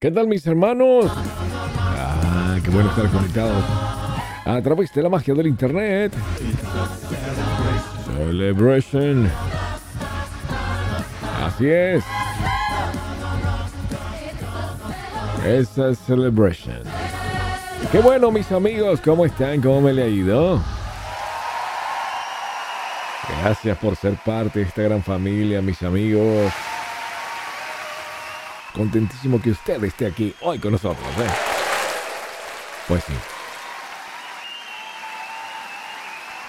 ¿Qué 0.00 0.12
tal 0.12 0.28
mis 0.28 0.46
hermanos? 0.46 1.10
Ah, 1.10 2.56
qué 2.62 2.70
bueno 2.70 2.88
estar 2.88 3.10
conectados 3.10 3.64
a 4.44 4.62
través 4.62 4.94
de 4.94 5.02
la 5.02 5.08
magia 5.08 5.34
del 5.34 5.48
internet. 5.48 6.12
Celebration. 8.16 9.28
Así 11.44 11.68
es. 11.68 12.04
Esa 15.44 15.88
es 15.88 15.98
Celebration. 15.98 16.80
Qué 17.90 17.98
bueno 17.98 18.30
mis 18.30 18.52
amigos, 18.52 19.00
¿cómo 19.00 19.24
están? 19.24 19.60
¿Cómo 19.60 19.80
me 19.80 19.92
le 19.92 20.04
ha 20.04 20.08
ido? 20.08 20.62
Gracias 23.42 23.76
por 23.78 23.96
ser 23.96 24.14
parte 24.24 24.60
de 24.60 24.66
esta 24.66 24.82
gran 24.82 25.02
familia, 25.02 25.60
mis 25.60 25.82
amigos. 25.82 26.52
Contentísimo 28.78 29.42
que 29.42 29.50
usted 29.50 29.82
esté 29.82 30.06
aquí 30.06 30.32
hoy 30.40 30.60
con 30.60 30.70
nosotros. 30.70 31.04
¿eh? 31.18 31.26
Pues 32.86 33.02
sí. 33.02 33.12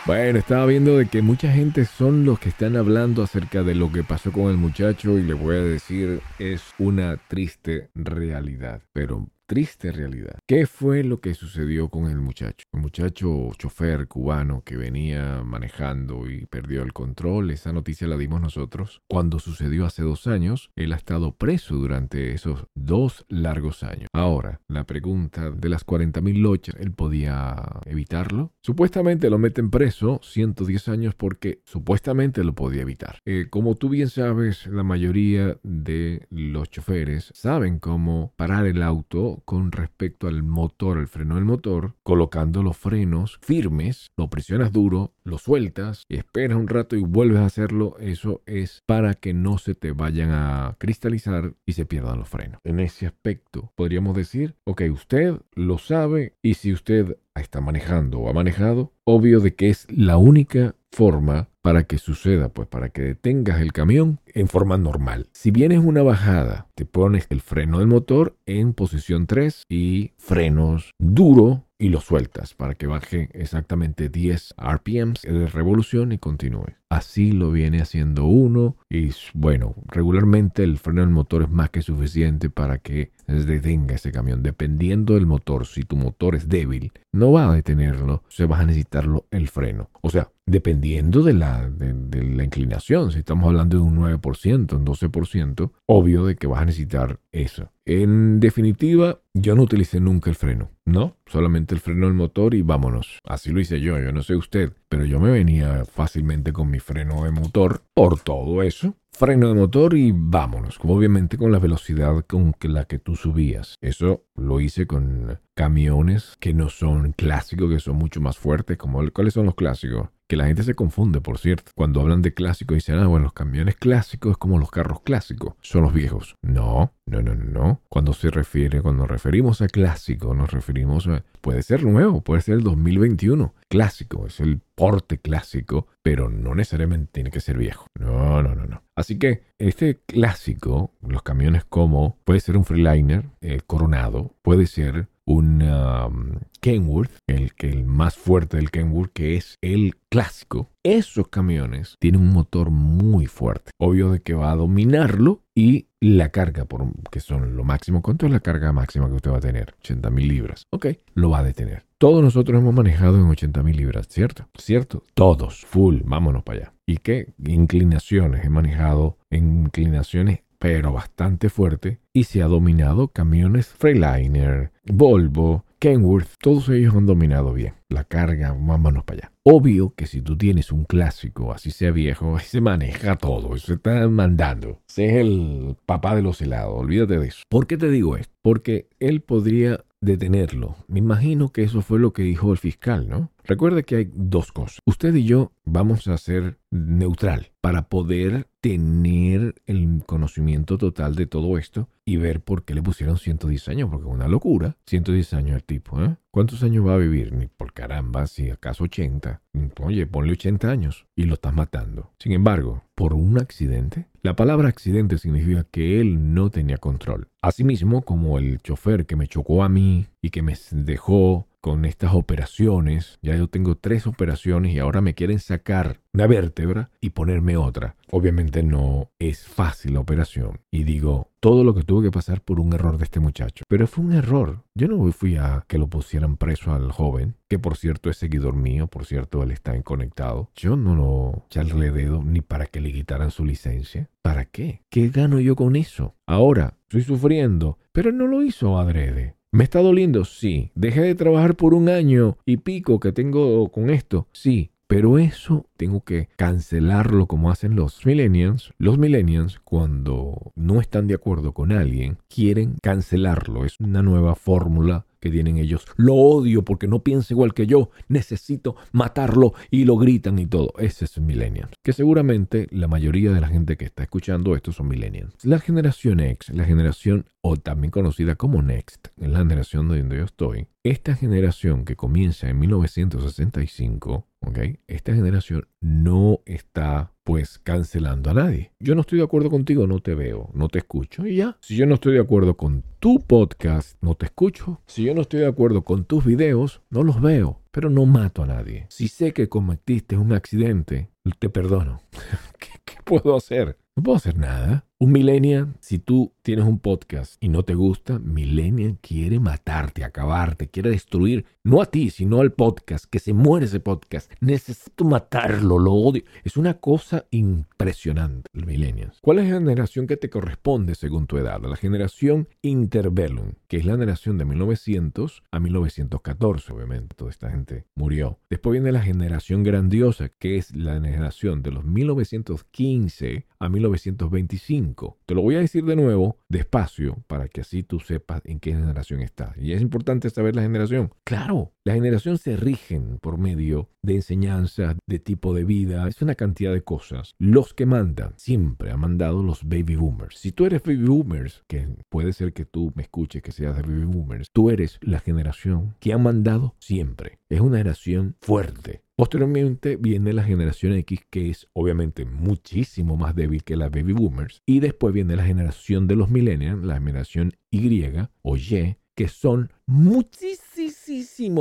Bueno, 0.06 0.38
estaba 0.38 0.68
viendo 0.68 0.96
de 0.96 1.08
que 1.08 1.24
mucha 1.24 1.52
gente 1.52 1.86
son 1.86 2.26
los 2.26 2.40
que 2.40 2.50
están 2.50 2.78
hablando 2.78 3.24
acerca 3.24 3.64
de 3.64 3.74
lo 3.74 3.92
que 3.92 4.04
pasó 4.04 4.32
con 4.32 4.52
el 4.52 4.58
muchacho 4.58 5.18
y 5.18 5.24
le 5.24 5.34
voy 5.34 5.56
a 5.56 5.64
decir, 5.64 6.22
es 6.38 6.62
una 6.78 7.18
triste 7.18 7.90
realidad. 7.96 8.84
Pero 8.94 9.28
triste 9.50 9.92
realidad. 9.92 10.38
¿Qué 10.46 10.68
fue 10.68 11.04
lo 11.04 11.22
que 11.22 11.34
sucedió 11.34 11.90
con 11.90 12.08
el 12.08 12.20
muchacho? 12.20 12.68
El 12.72 12.82
muchacho 12.82 13.50
chofer 13.58 14.08
cubano 14.08 14.62
que 14.64 14.78
venía 14.78 15.42
manejando 15.44 16.30
y 16.30 16.46
perdió 16.46 16.84
el 16.84 16.94
control, 16.94 17.50
esa 17.50 17.74
noticia 17.74 18.08
la 18.08 18.16
dimos 18.16 18.42
nosotros. 18.42 19.02
Cuando 19.10 19.40
sucedió 19.40 19.88
hace 19.88 20.04
dos 20.04 20.28
años, 20.28 20.70
él 20.76 20.94
ha 20.94 20.98
estado 20.98 21.36
preso 21.36 21.78
durante 21.78 22.34
esos 22.34 22.68
dos 22.76 23.26
largos 23.28 23.82
años. 23.82 24.08
Ahora, 24.14 24.62
la 24.68 24.84
pregunta 24.86 25.50
de 25.50 25.70
las 25.70 25.84
40.000 25.84 26.38
lochas, 26.38 26.76
¿él 26.78 26.92
podía 26.92 27.56
evitarlo? 27.88 28.54
Supuestamente 28.62 29.32
lo 29.32 29.40
meten 29.40 29.72
preso 29.72 30.20
110 30.22 30.90
años 30.90 31.16
porque 31.16 31.64
supuestamente 31.66 32.44
lo 32.44 32.54
podía 32.54 32.84
evitar. 32.84 33.18
Eh, 33.26 33.48
como 33.50 33.74
tú 33.74 33.90
bien 33.90 34.10
sabes, 34.10 34.68
la 34.68 34.84
mayoría 34.84 35.58
de 35.64 36.28
los 36.30 36.70
choferes 36.70 37.32
saben 37.34 37.80
cómo 37.80 38.32
parar 38.38 38.68
el 38.68 38.84
auto 38.84 39.39
con 39.46 39.72
respecto 39.72 40.28
al 40.28 40.44
motor, 40.44 40.98
el 40.98 41.08
freno 41.08 41.36
del 41.36 41.46
motor, 41.46 41.96
colocando 42.04 42.64
los 42.64 42.78
frenos 42.78 43.40
firmes, 43.42 44.12
lo 44.18 44.30
presionas 44.30 44.72
duro, 44.72 45.14
lo 45.24 45.38
sueltas, 45.38 46.04
esperas 46.10 46.58
un 46.58 46.68
rato 46.68 46.96
y 46.96 47.02
vuelves 47.02 47.40
a 47.40 47.46
hacerlo. 47.46 47.96
Eso 48.00 48.42
es 48.46 48.84
para 48.86 49.14
que 49.14 49.34
no 49.34 49.58
se 49.58 49.76
te 49.76 49.92
vayan 49.92 50.32
a 50.32 50.76
cristalizar 50.80 51.54
y 51.66 51.74
se 51.74 51.86
pierdan 51.86 52.20
los 52.20 52.30
frenos. 52.30 52.60
En 52.64 52.80
ese 52.80 53.06
aspecto, 53.06 53.72
podríamos 53.76 54.16
decir, 54.16 54.56
ok, 54.64 54.84
usted 54.92 55.36
lo 55.54 55.78
sabe 55.78 56.36
y 56.42 56.56
si 56.56 56.74
usted 56.74 57.18
está 57.36 57.62
manejando 57.62 58.20
o 58.20 58.30
ha 58.30 58.34
manejado, 58.34 58.94
obvio 59.04 59.40
de 59.40 59.56
que 59.56 59.70
es 59.70 59.88
la 59.90 60.18
única 60.18 60.76
forma 60.92 61.49
para 61.62 61.84
que 61.84 61.98
suceda, 61.98 62.50
pues 62.50 62.68
para 62.68 62.90
que 62.90 63.02
detengas 63.02 63.62
el 63.62 63.74
camión 63.74 64.20
en 64.28 64.48
forma 64.48 64.78
normal. 64.78 65.28
Si 65.34 65.52
vienes 65.52 65.80
una 65.80 66.04
bajada, 66.04 66.68
te 66.76 66.86
pones 66.86 67.28
el 67.30 67.42
freno 67.42 67.80
del 67.80 67.88
motor 67.88 68.38
en 68.46 68.74
posición 68.74 69.28
3 69.28 69.64
y 69.70 70.12
frenos 70.18 70.92
duro 70.98 71.66
y 71.80 71.90
lo 71.90 72.02
sueltas 72.02 72.54
para 72.54 72.76
que 72.76 72.88
baje 72.88 73.30
exactamente 73.34 74.10
10 74.10 74.56
RPMs 74.58 75.22
de 75.22 75.48
revolución 75.48 76.12
y 76.12 76.18
continúe. 76.18 76.76
Así 76.90 77.32
lo 77.32 77.52
viene 77.52 77.82
haciendo 77.82 78.26
uno 78.26 78.76
y 78.90 79.12
bueno, 79.34 79.76
regularmente 79.86 80.64
el 80.64 80.78
freno 80.78 81.02
del 81.02 81.10
motor 81.10 81.44
es 81.44 81.50
más 81.50 81.70
que 81.70 81.82
suficiente 81.82 82.50
para 82.50 82.80
que 82.80 83.12
detenga 83.28 83.96
ese 83.96 84.12
camión. 84.12 84.44
Dependiendo 84.44 85.14
del 85.14 85.26
motor, 85.26 85.66
si 85.66 85.84
tu 85.84 85.96
motor 85.96 86.36
es 86.36 86.50
débil, 86.50 86.92
no 87.14 87.32
va 87.32 87.50
a 87.50 87.56
detenerlo, 87.56 88.24
se 88.28 88.46
va 88.46 88.60
a 88.60 88.66
necesitarlo 88.66 89.26
el 89.32 89.48
freno. 89.48 89.90
O 90.02 90.10
sea, 90.10 90.32
dependiendo 90.50 91.24
de 91.24 91.34
la, 91.34 91.70
de, 91.70 92.24
la 92.24 92.44
inclinación, 92.44 93.12
si 93.12 93.20
estamos 93.20 93.48
hablando 93.48 93.78
de 93.78 93.84
un 93.84 93.98
9%, 93.98 94.74
un 94.74 94.86
12%, 94.86 95.72
obvio 95.86 96.26
de 96.26 96.36
que 96.36 96.48
vas 96.48 96.62
a 96.62 96.66
necesitar 96.66 97.20
eso. 97.32 97.72
En 97.86 98.40
definitiva, 98.40 99.20
yo 99.34 99.56
no 99.56 99.64
utilicé 99.64 100.00
nunca 100.00 100.30
el 100.30 100.36
freno, 100.36 100.70
¿no? 100.86 101.18
Solamente 101.26 101.74
el 101.74 101.82
freno 101.82 102.06
del 102.06 102.16
motor 102.16 102.54
y 102.54 102.62
vámonos. 102.62 103.20
Así 103.24 103.52
lo 103.52 103.60
hice 103.60 103.82
yo, 103.82 104.00
yo 104.00 104.12
no 104.12 104.22
sé 104.22 104.36
usted, 104.36 104.74
pero 104.88 105.06
yo 105.06 105.20
me 105.20 105.32
venía 105.32 105.86
fácilmente 105.86 106.54
con 106.54 106.70
mi 106.70 106.80
freno 106.80 107.24
de 107.24 107.32
motor 107.32 107.82
por 107.94 108.20
todo 108.20 108.62
eso 108.64 108.96
freno 109.20 109.50
de 109.50 109.54
motor 109.54 109.98
y 109.98 110.14
vámonos, 110.16 110.80
obviamente 110.82 111.38
con 111.38 111.52
la 111.52 111.60
velocidad 111.60 112.24
con 112.26 112.56
la 112.62 112.86
que 112.86 113.00
tú 113.00 113.18
subías. 113.18 113.76
Eso 113.82 114.24
lo 114.36 114.62
hice 114.62 114.88
con 114.88 115.40
camiones 115.56 116.38
que 116.40 116.54
no 116.54 116.70
son 116.70 117.12
clásicos, 117.12 117.70
que 117.70 117.80
son 117.80 117.98
mucho 117.98 118.22
más 118.22 118.38
fuertes, 118.38 118.78
como 118.78 119.02
cuáles 119.12 119.34
son 119.34 119.46
los 119.46 119.56
clásicos. 119.56 120.08
Que 120.30 120.36
la 120.36 120.46
gente 120.46 120.62
se 120.62 120.76
confunde, 120.76 121.22
por 121.22 121.40
cierto. 121.40 121.72
Cuando 121.74 122.02
hablan 122.02 122.22
de 122.22 122.36
clásicos 122.36 122.76
dicen, 122.76 123.00
ah, 123.00 123.08
bueno, 123.08 123.24
los 123.24 123.34
camiones 123.34 123.76
clásicos 123.76 124.34
es 124.34 124.38
como 124.38 124.60
los 124.60 124.70
carros 124.70 125.02
clásicos, 125.02 125.56
son 125.62 125.82
los 125.82 125.92
viejos. 125.92 126.36
No, 126.44 126.94
no, 127.08 127.24
no, 127.24 127.34
no. 127.34 127.82
Cuando 127.90 128.14
se 128.14 128.30
refiere, 128.30 128.84
cuando 128.84 129.08
referimos 129.08 129.64
a 129.64 129.68
clásico, 129.68 130.36
nos 130.36 130.52
referimos 130.52 131.08
a, 131.08 131.24
puede 131.42 131.64
ser 131.64 131.84
nuevo, 131.84 132.22
puede 132.22 132.42
ser 132.42 132.54
el 132.54 132.64
2021. 132.64 133.56
Clásico, 133.70 134.28
es 134.28 134.40
el 134.40 134.62
porte 134.76 135.18
clásico, 135.18 135.88
pero 136.04 136.30
no 136.30 136.54
necesariamente 136.54 137.10
tiene 137.12 137.32
que 137.32 137.42
ser 137.42 137.58
viejo. 137.58 137.88
No, 138.00 138.44
no, 138.44 138.54
no, 138.54 138.68
no. 138.68 138.84
Así 138.96 139.18
que 139.18 139.46
este 139.58 140.02
clásico, 140.06 140.94
los 141.02 141.24
camiones 141.24 141.66
como, 141.66 142.20
puede 142.24 142.40
ser 142.40 142.56
un 142.56 142.66
Freeliner 142.66 143.26
eh, 143.42 143.62
coronado, 143.66 144.36
puede 144.44 144.68
ser 144.68 145.08
un 145.30 145.62
um, 145.62 146.40
Kenworth, 146.60 147.12
el, 147.28 147.52
el 147.60 147.86
más 147.86 148.16
fuerte 148.16 148.58
del 148.58 148.72
Kenworth, 148.72 149.14
que 149.14 149.38
es 149.38 149.58
el 149.62 149.96
clásico. 150.10 150.72
Esos 150.84 151.28
camiones 151.28 151.96
tienen 152.00 152.22
un 152.22 152.34
motor 152.34 152.72
muy 152.72 153.28
fuerte. 153.28 153.72
Obvio 153.78 154.12
de 154.12 154.22
que 154.22 154.34
va 154.34 154.52
a 154.52 154.56
dominarlo 154.56 155.44
y 155.56 155.88
la 156.02 156.30
carga, 156.30 156.66
por, 156.66 156.88
que 157.12 157.20
son 157.20 157.56
lo 157.56 157.64
máximo. 157.64 158.02
¿Cuánto 158.02 158.26
es 158.26 158.32
la 158.32 158.40
carga 158.40 158.74
máxima 158.74 159.08
que 159.08 159.16
usted 159.16 159.32
va 159.32 159.38
a 159.38 159.42
tener? 159.42 159.76
80 159.82 160.10
mil 160.10 160.28
libras. 160.28 160.64
Ok, 160.72 160.88
lo 161.14 161.30
va 161.30 161.40
a 161.40 161.44
detener. 161.44 161.86
Todos 162.00 162.24
nosotros 162.24 162.60
hemos 162.60 162.74
manejado 162.74 163.18
en 163.18 163.26
80 163.26 163.62
mil 163.62 163.78
libras, 163.78 164.08
¿cierto? 164.08 164.48
¿Cierto? 164.58 165.04
Todos, 165.14 165.64
full, 165.66 166.00
vámonos 166.06 166.44
para 166.44 166.60
allá. 166.60 166.74
¿Y 166.88 166.98
qué 166.98 167.34
inclinaciones? 167.46 168.44
He 168.44 168.50
manejado 168.50 169.18
inclinaciones 169.30 170.40
pero 170.60 170.92
bastante 170.92 171.50
fuerte, 171.50 172.00
y 172.14 172.26
se 172.26 172.44
ha 172.44 172.48
dominado 172.48 173.08
camiones 173.08 173.68
Freiliner, 173.68 174.72
Volvo, 174.86 175.66
Kenworth, 175.80 176.34
todos 176.42 176.68
ellos 176.68 176.94
han 176.94 177.06
dominado 177.06 177.54
bien. 177.54 177.74
La 177.88 178.04
carga, 178.04 178.52
vámonos 178.52 179.06
para 179.06 179.20
allá. 179.20 179.32
Obvio 179.44 179.94
que 179.96 180.08
si 180.08 180.22
tú 180.22 180.38
tienes 180.38 180.74
un 180.74 180.84
clásico, 180.84 181.54
así 181.54 181.72
sea 181.72 181.92
viejo, 181.92 182.38
se 182.40 182.60
maneja 182.60 183.16
todo, 183.16 183.58
se 183.58 183.76
está 183.76 184.06
mandando. 184.10 184.82
Es 184.90 185.14
el 185.14 185.78
papá 185.86 186.16
de 186.16 186.22
los 186.22 186.42
helados, 186.42 186.78
olvídate 186.78 187.18
de 187.18 187.28
eso. 187.28 187.44
¿Por 187.48 187.66
qué 187.66 187.78
te 187.78 187.90
digo 187.90 188.18
esto? 188.18 188.34
Porque 188.42 188.90
él 189.00 189.22
podría 189.22 189.86
detenerlo. 190.02 190.76
Me 190.88 191.00
imagino 191.00 191.50
que 191.50 191.64
eso 191.64 191.82
fue 191.82 192.00
lo 192.00 192.12
que 192.12 192.24
dijo 192.24 192.52
el 192.52 192.58
fiscal, 192.58 193.08
¿no? 193.08 193.32
Recuerde 193.50 193.84
que 193.84 193.96
hay 193.96 194.12
dos 194.14 194.52
cosas. 194.52 194.78
Usted 194.86 195.16
y 195.16 195.24
yo 195.24 195.54
vamos 195.66 196.08
a 196.08 196.20
ser 196.20 196.60
neutral 196.70 197.52
para 197.62 197.90
poder 197.90 198.48
tener 198.62 199.56
el 199.66 200.04
conocimiento 200.06 200.78
total 200.78 201.16
de 201.16 201.26
todo 201.26 201.58
esto 201.58 201.90
y 202.06 202.18
ver 202.18 202.42
por 202.42 202.64
qué 202.64 202.76
le 202.76 202.84
pusieron 202.84 203.18
110 203.18 203.70
años, 203.70 203.90
porque 203.90 204.08
es 204.08 204.14
una 204.14 204.28
locura. 204.28 204.78
110 204.86 205.34
años 205.34 205.56
el 205.56 205.64
tipo, 205.64 206.00
¿eh? 206.00 206.16
¿Cuántos 206.30 206.62
años 206.62 206.86
va 206.86 206.94
a 206.94 206.98
vivir? 206.98 207.34
Ni 207.34 207.48
por 207.48 207.74
caramba, 207.74 208.28
si 208.28 208.52
acaso 208.52 208.84
80. 208.84 209.42
Oye, 209.82 210.06
ponle 210.06 210.34
80 210.34 210.70
años 210.70 211.08
y 211.16 211.24
lo 211.24 211.34
estás 211.34 211.56
matando. 211.56 212.12
Sin 212.20 212.34
embargo, 212.34 212.84
por 212.94 213.16
un 213.16 213.40
accidente, 213.40 214.06
la 214.22 214.36
palabra 214.36 214.70
accidente 214.70 215.18
significa 215.18 215.64
que 215.64 216.00
él 216.00 216.36
no 216.36 216.52
tenía 216.52 216.78
control. 216.78 217.30
Asimismo, 217.42 218.04
como 218.04 218.38
el 218.38 218.60
chofer 218.60 219.08
que 219.08 219.16
me 219.16 219.28
chocó 219.28 219.64
a 219.64 219.70
mí 219.70 220.06
y 220.22 220.30
que 220.30 220.44
me 220.44 220.56
dejó 220.72 221.48
con 221.62 221.86
estas 221.86 222.14
operaciones. 222.14 223.20
Ya 223.22 223.36
yo 223.36 223.48
tengo 223.48 223.76
tres 223.76 224.08
operaciones 224.08 224.74
y 224.74 224.80
ahora 224.80 225.02
me 225.02 225.14
quieren 225.14 225.40
sacar 225.40 226.02
una 226.14 226.28
vértebra 226.28 226.92
y 227.02 227.12
ponerme 227.12 227.58
otra. 227.58 227.96
Obviamente 228.12 228.64
no 228.64 229.12
es 229.20 229.46
fácil 229.48 229.94
la 229.94 230.00
operación. 230.00 230.62
Y 230.72 230.84
digo, 230.84 231.32
todo 231.40 231.64
lo 231.64 231.74
que 231.74 231.84
tuve 231.84 232.06
que 232.08 232.12
pasar 232.12 232.42
por 232.42 232.60
un 232.60 232.74
error 232.74 232.98
de 232.98 233.04
este 233.04 233.20
muchacho. 233.20 233.64
Pero 233.68 233.88
fue 233.88 234.06
un 234.06 234.14
error. 234.14 234.64
Yo 234.74 234.88
no 234.88 235.12
fui 235.12 235.38
a 235.38 235.64
que 235.68 235.78
lo 235.78 235.88
pusieran 235.88 236.38
preso 236.38 236.74
al 236.74 236.92
joven, 236.92 237.36
que 237.48 237.60
por 237.60 237.78
cierto 237.78 238.10
es 238.10 238.18
seguidor 238.18 238.56
mío, 238.56 238.88
por 238.88 239.06
cierto 239.06 239.44
él 239.44 239.52
está 239.52 239.80
conectado. 239.84 240.50
Yo 240.56 240.76
no 240.76 240.96
lo 240.96 241.46
echarle 241.46 241.92
dedo 241.92 242.24
ni 242.24 242.42
para 242.42 242.66
que 242.66 242.82
le 242.82 242.92
quitaran 242.92 243.32
su 243.32 243.46
licencia. 243.46 244.10
¿Para 244.22 244.46
qué? 244.46 244.82
¿Qué 244.90 245.10
gano 245.10 245.40
yo 245.40 245.56
con 245.56 245.76
eso? 245.76 246.16
Ahora, 246.26 246.76
estoy 246.84 247.04
sufriendo, 247.04 247.78
pero 247.92 248.12
no 248.12 248.28
lo 248.28 248.44
hizo 248.44 248.78
adrede. 248.78 249.39
¿Me 249.52 249.64
está 249.64 249.80
doliendo? 249.80 250.26
Sí. 250.26 250.72
¿Dejé 250.76 251.02
de 251.02 251.16
trabajar 251.16 251.56
por 251.56 251.74
un 251.74 251.90
año 251.90 252.38
y 252.46 252.58
pico 252.58 253.00
que 253.00 253.12
tengo 253.12 253.70
con 253.70 253.90
esto? 253.90 254.28
Sí. 254.32 254.72
Pero 254.86 255.20
eso 255.20 255.68
tengo 255.78 256.04
que 256.04 256.30
cancelarlo 256.36 257.28
como 257.28 257.52
hacen 257.52 257.76
los 257.76 258.06
millennials. 258.08 258.74
Los 258.80 258.98
millennials 258.98 259.60
cuando 259.60 260.52
no 260.56 260.82
están 260.82 261.06
de 261.06 261.14
acuerdo 261.14 261.54
con 261.54 261.72
alguien 261.72 262.18
quieren 262.28 262.76
cancelarlo. 262.82 263.66
Es 263.66 263.80
una 263.80 264.02
nueva 264.02 264.34
fórmula 264.34 265.06
que 265.20 265.30
tienen 265.30 265.58
ellos. 265.58 265.86
Lo 265.96 266.16
odio 266.16 266.64
porque 266.64 266.88
no 266.88 267.04
piensa 267.04 267.34
igual 267.34 267.54
que 267.54 267.68
yo. 267.68 267.92
Necesito 268.08 268.76
matarlo 268.92 269.54
y 269.70 269.86
lo 269.86 269.98
gritan 269.98 270.40
y 270.40 270.48
todo. 270.48 270.74
Ese 270.78 271.06
es 271.06 271.20
millennials. 271.20 271.72
Que 271.84 271.94
seguramente 271.94 272.68
la 272.72 272.88
mayoría 272.88 273.32
de 273.32 273.42
la 273.42 273.48
gente 273.48 273.78
que 273.78 273.86
está 273.86 274.04
escuchando 274.04 274.56
esto 274.56 274.72
son 274.72 274.88
millennials. 274.88 275.34
La 275.44 275.60
generación 275.60 276.20
X, 276.20 276.50
la 276.56 276.66
generación 276.66 277.26
o 277.42 277.58
también 277.58 277.92
conocida 277.92 278.36
como 278.36 278.62
Next, 278.62 279.08
en 279.18 279.34
la 279.34 279.40
generación 279.40 279.88
donde 279.88 280.18
yo 280.18 280.24
estoy, 280.24 280.68
esta 280.84 281.16
generación 281.16 281.86
que 281.86 281.96
comienza 281.96 282.50
en 282.50 282.60
1965, 282.60 284.28
¿ok? 284.42 284.60
Esta 284.88 285.14
generación 285.14 285.68
no 285.82 286.42
está 286.46 287.14
pues 287.30 287.60
cancelando 287.60 288.32
a 288.32 288.34
nadie. 288.34 288.72
Yo 288.80 288.96
no 288.96 289.02
estoy 289.02 289.20
de 289.20 289.24
acuerdo 289.24 289.52
contigo, 289.52 289.86
no 289.86 290.00
te 290.00 290.16
veo, 290.16 290.50
no 290.56 290.68
te 290.68 290.80
escucho 290.80 291.28
y 291.28 291.36
ya. 291.36 291.58
Si 291.62 291.76
yo 291.76 291.86
no 291.86 291.94
estoy 291.94 292.14
de 292.14 292.22
acuerdo 292.22 292.58
con 292.58 292.84
tu 293.00 293.20
podcast, 293.20 293.96
no 294.02 294.16
te 294.16 294.26
escucho. 294.26 294.82
Si 294.88 295.04
yo 295.04 295.14
no 295.14 295.22
estoy 295.22 295.42
de 295.42 295.46
acuerdo 295.46 295.84
con 295.84 296.06
tus 296.06 296.26
videos, 296.26 296.82
no 296.90 297.04
los 297.04 297.22
veo, 297.22 297.62
pero 297.70 297.92
no 297.92 298.08
mato 298.08 298.42
a 298.42 298.48
nadie. 298.48 298.88
Si 298.90 299.10
sé 299.10 299.32
que 299.32 299.48
cometiste 299.48 300.18
un 300.18 300.34
accidente, 300.34 301.12
te 301.38 301.50
perdono. 301.50 302.02
¿Qué, 302.58 302.70
¿Qué, 302.84 302.96
puedo 303.04 303.38
hacer? 303.38 303.78
No 303.96 304.04
puedo 304.04 304.18
hacer 304.18 304.38
nada. 304.38 304.86
Un 305.02 305.14
millennial, 305.14 305.76
si 305.80 305.98
tú 305.98 306.34
tienes 306.42 306.66
un 306.66 306.80
podcast 306.80 307.42
y 307.42 307.48
no 307.48 307.64
te 307.64 307.74
gusta, 307.74 308.20
millennial 308.20 308.98
quiere 309.02 309.40
matarte, 309.40 310.04
acabarte, 310.04 310.68
quiere 310.68 310.90
destruir, 310.90 311.46
no 311.64 311.82
a 311.82 311.86
ti, 311.86 312.10
sino 312.10 312.42
al 312.42 312.52
podcast, 312.52 313.06
que 313.06 313.20
se 313.20 313.32
muere 313.32 313.68
ese 313.68 313.80
podcast. 313.80 314.30
Necesito 314.42 315.06
matarlo, 315.06 315.80
lo 315.80 315.94
odio. 315.94 316.24
Es 316.44 316.58
una 316.58 316.74
cosa 316.74 317.26
impresionante, 317.32 318.50
el 318.52 318.66
millennial. 318.66 319.14
¿Cuál 319.22 319.40
es 319.40 319.48
la 319.48 319.60
generación 319.60 320.06
que 320.06 320.18
te 320.18 320.30
corresponde 320.30 320.96
según 320.96 321.28
tu 321.28 321.38
edad? 321.38 321.62
La 321.62 321.78
generación 321.78 322.50
interbellum, 322.62 323.54
que 323.70 323.78
es 323.78 323.86
la 323.86 323.94
generación 323.94 324.38
de 324.38 324.44
1900 324.44 325.44
a 325.50 325.60
1914, 325.62 326.74
obviamente. 326.74 327.16
Toda 327.16 327.32
esta 327.32 327.50
gente 327.50 327.86
murió. 327.96 328.40
Después 328.50 328.74
viene 328.74 328.92
la 328.92 329.02
generación 329.02 329.64
grandiosa, 329.64 330.28
que 330.28 330.58
es 330.58 330.76
la 330.76 330.96
generación 330.96 331.62
de 331.64 331.72
los 331.72 331.86
1915 331.86 333.46
a 333.60 333.70
1925 333.80 335.18
te 335.26 335.36
lo 335.36 335.42
voy 335.42 335.56
a 335.56 335.60
decir 335.60 335.86
de 335.86 335.96
nuevo, 335.96 336.38
despacio, 336.50 337.24
para 337.28 337.48
que 337.48 337.62
así 337.62 337.84
tú 337.84 338.00
sepas 338.00 338.42
en 338.46 338.60
qué 338.60 338.72
generación 338.72 339.22
estás. 339.22 339.58
Y 339.58 339.74
es 339.74 339.82
importante 339.82 340.30
saber 340.30 340.56
la 340.56 340.62
generación. 340.62 341.14
Claro, 341.24 341.72
la 341.90 341.96
generación 341.96 342.38
se 342.38 342.56
rigen 342.56 343.18
por 343.20 343.40
medio 343.40 343.90
de 344.04 344.14
enseñanzas, 344.14 344.96
de 345.08 345.18
tipo 345.18 345.56
de 345.56 345.64
vida, 345.64 346.08
es 346.08 346.22
una 346.22 346.36
cantidad 346.36 346.72
de 346.72 346.84
cosas. 346.84 347.34
Los 347.40 347.74
que 347.74 347.88
mandan, 347.88 348.36
siempre 348.38 348.92
han 348.92 349.00
mandado 349.00 349.42
los 349.42 349.64
baby 349.64 349.96
boomers. 349.96 350.38
Si 350.38 350.52
tú 350.52 350.68
eres 350.68 350.84
baby 350.84 351.04
boomers, 351.04 351.64
que 351.68 351.88
puede 352.08 352.34
ser 352.34 352.54
que 352.54 352.66
tú 352.66 352.94
me 352.94 353.02
escuches 353.02 353.42
que 353.42 353.52
seas 353.52 353.76
de 353.76 353.82
baby 353.82 354.06
boomers, 354.06 354.52
tú 354.54 354.70
eres 354.70 355.00
la 355.02 355.20
generación 355.20 355.96
que 356.00 356.14
ha 356.14 356.20
mandado 356.20 356.76
siempre. 356.78 357.40
Es 357.50 357.60
una 357.60 357.78
generación 357.80 358.36
fuerte, 358.40 359.02
Posteriormente 359.16 359.98
viene 359.98 360.32
la 360.32 360.44
generación 360.44 360.94
X, 360.94 361.20
que 361.30 361.50
es 361.50 361.68
obviamente 361.74 362.24
muchísimo 362.24 363.18
más 363.18 363.36
débil 363.36 363.66
que 363.66 363.76
la 363.76 363.90
baby 363.90 364.14
boomers. 364.14 364.62
Y 364.66 364.80
después 364.80 365.14
viene 365.14 365.36
la 365.36 365.44
generación 365.44 366.08
de 366.08 366.16
los 366.16 366.30
millennials, 366.30 366.86
la 366.86 366.94
generación 366.94 367.52
Y 367.70 368.06
o 368.44 368.56
Y, 368.56 368.96
que 369.16 369.28
son 369.28 369.74
muchísimo 369.86 370.99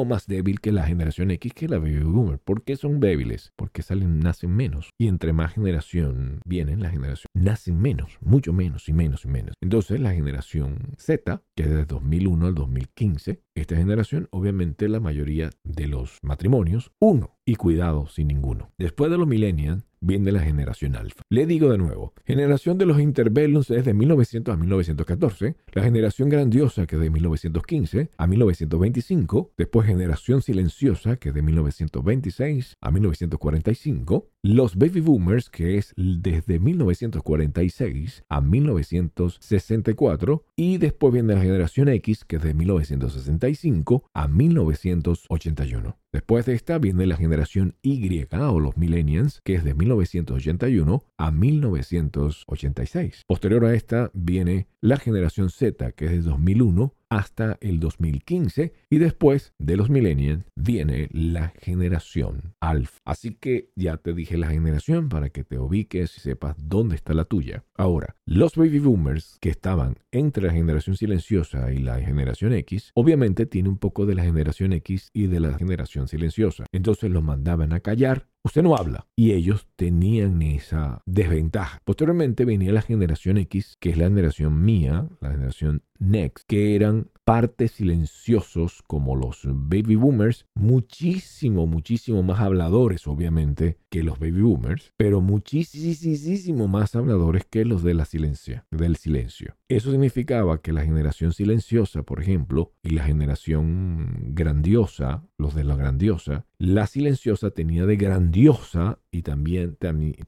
más 0.07 0.27
débil 0.27 0.61
que 0.61 0.73
la 0.73 0.85
generación 0.85 1.31
X 1.31 1.53
que 1.55 1.69
la 1.69 1.79
baby 1.79 2.01
boomer. 2.01 2.39
¿Por 2.39 2.65
qué 2.65 2.77
son 2.77 3.01
débiles? 3.01 3.53
Porque 3.57 3.83
salen, 3.83 4.21
nacen 4.21 4.55
menos. 4.55 4.91
Y 4.99 5.09
entre 5.09 5.33
más 5.33 5.55
generación 5.55 6.41
vienen, 6.45 6.81
la 6.81 6.91
generación 6.91 7.29
nacen 7.35 7.81
menos, 7.81 8.19
mucho 8.21 8.53
menos 8.53 8.89
y 8.89 8.93
menos 8.93 9.25
y 9.25 9.29
menos. 9.29 9.55
Entonces 9.63 10.01
la 10.01 10.13
generación 10.13 10.95
Z, 10.99 11.43
que 11.57 11.63
es 11.63 11.71
de 11.71 11.85
2001 11.87 12.47
al 12.47 12.55
2015, 12.55 13.41
esta 13.55 13.77
generación, 13.77 14.29
obviamente 14.31 14.89
la 14.89 15.01
mayoría 15.01 15.51
de 15.65 15.89
los 15.89 16.19
matrimonios, 16.23 16.93
uno, 17.01 17.39
y 17.49 17.57
cuidado 17.57 18.07
sin 18.09 18.29
ninguno. 18.29 18.71
Después 18.77 19.11
de 19.11 19.17
los 19.17 19.27
millennials, 19.27 19.83
viene 20.01 20.33
la 20.33 20.41
generación 20.41 20.97
alfa. 20.97 21.23
Le 21.31 21.47
digo 21.47 21.71
de 21.71 21.79
nuevo, 21.79 22.13
generación 22.27 22.79
de 22.79 22.87
los 22.87 23.01
interbellums 23.01 23.71
es 23.71 23.85
de 23.85 23.95
1900 23.95 24.55
a 24.55 24.57
1914, 24.57 25.57
la 25.73 25.83
generación 25.83 26.29
grandiosa 26.29 26.87
que 26.87 26.97
es 26.97 27.03
de 27.03 27.11
1915 27.11 28.11
a 28.17 28.27
1925, 28.27 29.38
después 29.57 29.87
generación 29.87 30.43
silenciosa 30.43 31.17
que 31.17 31.31
es 31.31 31.35
de 31.35 31.41
1926 31.43 32.77
a 32.81 32.91
1945, 32.91 34.29
los 34.43 34.77
baby 34.77 35.01
boomers 35.01 35.49
que 35.51 35.79
es 35.79 35.93
desde 35.97 36.59
1946 36.59 38.25
a 38.29 38.41
1964 38.41 40.45
y 40.57 40.79
después 40.79 41.13
viene 41.13 41.35
la 41.35 41.41
generación 41.41 41.89
X 41.89 42.25
que 42.25 42.37
es 42.37 42.43
de 42.43 42.55
1965 42.55 44.05
a 44.15 44.29
1981. 44.29 45.99
Después 46.11 46.47
de 46.47 46.55
esta 46.55 46.79
viene 46.79 47.07
la 47.07 47.17
generación 47.17 47.75
Y 47.83 47.99
o 48.33 48.61
los 48.61 48.79
millennials, 48.79 49.43
que 49.45 49.55
es 49.55 49.65
de 49.65 49.75
1981 49.75 51.05
a 51.19 51.31
1986. 51.31 53.25
Posterior 53.27 53.67
a 53.67 53.75
esta 53.75 54.11
viene 54.15 54.69
la 54.81 54.97
generación 54.97 55.51
Z, 55.51 55.93
que 55.93 56.07
es 56.07 56.11
de 56.13 56.23
2001 56.23 56.95
hasta 57.11 57.57
el 57.61 57.81
2015 57.81 58.75
y 58.91 58.99
después 58.99 59.55
de 59.59 59.77
los 59.77 59.91
millennials 59.91 60.45
viene 60.55 61.09
la 61.13 61.55
generación 61.61 62.55
alfa. 62.61 62.99
Así 63.05 63.35
que 63.35 63.71
ya 63.77 63.97
te 63.97 64.13
dije 64.13 64.37
la 64.37 64.51
generación 64.51 65.09
para 65.09 65.31
que 65.31 65.45
te 65.45 65.59
ubiques 65.59 66.17
y 66.17 66.21
sepas 66.21 66.57
dónde 66.59 66.97
está 66.97 67.15
la 67.15 67.25
tuya. 67.25 67.65
Ahora, 67.77 68.17
los 68.27 68.57
baby 68.57 68.79
boomers 68.79 69.39
que 69.41 69.49
estaban 69.49 69.97
entre 70.11 70.47
la 70.47 70.53
generación 70.53 70.97
silenciosa 70.97 71.73
y 71.73 71.79
la 71.79 72.01
generación 72.01 72.53
X, 72.53 72.93
obviamente 72.95 73.47
tiene 73.47 73.69
un 73.69 73.79
poco 73.79 74.07
de 74.07 74.15
la 74.15 74.25
generación 74.25 74.73
X 74.73 75.11
y 75.13 75.27
de 75.27 75.41
la 75.41 75.57
generación 75.57 75.98
silenciosa. 76.07 76.67
Entonces 76.71 77.11
los 77.11 77.23
mandaban 77.23 77.73
a 77.73 77.81
callar 77.81 78.29
usted 78.49 78.63
no 78.63 78.77
habla. 78.77 79.07
Y 79.15 79.33
ellos 79.33 79.67
tenían 79.77 80.43
esa 80.43 81.03
desventaja. 81.07 81.81
Posteriormente 81.85 82.45
venía 82.45 82.73
la 82.73 82.83
generación 82.83 83.39
X, 83.39 83.77
que 83.79 83.91
es 83.91 83.99
la 83.99 84.05
generación 84.05 84.65
mía, 84.65 85.09
la 85.21 85.31
generación 85.31 85.83
Next, 86.01 86.45
que 86.47 86.77
eran 86.77 87.11
partes 87.25 87.73
silenciosos 87.73 88.83
como 88.87 89.17
los 89.17 89.43
baby 89.45 89.97
boomers, 89.97 90.47
muchísimo, 90.55 91.67
muchísimo 91.67 92.23
más 92.23 92.41
habladores, 92.41 93.07
obviamente, 93.07 93.79
que 93.91 94.03
los 94.03 94.19
baby 94.19 94.41
boomers, 94.41 94.93
pero 94.97 95.21
muchísimo 95.21 96.69
más 96.69 96.95
habladores 96.95 97.45
que 97.45 97.65
los 97.65 97.83
de 97.83 97.95
la 97.95 98.05
silencia, 98.05 98.65
del 98.71 98.97
silencio. 98.97 99.57
Eso 99.69 99.91
significaba 99.91 100.63
que 100.63 100.73
la 100.73 100.85
generación 100.85 101.33
silenciosa, 101.33 102.03
por 102.03 102.23
ejemplo, 102.23 102.73
y 102.83 102.91
la 102.91 103.05
generación 103.05 104.33
grandiosa, 104.35 105.25
los 105.37 105.55
de 105.55 105.65
la 105.65 105.77
grandiosa, 105.77 106.47
la 106.59 106.89
silenciosa 106.89 107.51
tenía 107.51 107.87
de 107.87 107.97
grandiosa 107.97 108.99
y 109.13 109.23
también 109.23 109.77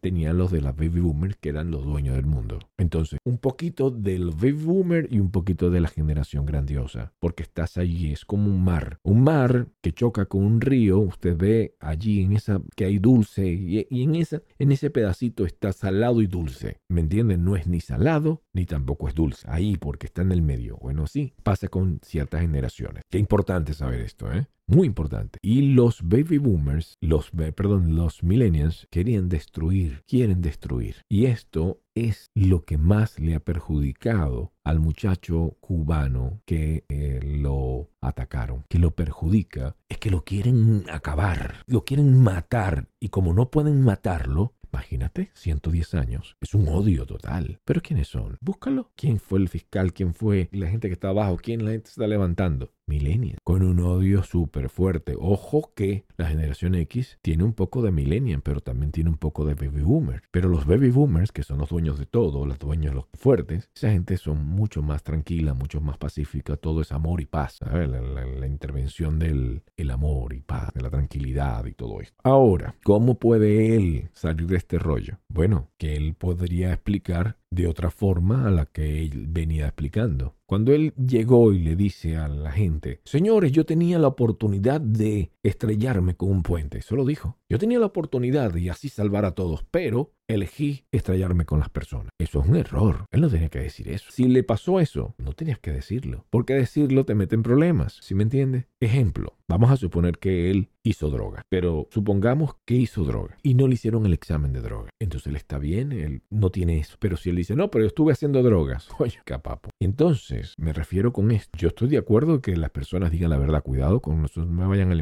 tenía 0.00 0.32
los 0.32 0.52
de 0.52 0.60
la 0.60 0.72
baby 0.72 1.00
boomer 1.00 1.36
que 1.36 1.48
eran 1.48 1.72
los 1.72 1.84
dueños 1.84 2.14
del 2.14 2.26
mundo. 2.26 2.60
Entonces, 2.78 3.18
un 3.24 3.38
poquito 3.38 3.90
del 3.90 4.30
baby 4.30 4.52
boomer 4.52 5.08
y 5.10 5.18
un 5.18 5.32
poquito 5.32 5.70
de 5.70 5.80
la 5.80 5.88
generación 5.88 6.46
grandiosa, 6.46 7.12
porque 7.18 7.42
estás 7.42 7.76
allí, 7.76 8.12
es 8.12 8.24
como 8.24 8.46
un 8.46 8.62
mar. 8.62 8.98
Un 9.02 9.24
mar 9.24 9.66
que 9.80 9.92
choca 9.92 10.26
con 10.26 10.44
un 10.44 10.60
río, 10.60 11.00
usted 11.00 11.36
ve 11.36 11.74
allí 11.80 12.22
en 12.22 12.32
esa 12.32 12.62
que 12.76 12.84
hay 12.84 12.98
dulce 12.98 13.48
y, 13.48 13.86
en, 13.90 14.14
esa, 14.14 14.40
en 14.58 14.70
ese 14.70 14.90
pedacito 14.90 15.44
está 15.44 15.72
salado 15.72 16.22
y 16.22 16.28
dulce. 16.28 16.78
¿Me 16.88 17.00
entienden? 17.00 17.44
No 17.44 17.56
es 17.56 17.66
ni 17.66 17.80
salado 17.80 18.42
ni 18.52 18.66
tampoco 18.66 19.08
es 19.08 19.14
dulce. 19.14 19.46
Ahí 19.50 19.76
porque 19.76 20.06
está 20.06 20.22
en 20.22 20.30
el 20.30 20.42
medio. 20.42 20.76
Bueno, 20.76 21.08
sí, 21.08 21.34
pasa 21.42 21.66
con 21.66 22.00
ciertas 22.04 22.42
generaciones. 22.42 23.02
Qué 23.10 23.18
importante 23.18 23.74
saber 23.74 24.00
esto, 24.00 24.32
¿eh? 24.32 24.46
Muy 24.70 24.86
importante. 24.86 25.40
Y 25.42 25.72
los 25.74 26.00
baby 26.00 26.38
boomers, 26.38 26.96
los, 27.00 27.32
perdón, 27.32 27.96
los 27.96 28.22
millennials 28.22 28.86
querían 28.88 29.28
destruir, 29.28 30.04
quieren 30.06 30.40
destruir. 30.42 31.04
Y 31.08 31.26
esto 31.26 31.80
es 31.96 32.30
lo 32.36 32.64
que 32.64 32.78
más 32.78 33.18
le 33.18 33.34
ha 33.34 33.40
perjudicado 33.40 34.52
al 34.62 34.78
muchacho 34.78 35.56
cubano 35.58 36.40
que 36.46 36.84
eh, 36.88 37.18
lo 37.20 37.90
atacaron, 38.00 38.64
que 38.68 38.78
lo 38.78 38.92
perjudica, 38.92 39.74
es 39.88 39.98
que 39.98 40.10
lo 40.10 40.22
quieren 40.22 40.84
acabar, 40.88 41.64
lo 41.66 41.84
quieren 41.84 42.22
matar 42.22 42.88
y 43.00 43.08
como 43.08 43.34
no 43.34 43.50
pueden 43.50 43.82
matarlo, 43.82 44.54
Imagínate, 44.72 45.30
110 45.34 45.94
años. 45.94 46.36
Es 46.40 46.54
un 46.54 46.68
odio 46.68 47.04
total. 47.04 47.58
Pero 47.64 47.80
¿quiénes 47.82 48.08
son? 48.08 48.38
Búscalo. 48.40 48.92
¿Quién 48.94 49.18
fue 49.18 49.40
el 49.40 49.48
fiscal? 49.48 49.92
¿Quién 49.92 50.14
fue 50.14 50.48
la 50.52 50.68
gente 50.68 50.88
que 50.88 50.94
está 50.94 51.08
abajo? 51.08 51.38
¿Quién 51.42 51.64
la 51.64 51.72
gente 51.72 51.90
está 51.90 52.06
levantando? 52.06 52.72
Millennials, 52.90 53.38
con 53.44 53.62
un 53.62 53.80
odio 53.80 54.22
súper 54.22 54.68
fuerte. 54.68 55.14
Ojo 55.18 55.72
que 55.74 56.04
la 56.16 56.26
generación 56.26 56.74
X 56.74 57.18
tiene 57.22 57.44
un 57.44 57.54
poco 57.54 57.80
de 57.82 57.92
millennial, 57.92 58.42
pero 58.42 58.60
también 58.60 58.90
tiene 58.90 59.10
un 59.10 59.16
poco 59.16 59.44
de 59.44 59.54
baby 59.54 59.82
boomers. 59.82 60.22
Pero 60.30 60.48
los 60.48 60.66
baby 60.66 60.90
boomers, 60.90 61.32
que 61.32 61.44
son 61.44 61.58
los 61.58 61.70
dueños 61.70 61.98
de 61.98 62.06
todo, 62.06 62.44
los 62.44 62.58
dueños 62.58 62.94
los 62.94 63.04
fuertes, 63.14 63.70
esa 63.74 63.90
gente 63.90 64.16
son 64.16 64.44
mucho 64.44 64.82
más 64.82 65.02
tranquila, 65.02 65.54
mucho 65.54 65.80
más 65.80 65.96
pacífica, 65.96 66.56
todo 66.56 66.82
es 66.82 66.92
amor 66.92 67.20
y 67.20 67.26
paz. 67.26 67.58
La, 67.60 68.46
intervención 68.50 69.18
del 69.18 69.62
el 69.76 69.90
amor 69.90 70.34
y 70.34 70.40
paz, 70.40 70.70
de 70.74 70.82
la 70.82 70.90
tranquilidad 70.90 71.64
y 71.66 71.72
todo 71.72 72.00
esto. 72.00 72.16
Ahora, 72.24 72.74
¿cómo 72.82 73.18
puede 73.18 73.76
él 73.76 74.10
salir 74.12 74.48
de 74.48 74.56
este 74.56 74.78
rollo? 74.78 75.18
Bueno, 75.28 75.70
que 75.78 75.96
él 75.96 76.14
podría 76.14 76.72
explicar 76.72 77.36
de 77.50 77.66
otra 77.66 77.90
forma 77.90 78.46
a 78.46 78.50
la 78.50 78.66
que 78.66 79.02
él 79.02 79.26
venía 79.28 79.66
explicando. 79.66 80.36
Cuando 80.46 80.72
él 80.72 80.94
llegó 80.94 81.52
y 81.52 81.58
le 81.58 81.74
dice 81.74 82.16
a 82.16 82.28
la 82.28 82.52
gente, 82.52 83.00
señores, 83.04 83.50
yo 83.50 83.66
tenía 83.66 83.98
la 83.98 84.08
oportunidad 84.08 84.80
de 84.80 85.32
estrellarme 85.42 86.14
con 86.16 86.30
un 86.30 86.42
puente, 86.42 86.78
eso 86.78 86.96
lo 86.96 87.04
dijo. 87.04 87.38
Yo 87.48 87.58
tenía 87.58 87.78
la 87.78 87.86
oportunidad 87.86 88.52
de 88.52 88.70
así 88.70 88.88
salvar 88.88 89.24
a 89.24 89.32
todos, 89.32 89.64
pero 89.70 90.12
elegí 90.28 90.84
estrellarme 90.92 91.44
con 91.44 91.58
las 91.58 91.70
personas. 91.70 92.10
Eso 92.18 92.40
es 92.40 92.48
un 92.48 92.56
error. 92.56 93.06
Él 93.10 93.20
no 93.20 93.28
tenía 93.28 93.48
que 93.48 93.58
decir 93.58 93.88
eso. 93.88 94.10
Si 94.10 94.28
le 94.28 94.42
pasó 94.42 94.80
eso, 94.80 95.14
no 95.18 95.32
tenías 95.32 95.58
que 95.58 95.72
decirlo. 95.72 96.24
Porque 96.30 96.54
decirlo 96.54 97.04
te 97.04 97.14
mete 97.14 97.34
en 97.34 97.42
problemas. 97.42 97.98
¿Sí 98.00 98.14
me 98.14 98.22
entiendes? 98.22 98.66
Ejemplo, 98.80 99.36
vamos 99.48 99.70
a 99.70 99.76
suponer 99.76 100.18
que 100.18 100.50
él 100.50 100.70
hizo 100.82 101.10
droga, 101.10 101.42
pero 101.48 101.88
supongamos 101.90 102.56
que 102.64 102.74
hizo 102.74 103.04
droga 103.04 103.36
y 103.42 103.54
no 103.54 103.66
le 103.66 103.74
hicieron 103.74 104.06
el 104.06 104.14
examen 104.14 104.52
de 104.52 104.60
droga. 104.60 104.90
Entonces 104.98 105.26
él 105.26 105.36
está 105.36 105.58
bien, 105.58 105.92
él 105.92 106.22
no 106.30 106.50
tiene 106.50 106.78
eso. 106.78 106.96
Pero 107.00 107.16
si 107.16 107.30
él 107.30 107.36
dice, 107.36 107.56
no, 107.56 107.70
pero 107.70 107.84
yo 107.84 107.88
estuve 107.88 108.12
haciendo 108.12 108.42
drogas, 108.42 108.88
oye, 108.98 109.18
capapo. 109.24 109.70
Entonces, 109.80 110.54
me 110.56 110.72
refiero 110.72 111.12
con 111.12 111.30
esto. 111.32 111.58
Yo 111.58 111.68
estoy 111.68 111.88
de 111.88 111.98
acuerdo 111.98 112.40
que 112.40 112.56
las 112.56 112.70
personas 112.70 113.10
digan 113.10 113.30
la 113.30 113.38
verdad. 113.38 113.62
Cuidado 113.62 114.00
con 114.00 114.22
nosotros, 114.22 114.46
no 114.46 114.62
me 114.62 114.66
vayan 114.66 114.90
a, 114.92 114.94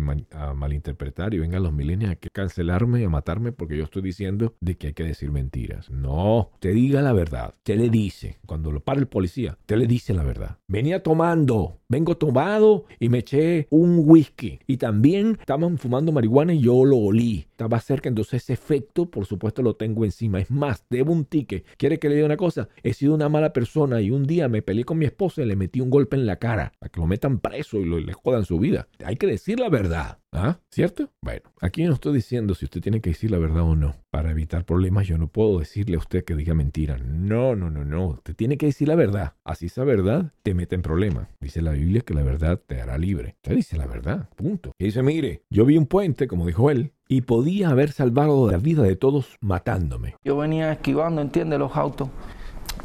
malinterpretar 0.55 1.35
y 1.35 1.39
vengan 1.39 1.63
los 1.63 1.73
milenios 1.73 2.11
a 2.11 2.17
cancelarme, 2.17 3.05
a 3.05 3.09
matarme, 3.09 3.53
porque 3.53 3.77
yo 3.77 3.85
estoy 3.85 4.03
diciendo 4.03 4.55
de 4.61 4.77
que 4.77 4.89
hay 4.89 4.93
que 4.93 5.05
decir 5.05 5.31
mentiras. 5.31 5.91
No, 5.91 6.51
te 6.61 6.73
diga 6.73 7.03
la 7.03 7.13
verdad. 7.13 7.55
Te 7.63 7.77
le 7.77 7.91
dice, 7.91 8.39
cuando 8.47 8.73
lo 8.73 8.81
para 8.81 9.01
el 9.01 9.07
policía, 9.07 9.59
te 9.67 9.77
le 9.77 9.87
dice 9.87 10.15
la 10.15 10.25
verdad. 10.25 10.59
Venía 10.69 11.03
tomando, 11.03 11.79
vengo 11.89 12.17
tomado 12.17 12.85
y 12.99 13.09
me 13.09 13.19
eché 13.19 13.67
un 13.71 14.03
whisky. 14.05 14.61
Y 14.67 14.77
también 14.77 15.37
estaban 15.41 15.79
fumando 15.79 16.13
marihuana 16.13 16.55
y 16.55 16.61
yo 16.61 16.85
lo 16.85 16.99
olí. 16.99 17.48
Estaba 17.59 17.81
cerca, 17.81 18.09
entonces 18.09 18.45
ese 18.45 18.53
efecto, 18.53 19.11
por 19.11 19.27
supuesto, 19.27 19.63
lo 19.63 19.75
tengo 19.75 20.05
encima. 20.05 20.39
Es 20.39 20.49
más, 20.49 20.85
debo 20.89 21.13
un 21.13 21.25
ticket. 21.25 21.67
¿Quiere 21.77 21.99
que 21.99 22.09
le 22.09 22.15
diga 22.15 22.27
una 22.27 22.37
cosa? 22.37 22.69
He 22.85 22.93
sido 22.95 23.17
una 23.17 23.29
mala 23.29 23.53
persona 23.53 24.01
y 24.01 24.13
un 24.13 24.27
día 24.29 24.47
me 24.47 24.63
peleé 24.63 24.85
con 24.85 24.97
mi 24.97 25.07
esposa 25.07 25.43
y 25.43 25.47
le 25.47 25.57
metí 25.57 25.81
un 25.81 25.91
golpe 25.91 26.15
en 26.15 26.25
la 26.25 26.37
cara 26.37 26.73
para 26.79 26.89
que 26.89 27.01
lo 27.01 27.09
metan 27.09 27.41
preso 27.41 27.79
y 27.79 27.85
lo, 27.85 27.99
le 27.99 28.13
jodan 28.13 28.45
su 28.45 28.61
vida. 28.61 28.87
Hay 29.05 29.17
que 29.17 29.27
decir 29.27 29.59
la 29.59 29.71
verdad. 29.71 30.21
¿Ah? 30.31 30.61
¿Cierto? 30.71 31.11
Bueno, 31.23 31.51
aquí 31.61 31.85
no 31.85 31.95
estoy 31.95 32.15
diciendo 32.15 32.55
si 32.55 32.67
usted 32.67 32.83
tiene 32.83 33.01
que 33.01 33.11
decir 33.11 33.31
la 33.31 33.39
verdad 33.39 33.63
o 33.63 33.75
no. 33.75 33.97
Para 34.11 34.31
evitar 34.31 34.65
problemas 34.65 35.07
yo 35.07 35.17
no 35.19 35.29
puedo 35.29 35.59
decirle 35.59 35.97
a 35.97 35.99
usted 35.99 36.25
que 36.25 36.37
diga 36.37 36.55
mentira. 36.55 36.99
No, 36.99 37.57
no, 37.57 37.71
no, 37.71 37.85
no. 37.85 38.09
Usted 38.09 38.37
tiene 38.37 38.57
que 38.57 38.67
decir 38.67 38.89
la 38.89 38.95
verdad. 38.95 39.35
Así 39.43 39.67
esa 39.67 39.85
verdad 39.85 40.33
te 40.43 40.55
mete 40.55 40.75
en 40.75 40.83
problemas. 40.83 41.29
Dice 41.41 41.63
la 41.63 41.73
Biblia 41.73 42.03
que 42.03 42.15
la 42.15 42.23
verdad 42.23 42.61
te 42.65 42.81
hará 42.81 42.99
libre. 42.99 43.37
Usted 43.43 43.57
dice 43.57 43.77
la 43.77 43.87
verdad. 43.87 44.29
Punto. 44.37 44.73
Y 44.79 44.85
dice, 44.85 45.03
mire, 45.03 45.43
yo 45.51 45.65
vi 45.65 45.77
un 45.77 45.87
puente, 45.87 46.29
como 46.29 46.47
dijo 46.47 46.71
él, 46.71 46.93
y 47.09 47.23
podía 47.23 47.71
haber 47.71 47.93
salvado 47.93 48.51
la 48.51 48.59
vida 48.59 48.83
de 48.83 48.95
todos 48.97 49.39
matándome. 49.41 50.15
Yo 50.25 50.37
venía 50.37 50.73
esquivando, 50.73 51.23
entiende, 51.23 51.59
los 51.59 51.75
autos. 51.75 52.09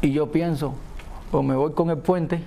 Y 0.00 0.12
yo 0.12 0.32
pienso, 0.32 0.74
o 1.30 1.42
me 1.42 1.54
voy 1.54 1.72
con 1.72 1.90
el 1.90 1.98
puente, 1.98 2.42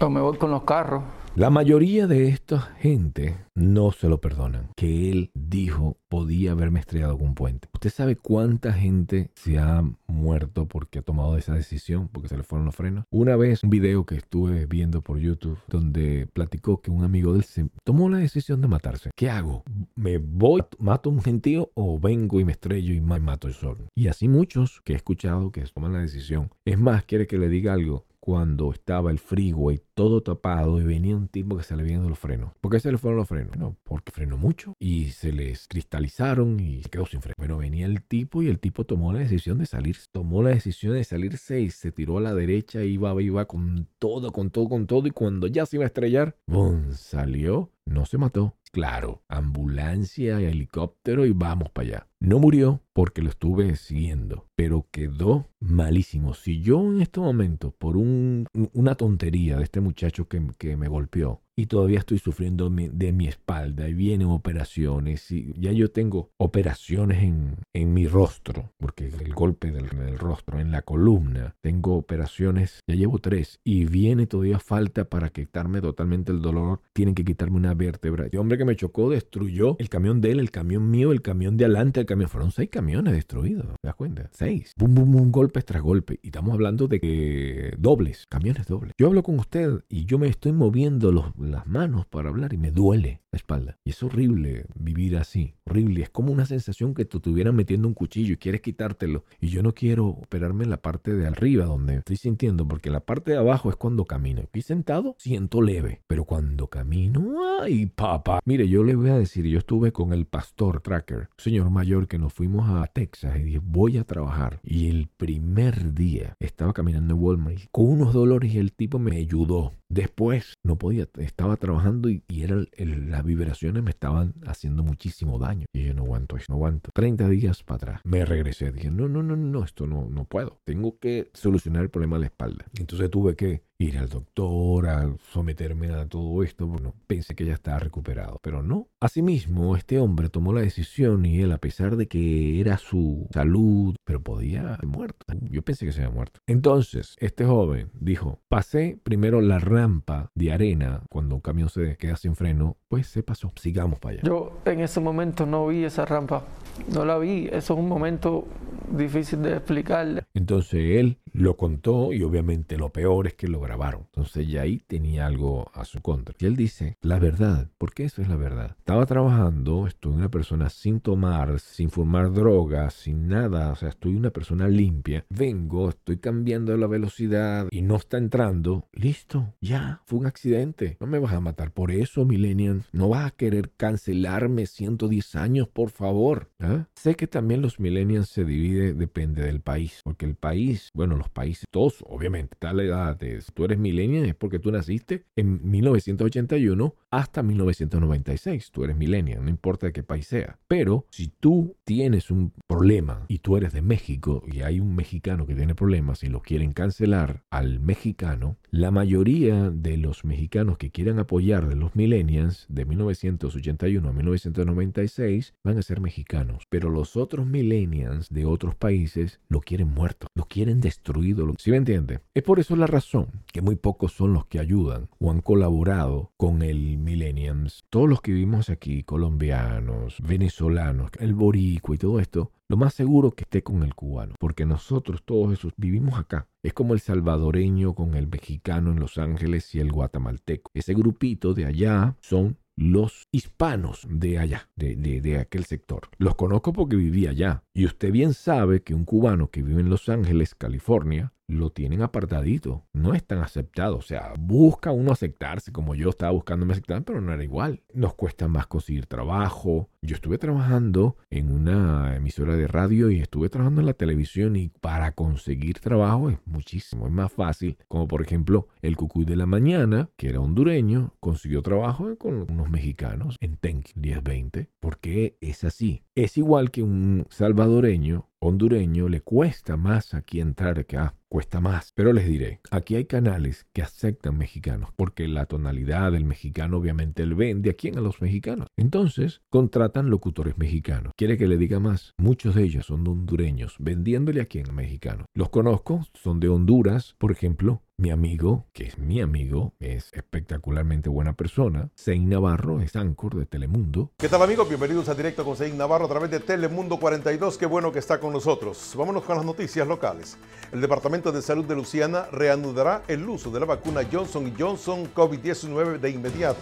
o 0.00 0.08
me 0.08 0.20
voy 0.20 0.38
con 0.38 0.50
los 0.50 0.62
carros 0.62 1.02
la 1.38 1.50
mayoría 1.50 2.08
de 2.08 2.26
esta 2.26 2.58
gente 2.58 3.36
no 3.54 3.92
se 3.92 4.08
lo 4.08 4.20
perdonan. 4.20 4.70
Que 4.74 5.08
él 5.08 5.30
dijo 5.34 5.96
podía 6.08 6.50
haberme 6.50 6.80
estrellado 6.80 7.16
con 7.16 7.36
puente. 7.36 7.68
¿Usted 7.72 7.90
sabe 7.90 8.16
cuánta 8.16 8.72
gente 8.72 9.30
se 9.36 9.56
ha 9.60 9.84
muerto 10.08 10.66
porque 10.66 10.98
ha 10.98 11.02
tomado 11.02 11.36
esa 11.36 11.54
decisión, 11.54 12.08
porque 12.08 12.28
se 12.28 12.36
le 12.36 12.42
fueron 12.42 12.66
los 12.66 12.74
frenos? 12.74 13.04
Una 13.12 13.36
vez 13.36 13.62
un 13.62 13.70
video 13.70 14.04
que 14.04 14.16
estuve 14.16 14.66
viendo 14.66 15.00
por 15.00 15.18
YouTube 15.18 15.60
donde 15.68 16.28
platicó 16.32 16.80
que 16.80 16.90
un 16.90 17.04
amigo 17.04 17.32
de 17.32 17.38
él 17.38 17.44
se 17.44 17.68
tomó 17.84 18.08
la 18.08 18.18
decisión 18.18 18.60
de 18.60 18.66
matarse. 18.66 19.10
¿Qué 19.14 19.30
hago? 19.30 19.62
¿Me 19.94 20.18
voy, 20.18 20.64
mato 20.80 21.08
a 21.08 21.12
un 21.12 21.22
gentío 21.22 21.70
o 21.74 22.00
vengo 22.00 22.40
y 22.40 22.44
me 22.44 22.52
estrello 22.52 22.92
y 22.94 23.00
me 23.00 23.20
mato 23.20 23.46
yo 23.46 23.54
solo? 23.54 23.86
Y 23.94 24.08
así 24.08 24.26
muchos 24.26 24.80
que 24.82 24.92
he 24.92 24.96
escuchado 24.96 25.52
que 25.52 25.62
toman 25.62 25.92
la 25.92 26.00
decisión. 26.00 26.50
Es 26.64 26.80
más, 26.80 27.04
quiere 27.04 27.28
que 27.28 27.38
le 27.38 27.48
diga 27.48 27.74
algo 27.74 28.08
cuando 28.28 28.72
estaba 28.72 29.10
el 29.10 29.18
freeway 29.18 29.80
todo 29.98 30.22
tapado 30.22 30.80
y 30.80 30.84
venía 30.84 31.16
un 31.16 31.26
tipo 31.26 31.56
que 31.56 31.64
se 31.64 31.74
le 31.74 31.82
viendo 31.82 32.08
los 32.08 32.20
frenos. 32.20 32.52
¿Por 32.60 32.70
qué 32.70 32.78
se 32.78 32.92
le 32.92 32.98
fueron 32.98 33.16
los 33.18 33.26
frenos? 33.26 33.56
No, 33.56 33.76
porque 33.82 34.12
frenó 34.12 34.36
mucho 34.36 34.76
y 34.78 35.06
se 35.06 35.32
les 35.32 35.66
cristalizaron 35.66 36.60
y 36.60 36.82
quedó 36.82 37.04
sin 37.04 37.20
freno. 37.20 37.34
Bueno, 37.36 37.58
venía 37.58 37.86
el 37.86 38.04
tipo 38.04 38.40
y 38.40 38.46
el 38.46 38.60
tipo 38.60 38.84
tomó 38.84 39.12
la 39.12 39.18
decisión 39.18 39.58
de 39.58 39.66
salir. 39.66 39.96
Tomó 40.12 40.44
la 40.44 40.50
decisión 40.50 40.94
de 40.94 41.02
salirse 41.02 41.60
y 41.62 41.70
se 41.70 41.90
tiró 41.90 42.18
a 42.18 42.20
la 42.20 42.32
derecha, 42.32 42.84
iba, 42.84 43.20
iba 43.20 43.46
con 43.46 43.88
todo, 43.98 44.30
con 44.30 44.50
todo, 44.50 44.68
con 44.68 44.86
todo. 44.86 45.04
Y 45.08 45.10
cuando 45.10 45.48
ya 45.48 45.66
se 45.66 45.78
iba 45.78 45.84
a 45.84 45.88
estrellar, 45.88 46.36
¡bum! 46.46 46.92
Salió, 46.92 47.72
no 47.84 48.06
se 48.06 48.18
mató. 48.18 48.54
Claro, 48.70 49.22
ambulancia 49.28 50.40
helicóptero 50.40 51.24
y 51.24 51.32
vamos 51.32 51.70
para 51.70 51.88
allá. 51.88 52.06
No 52.20 52.38
murió 52.38 52.82
porque 52.92 53.22
lo 53.22 53.30
estuve 53.30 53.76
siguiendo, 53.76 54.46
pero 54.56 54.86
quedó 54.90 55.48
malísimo. 55.60 56.34
Si 56.34 56.60
yo 56.60 56.80
en 56.82 57.00
este 57.00 57.20
momento, 57.20 57.70
por 57.78 57.96
una 57.96 58.94
tontería 58.96 59.56
de 59.56 59.64
este 59.64 59.80
muchacho 59.88 60.28
que, 60.28 60.40
que 60.58 60.76
me 60.76 60.88
golpeó, 60.88 61.42
y 61.58 61.66
todavía 61.66 61.98
estoy 61.98 62.20
sufriendo 62.20 62.70
de 62.70 63.12
mi 63.12 63.26
espalda 63.26 63.88
y 63.88 63.92
vienen 63.92 64.28
operaciones 64.28 65.28
y 65.32 65.52
ya 65.58 65.72
yo 65.72 65.90
tengo 65.90 66.30
operaciones 66.36 67.24
en, 67.24 67.56
en 67.74 67.92
mi 67.92 68.06
rostro, 68.06 68.70
porque 68.78 69.08
el 69.08 69.34
golpe 69.34 69.72
del, 69.72 69.88
del, 69.88 70.18
rostro, 70.18 70.60
en 70.60 70.70
la 70.70 70.82
columna, 70.82 71.56
tengo 71.60 71.96
operaciones, 71.96 72.78
ya 72.86 72.94
llevo 72.94 73.18
tres 73.18 73.58
y 73.64 73.86
viene 73.86 74.28
todavía 74.28 74.60
falta 74.60 75.08
para 75.08 75.30
quitarme 75.30 75.80
totalmente 75.80 76.30
el 76.30 76.42
dolor, 76.42 76.80
tienen 76.92 77.16
que 77.16 77.24
quitarme 77.24 77.56
una 77.56 77.74
vértebra. 77.74 78.28
El 78.30 78.38
hombre 78.38 78.56
que 78.56 78.64
me 78.64 78.76
chocó 78.76 79.10
destruyó 79.10 79.74
el 79.80 79.88
camión 79.88 80.20
de 80.20 80.30
él, 80.30 80.38
el 80.38 80.52
camión 80.52 80.88
mío, 80.88 81.10
el 81.10 81.22
camión 81.22 81.56
de 81.56 81.64
adelante, 81.64 81.98
el 81.98 82.06
camión, 82.06 82.30
fueron 82.30 82.52
seis 82.52 82.70
camiones 82.70 83.14
destruidos, 83.14 83.66
¿te 83.66 83.88
das 83.88 83.96
cuenta? 83.96 84.30
Seis. 84.30 84.74
Bum, 84.76 84.94
bum, 84.94 85.10
bum, 85.10 85.32
golpe 85.32 85.60
tras 85.62 85.82
golpe. 85.82 86.20
Y 86.22 86.28
estamos 86.28 86.54
hablando 86.54 86.86
de 86.86 87.00
que 87.00 87.74
dobles, 87.76 88.26
camiones 88.28 88.68
dobles. 88.68 88.92
Yo 88.96 89.08
hablo 89.08 89.24
con 89.24 89.40
usted 89.40 89.82
y 89.88 90.04
yo 90.04 90.20
me 90.20 90.28
estoy 90.28 90.52
moviendo 90.52 91.10
los 91.10 91.34
las 91.48 91.66
manos 91.66 92.06
para 92.06 92.28
hablar 92.28 92.52
y 92.52 92.58
me 92.58 92.70
duele 92.70 93.22
la 93.30 93.36
espalda. 93.36 93.78
Y 93.84 93.90
es 93.90 94.02
horrible 94.02 94.66
vivir 94.74 95.16
así, 95.16 95.54
horrible. 95.64 96.02
Es 96.02 96.10
como 96.10 96.32
una 96.32 96.46
sensación 96.46 96.94
que 96.94 97.04
te 97.04 97.18
estuvieran 97.18 97.54
metiendo 97.54 97.88
un 97.88 97.94
cuchillo 97.94 98.34
y 98.34 98.36
quieres 98.36 98.60
quitártelo. 98.60 99.24
Y 99.40 99.48
yo 99.48 99.62
no 99.62 99.74
quiero 99.74 100.06
operarme 100.06 100.64
en 100.64 100.70
la 100.70 100.82
parte 100.82 101.12
de 101.12 101.26
arriba 101.26 101.64
donde 101.64 101.96
estoy 101.96 102.16
sintiendo, 102.16 102.66
porque 102.66 102.90
la 102.90 103.00
parte 103.00 103.32
de 103.32 103.38
abajo 103.38 103.70
es 103.70 103.76
cuando 103.76 104.04
camino. 104.04 104.42
Aquí 104.42 104.62
sentado 104.62 105.14
siento 105.18 105.62
leve, 105.62 106.02
pero 106.06 106.24
cuando 106.24 106.68
camino, 106.68 107.60
ay 107.60 107.86
papá. 107.86 108.40
Mire, 108.44 108.68
yo 108.68 108.84
le 108.84 108.94
voy 108.94 109.10
a 109.10 109.18
decir, 109.18 109.44
yo 109.46 109.58
estuve 109.58 109.92
con 109.92 110.12
el 110.12 110.26
pastor 110.26 110.80
Tracker, 110.80 111.28
señor 111.36 111.70
mayor 111.70 112.08
que 112.08 112.18
nos 112.18 112.32
fuimos 112.32 112.68
a 112.68 112.86
Texas 112.86 113.36
y 113.38 113.42
dije, 113.42 113.60
voy 113.62 113.98
a 113.98 114.04
trabajar. 114.04 114.60
Y 114.62 114.88
el 114.88 115.08
primer 115.08 115.94
día 115.94 116.36
estaba 116.40 116.72
caminando 116.72 117.14
en 117.14 117.20
Walmart 117.20 117.58
con 117.70 117.88
unos 117.88 118.12
dolores 118.12 118.54
y 118.54 118.58
el 118.58 118.72
tipo 118.72 118.98
me 118.98 119.16
ayudó. 119.16 119.74
Después 119.88 120.54
no 120.62 120.76
podía, 120.76 121.06
estaba 121.38 121.56
trabajando 121.56 122.08
y, 122.08 122.24
era 122.28 122.56
las 122.76 123.24
vibraciones 123.24 123.84
me 123.84 123.90
estaban 123.90 124.34
haciendo 124.44 124.82
muchísimo 124.82 125.38
daño. 125.38 125.66
Y 125.72 125.84
yo 125.84 125.94
no 125.94 126.02
aguanto 126.02 126.36
eso, 126.36 126.46
no 126.48 126.56
aguanto. 126.56 126.90
30 126.92 127.28
días 127.28 127.62
para 127.62 127.76
atrás. 127.76 128.00
Me 128.02 128.24
regresé. 128.24 128.72
Dije, 128.72 128.90
no, 128.90 129.08
no, 129.08 129.22
no, 129.22 129.36
no, 129.36 129.62
esto 129.62 129.86
no, 129.86 130.08
no 130.10 130.24
puedo. 130.24 130.58
Tengo 130.64 130.98
que 130.98 131.30
solucionar 131.34 131.84
el 131.84 131.90
problema 131.90 132.16
de 132.16 132.20
la 132.20 132.26
espalda. 132.26 132.66
Entonces 132.76 133.08
tuve 133.08 133.36
que 133.36 133.62
ir 133.78 133.96
al 133.98 134.08
doctor, 134.08 134.88
a 134.88 135.14
someterme 135.30 135.92
a 135.94 136.06
todo 136.06 136.42
esto. 136.42 136.66
Bueno, 136.66 136.94
pensé 137.06 137.34
que 137.34 137.44
ya 137.44 137.54
estaba 137.54 137.78
recuperado, 137.78 138.40
pero 138.42 138.62
no. 138.62 138.88
Asimismo, 139.00 139.76
este 139.76 139.98
hombre 139.98 140.28
tomó 140.28 140.52
la 140.52 140.60
decisión 140.60 141.24
y 141.24 141.40
él, 141.40 141.52
a 141.52 141.58
pesar 141.58 141.96
de 141.96 142.08
que 142.08 142.60
era 142.60 142.76
su 142.76 143.28
salud, 143.32 143.94
pero 144.04 144.20
podía 144.20 144.74
haber 144.74 144.86
muerto. 144.86 145.26
Yo 145.50 145.62
pensé 145.62 145.86
que 145.86 145.92
se 145.92 146.02
había 146.02 146.14
muerto. 146.14 146.40
Entonces, 146.46 147.14
este 147.20 147.44
joven 147.44 147.90
dijo, 148.00 148.40
pasé 148.48 148.98
primero 149.02 149.40
la 149.40 149.60
rampa 149.60 150.30
de 150.34 150.52
arena 150.52 151.02
cuando 151.08 151.36
un 151.36 151.40
camión 151.40 151.68
se 151.68 151.96
queda 151.96 152.16
sin 152.16 152.34
freno 152.34 152.76
pues 152.88 153.06
se 153.06 153.22
pasó. 153.22 153.52
Sigamos 153.56 153.98
para 153.98 154.14
allá. 154.14 154.22
Yo 154.24 154.58
en 154.64 154.80
ese 154.80 154.98
momento 155.00 155.46
no 155.46 155.66
vi 155.68 155.84
esa 155.84 156.04
rampa, 156.04 156.44
no 156.92 157.04
la 157.04 157.18
vi. 157.18 157.46
Eso 157.46 157.74
es 157.74 157.78
un 157.78 157.88
momento 157.88 158.46
difícil 158.90 159.42
de 159.42 159.56
explicarle. 159.56 160.24
Entonces 160.34 160.98
él 160.98 161.18
lo 161.32 161.56
contó 161.56 162.12
y 162.12 162.22
obviamente 162.22 162.76
lo 162.76 162.90
peor 162.90 163.26
es 163.26 163.34
que 163.34 163.48
lo 163.48 163.60
grabaron. 163.68 164.04
Entonces 164.06 164.48
ya 164.48 164.62
ahí 164.62 164.82
tenía 164.86 165.26
algo 165.26 165.70
a 165.74 165.84
su 165.84 166.00
contra. 166.00 166.34
Y 166.38 166.46
él 166.46 166.56
dice, 166.56 166.96
la 167.02 167.18
verdad, 167.18 167.68
porque 167.76 168.04
eso 168.04 168.22
es 168.22 168.28
la 168.28 168.36
verdad. 168.36 168.74
Estaba 168.78 169.04
trabajando, 169.04 169.86
estoy 169.86 170.12
una 170.12 170.30
persona 170.30 170.70
sin 170.70 171.00
tomar, 171.00 171.60
sin 171.60 171.90
fumar 171.90 172.32
drogas, 172.32 172.94
sin 172.94 173.28
nada, 173.28 173.70
o 173.70 173.76
sea, 173.76 173.90
estoy 173.90 174.16
una 174.16 174.30
persona 174.30 174.68
limpia. 174.68 175.26
Vengo, 175.28 175.90
estoy 175.90 176.16
cambiando 176.16 176.74
la 176.78 176.86
velocidad 176.86 177.68
y 177.70 177.82
no 177.82 177.96
está 177.96 178.16
entrando. 178.16 178.88
Listo, 178.92 179.54
ya, 179.60 180.00
fue 180.06 180.18
un 180.20 180.26
accidente. 180.26 180.96
No 181.00 181.06
me 181.06 181.18
vas 181.18 181.34
a 181.34 181.40
matar 181.40 181.72
por 181.72 181.90
eso, 181.90 182.24
Millennium. 182.24 182.82
No 182.92 183.10
vas 183.10 183.26
a 183.26 183.36
querer 183.36 183.70
cancelarme 183.76 184.64
110 184.66 185.36
años, 185.36 185.68
por 185.68 185.90
favor. 185.90 186.50
¿Ah? 186.58 186.86
Sé 186.94 187.16
que 187.16 187.26
también 187.26 187.60
los 187.60 187.80
Millennials 187.80 188.30
se 188.30 188.44
dividen, 188.44 188.96
depende 188.96 189.42
del 189.42 189.60
país, 189.60 190.00
porque 190.04 190.24
el 190.24 190.36
país, 190.36 190.90
bueno, 190.94 191.16
los 191.16 191.28
países, 191.28 191.64
todos, 191.70 192.02
obviamente, 192.06 192.54
está 192.54 192.72
la 192.72 192.84
edad 192.84 193.22
tú 193.58 193.64
eres 193.64 193.78
millennial 193.80 194.24
es 194.24 194.36
porque 194.36 194.60
tú 194.60 194.70
naciste 194.70 195.24
en 195.34 195.68
1981 195.68 196.94
hasta 197.10 197.42
1996, 197.42 198.70
tú 198.70 198.84
eres 198.84 198.96
millennial, 198.96 199.42
no 199.42 199.50
importa 199.50 199.88
de 199.88 199.92
qué 199.92 200.04
país 200.04 200.28
sea. 200.28 200.60
Pero 200.68 201.06
si 201.10 201.32
tú 201.40 201.74
tienes 201.82 202.30
un 202.30 202.52
problema 202.68 203.24
y 203.26 203.40
tú 203.40 203.56
eres 203.56 203.72
de 203.72 203.82
México 203.82 204.44
y 204.46 204.60
hay 204.60 204.78
un 204.78 204.94
mexicano 204.94 205.44
que 205.44 205.56
tiene 205.56 205.74
problemas 205.74 206.22
y 206.22 206.28
lo 206.28 206.40
quieren 206.40 206.72
cancelar 206.72 207.42
al 207.50 207.80
mexicano, 207.80 208.58
la 208.70 208.90
mayoría 208.90 209.70
de 209.70 209.96
los 209.96 210.24
mexicanos 210.24 210.76
que 210.76 210.90
quieran 210.90 211.18
apoyar 211.18 211.68
de 211.68 211.74
los 211.74 211.96
millennials 211.96 212.66
de 212.68 212.84
1981 212.84 214.06
a 214.06 214.12
1996 214.12 215.54
van 215.64 215.78
a 215.78 215.82
ser 215.82 216.00
mexicanos, 216.00 216.64
pero 216.68 216.90
los 216.90 217.16
otros 217.16 217.46
millennials 217.46 218.28
de 218.28 218.44
otros 218.44 218.74
países 218.74 219.40
lo 219.48 219.60
quieren 219.60 219.88
muerto, 219.88 220.26
lo 220.34 220.44
quieren 220.44 220.80
destruido. 220.80 221.54
¿Sí 221.58 221.70
me 221.70 221.78
entiende? 221.78 222.20
Es 222.34 222.42
por 222.42 222.60
eso 222.60 222.76
la 222.76 222.86
razón 222.86 223.28
que 223.52 223.62
muy 223.62 223.76
pocos 223.76 224.12
son 224.12 224.34
los 224.34 224.46
que 224.46 224.60
ayudan 224.60 225.08
o 225.18 225.30
han 225.30 225.40
colaborado 225.40 226.32
con 226.36 226.62
el 226.62 226.98
millennials. 226.98 227.84
Todos 227.88 228.08
los 228.08 228.20
que 228.20 228.32
vivimos 228.32 228.68
aquí, 228.68 229.02
colombianos, 229.02 230.18
venezolanos, 230.22 231.10
el 231.18 231.34
boricua 231.34 231.94
y 231.94 231.98
todo 231.98 232.20
esto, 232.20 232.52
lo 232.68 232.76
más 232.76 232.92
seguro 232.94 233.30
que 233.32 233.44
esté 233.44 233.62
con 233.62 233.82
el 233.82 233.94
cubano, 233.94 234.34
porque 234.38 234.66
nosotros 234.66 235.22
todos 235.24 235.52
esos 235.52 235.72
vivimos 235.76 236.18
acá. 236.18 236.48
Es 236.62 236.74
como 236.74 236.92
el 236.92 237.00
salvadoreño 237.00 237.94
con 237.94 238.14
el 238.14 238.28
mexicano 238.28 238.90
en 238.90 239.00
Los 239.00 239.16
Ángeles 239.16 239.74
y 239.74 239.80
el 239.80 239.90
guatemalteco. 239.90 240.70
Ese 240.74 240.92
grupito 240.92 241.54
de 241.54 241.64
allá 241.64 242.16
son 242.20 242.58
los 242.76 243.26
hispanos 243.32 244.06
de 244.08 244.38
allá, 244.38 244.68
de, 244.76 244.94
de, 244.96 245.38
aquel 245.38 245.64
sector. 245.64 246.08
Los 246.18 246.36
conozco 246.36 246.72
porque 246.72 246.94
viví 246.94 247.26
allá. 247.26 247.64
Y 247.78 247.84
usted 247.84 248.10
bien 248.10 248.34
sabe 248.34 248.82
que 248.82 248.92
un 248.92 249.04
cubano 249.04 249.52
que 249.52 249.62
vive 249.62 249.80
en 249.80 249.88
Los 249.88 250.08
Ángeles, 250.08 250.56
California, 250.56 251.32
lo 251.48 251.70
tienen 251.70 252.02
apartadito. 252.02 252.84
No 252.92 253.14
es 253.14 253.24
tan 253.24 253.38
aceptado. 253.38 253.96
O 253.96 254.02
sea, 254.02 254.34
busca 254.38 254.92
uno 254.92 255.12
aceptarse 255.12 255.72
como 255.72 255.94
yo 255.94 256.10
estaba 256.10 256.32
buscando 256.32 256.66
me 256.66 256.72
aceptar, 256.72 257.02
pero 257.04 257.20
no 257.20 257.32
era 257.32 257.42
igual. 257.42 257.82
Nos 257.94 258.14
cuesta 258.14 258.48
más 258.48 258.66
conseguir 258.66 259.06
trabajo. 259.06 259.88
Yo 260.02 260.14
estuve 260.14 260.38
trabajando 260.38 261.16
en 261.30 261.50
una 261.50 262.16
emisora 262.16 262.54
de 262.56 262.68
radio 262.68 263.10
y 263.10 263.20
estuve 263.20 263.48
trabajando 263.48 263.80
en 263.80 263.86
la 263.86 263.94
televisión 263.94 264.56
y 264.56 264.68
para 264.68 265.12
conseguir 265.12 265.80
trabajo 265.80 266.30
es 266.30 266.38
muchísimo, 266.44 267.06
es 267.06 267.12
más 267.12 267.32
fácil. 267.32 267.78
Como 267.88 268.06
por 268.06 268.22
ejemplo 268.22 268.68
el 268.82 268.96
Cucuy 268.96 269.24
de 269.24 269.36
la 269.36 269.46
Mañana, 269.46 270.10
que 270.16 270.28
era 270.28 270.40
hondureño, 270.40 271.14
consiguió 271.18 271.62
trabajo 271.62 272.16
con 272.16 272.50
unos 272.50 272.70
mexicanos 272.70 273.36
en 273.40 273.56
Tenk 273.56 273.88
1020. 273.96 274.70
porque 274.80 275.36
es 275.40 275.64
así? 275.64 276.04
Es 276.14 276.36
igual 276.36 276.70
que 276.70 276.82
un 276.82 277.26
salvadoreño 277.68 278.24
hondureño 278.40 279.08
le 279.08 279.20
cuesta 279.20 279.76
más 279.76 280.14
aquí 280.14 280.40
entrar 280.40 280.74
que 280.86 280.96
acá, 280.96 281.14
cuesta 281.28 281.60
más. 281.60 281.92
Pero 281.94 282.12
les 282.12 282.26
diré, 282.26 282.60
aquí 282.70 282.96
hay 282.96 283.04
canales 283.04 283.66
que 283.72 283.82
aceptan 283.82 284.38
mexicanos, 284.38 284.90
porque 284.96 285.28
la 285.28 285.46
tonalidad 285.46 286.12
del 286.12 286.24
mexicano 286.24 286.78
obviamente 286.78 287.22
él 287.22 287.34
vende 287.34 287.70
a 287.70 287.74
quién 287.74 287.98
a 287.98 288.00
los 288.00 288.20
mexicanos. 288.22 288.68
Entonces, 288.76 289.42
contratan 289.50 290.10
locutores 290.10 290.56
mexicanos. 290.58 291.12
¿Quiere 291.16 291.36
que 291.36 291.48
le 291.48 291.56
diga 291.56 291.80
más? 291.80 292.14
Muchos 292.16 292.54
de 292.54 292.64
ellos 292.64 292.86
son 292.86 293.06
hondureños, 293.06 293.76
vendiéndole 293.78 294.40
a 294.40 294.46
quién 294.46 294.70
a 294.70 294.72
mexicanos. 294.72 295.26
Los 295.34 295.50
conozco, 295.50 296.06
son 296.14 296.40
de 296.40 296.48
Honduras, 296.48 297.14
por 297.18 297.32
ejemplo, 297.32 297.82
mi 298.00 298.10
amigo, 298.10 298.68
que 298.72 298.84
es 298.84 298.96
mi 298.96 299.20
amigo, 299.20 299.74
es 299.80 300.12
espectacularmente 300.12 301.08
buena 301.08 301.32
persona. 301.32 301.90
Sein 301.96 302.28
Navarro 302.28 302.80
es 302.80 302.94
Anchor 302.94 303.34
de 303.34 303.44
Telemundo. 303.44 304.12
¿Qué 304.18 304.28
tal 304.28 304.40
amigos? 304.40 304.68
Bienvenidos 304.68 305.08
a 305.08 305.16
Directo 305.16 305.44
con 305.44 305.56
Sein 305.56 305.76
Navarro 305.76 306.04
a 306.04 306.08
través 306.08 306.30
de 306.30 306.38
Telemundo 306.38 307.00
42. 307.00 307.58
Qué 307.58 307.66
bueno 307.66 307.90
que 307.90 307.98
está 307.98 308.20
con 308.20 308.27
nosotros. 308.32 308.92
Vámonos 308.96 309.24
con 309.24 309.36
las 309.36 309.44
noticias 309.44 309.86
locales. 309.86 310.36
El 310.72 310.80
Departamento 310.80 311.32
de 311.32 311.42
Salud 311.42 311.64
de 311.64 311.74
Luciana 311.74 312.26
reanudará 312.30 313.02
el 313.08 313.28
uso 313.28 313.50
de 313.50 313.60
la 313.60 313.66
vacuna 313.66 314.02
Johnson 314.10 314.54
Johnson 314.58 315.08
COVID-19 315.14 315.98
de 315.98 316.10
inmediato 316.10 316.60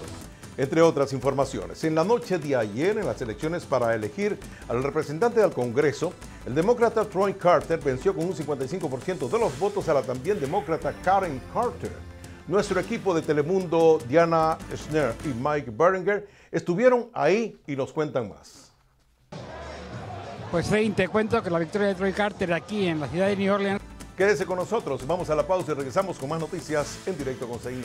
entre 0.59 0.81
otras 0.81 1.13
informaciones. 1.13 1.85
En 1.85 1.95
la 1.95 2.05
noche 2.05 2.39
de 2.39 2.57
ayer, 2.57 2.99
en 2.99 3.07
las 3.07 3.21
elecciones 3.21 3.65
para 3.65 3.95
elegir 3.95 4.39
al 4.69 4.83
representante 4.83 5.41
del 5.41 5.53
Congreso, 5.53 6.13
el 6.47 6.55
demócrata 6.55 7.05
Troy 7.05 7.35
Carter 7.35 7.79
venció 7.79 8.15
con 8.15 8.25
un 8.25 8.35
55% 8.35 9.29
de 9.29 9.39
los 9.39 9.59
votos 9.59 9.89
a 9.89 9.95
la 9.95 10.03
también 10.03 10.41
demócrata 10.41 10.93
Karen 11.03 11.41
Carter. 11.53 11.93
Nuestro 12.49 12.79
equipo 12.79 13.13
de 13.13 13.23
Telemundo, 13.23 13.99
Diana 14.09 14.57
Schner 14.73 15.15
y 15.25 15.29
Mike 15.29 15.73
Berenger, 15.73 16.29
estuvieron 16.53 17.11
ahí 17.13 17.59
y 17.67 17.75
nos 17.75 17.93
cuentan 17.93 18.29
más. 18.29 18.66
Pues 20.51 20.69
Fein, 20.69 20.95
te 20.95 21.09
cuento 21.09 21.43
que 21.43 21.51
la 21.51 21.59
victoria 21.59 21.89
de 21.89 21.95
Troy 21.95 22.13
Carter 22.13 22.53
aquí 22.53 22.87
en 22.87 23.01
la 23.01 23.09
ciudad 23.09 23.27
de 23.29 23.37
New 23.37 23.53
Orleans. 23.53 23.81
Quédese 24.17 24.47
con 24.47 24.57
nosotros, 24.57 25.07
vamos 25.07 25.29
a 25.29 25.35
la 25.35 25.47
pausa 25.47 25.73
y 25.73 25.75
regresamos 25.75 26.19
con 26.19 26.29
más 26.31 26.41
noticias 26.41 26.99
en 27.07 27.19
directo 27.19 27.47
con 27.47 27.59
Sein 27.59 27.83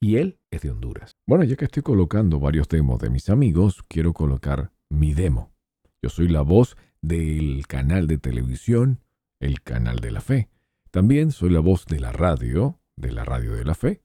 y 0.00 0.16
él 0.16 0.38
es 0.50 0.62
de 0.62 0.70
Honduras. 0.70 1.16
Bueno, 1.26 1.44
ya 1.44 1.56
que 1.56 1.66
estoy 1.66 1.82
colocando 1.82 2.40
varios 2.40 2.68
demos 2.68 2.98
de 3.00 3.10
mis 3.10 3.28
amigos, 3.28 3.84
quiero 3.86 4.12
colocar 4.14 4.72
mi 4.88 5.14
demo. 5.14 5.52
Yo 6.02 6.08
soy 6.08 6.28
la 6.28 6.40
voz 6.40 6.76
del 7.02 7.66
canal 7.68 8.06
de 8.06 8.18
televisión, 8.18 9.00
el 9.38 9.62
canal 9.62 10.00
de 10.00 10.10
la 10.10 10.20
fe. 10.20 10.48
También 10.90 11.30
soy 11.30 11.50
la 11.50 11.60
voz 11.60 11.84
de 11.86 12.00
la 12.00 12.12
radio, 12.12 12.80
de 12.96 13.12
la 13.12 13.24
radio 13.24 13.52
de 13.52 13.64
la 13.64 13.74
fe, 13.74 14.02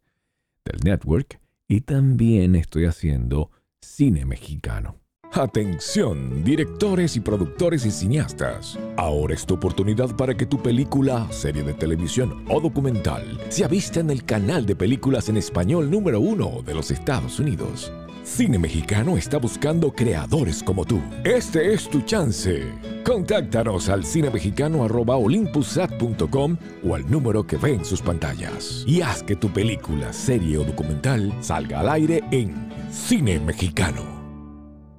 del 0.65 0.81
network, 0.83 1.39
y 1.67 1.81
también 1.81 2.55
estoy 2.55 2.85
haciendo 2.85 3.51
cine 3.81 4.25
mexicano. 4.25 4.99
Atención, 5.31 6.45
directores 6.45 7.17
y 7.17 7.19
productores 7.19 7.85
y 7.85 7.91
cineastas. 7.91 8.79
Ahora 8.95 9.33
es 9.33 9.45
tu 9.45 9.55
oportunidad 9.55 10.15
para 10.15 10.33
que 10.33 10.45
tu 10.45 10.61
película, 10.61 11.27
serie 11.31 11.63
de 11.63 11.73
televisión 11.73 12.45
o 12.47 12.61
documental 12.61 13.37
se 13.49 13.65
aviste 13.65 13.99
en 13.99 14.11
el 14.11 14.23
canal 14.23 14.65
de 14.65 14.77
películas 14.77 15.27
en 15.27 15.35
español 15.35 15.91
número 15.91 16.21
uno 16.21 16.61
de 16.65 16.73
los 16.73 16.89
Estados 16.89 17.39
Unidos. 17.39 17.91
Cine 18.25 18.57
Mexicano 18.57 19.17
está 19.17 19.37
buscando 19.37 19.91
creadores 19.91 20.63
como 20.63 20.83
tú. 20.83 20.99
Este 21.23 21.71
es 21.73 21.87
tu 21.87 22.01
chance. 22.01 22.63
Contáctanos 23.05 23.87
al 23.87 24.03
cinemexicano.olympusat.com 24.03 26.57
o 26.83 26.95
al 26.95 27.07
número 27.09 27.45
que 27.45 27.57
ve 27.57 27.75
en 27.75 27.85
sus 27.85 28.01
pantallas. 28.01 28.83
Y 28.87 29.01
haz 29.01 29.21
que 29.21 29.35
tu 29.35 29.49
película, 29.49 30.11
serie 30.11 30.57
o 30.57 30.63
documental 30.63 31.31
salga 31.39 31.81
al 31.81 31.89
aire 31.89 32.23
en 32.31 32.55
Cine 32.91 33.39
Mexicano 33.39 34.14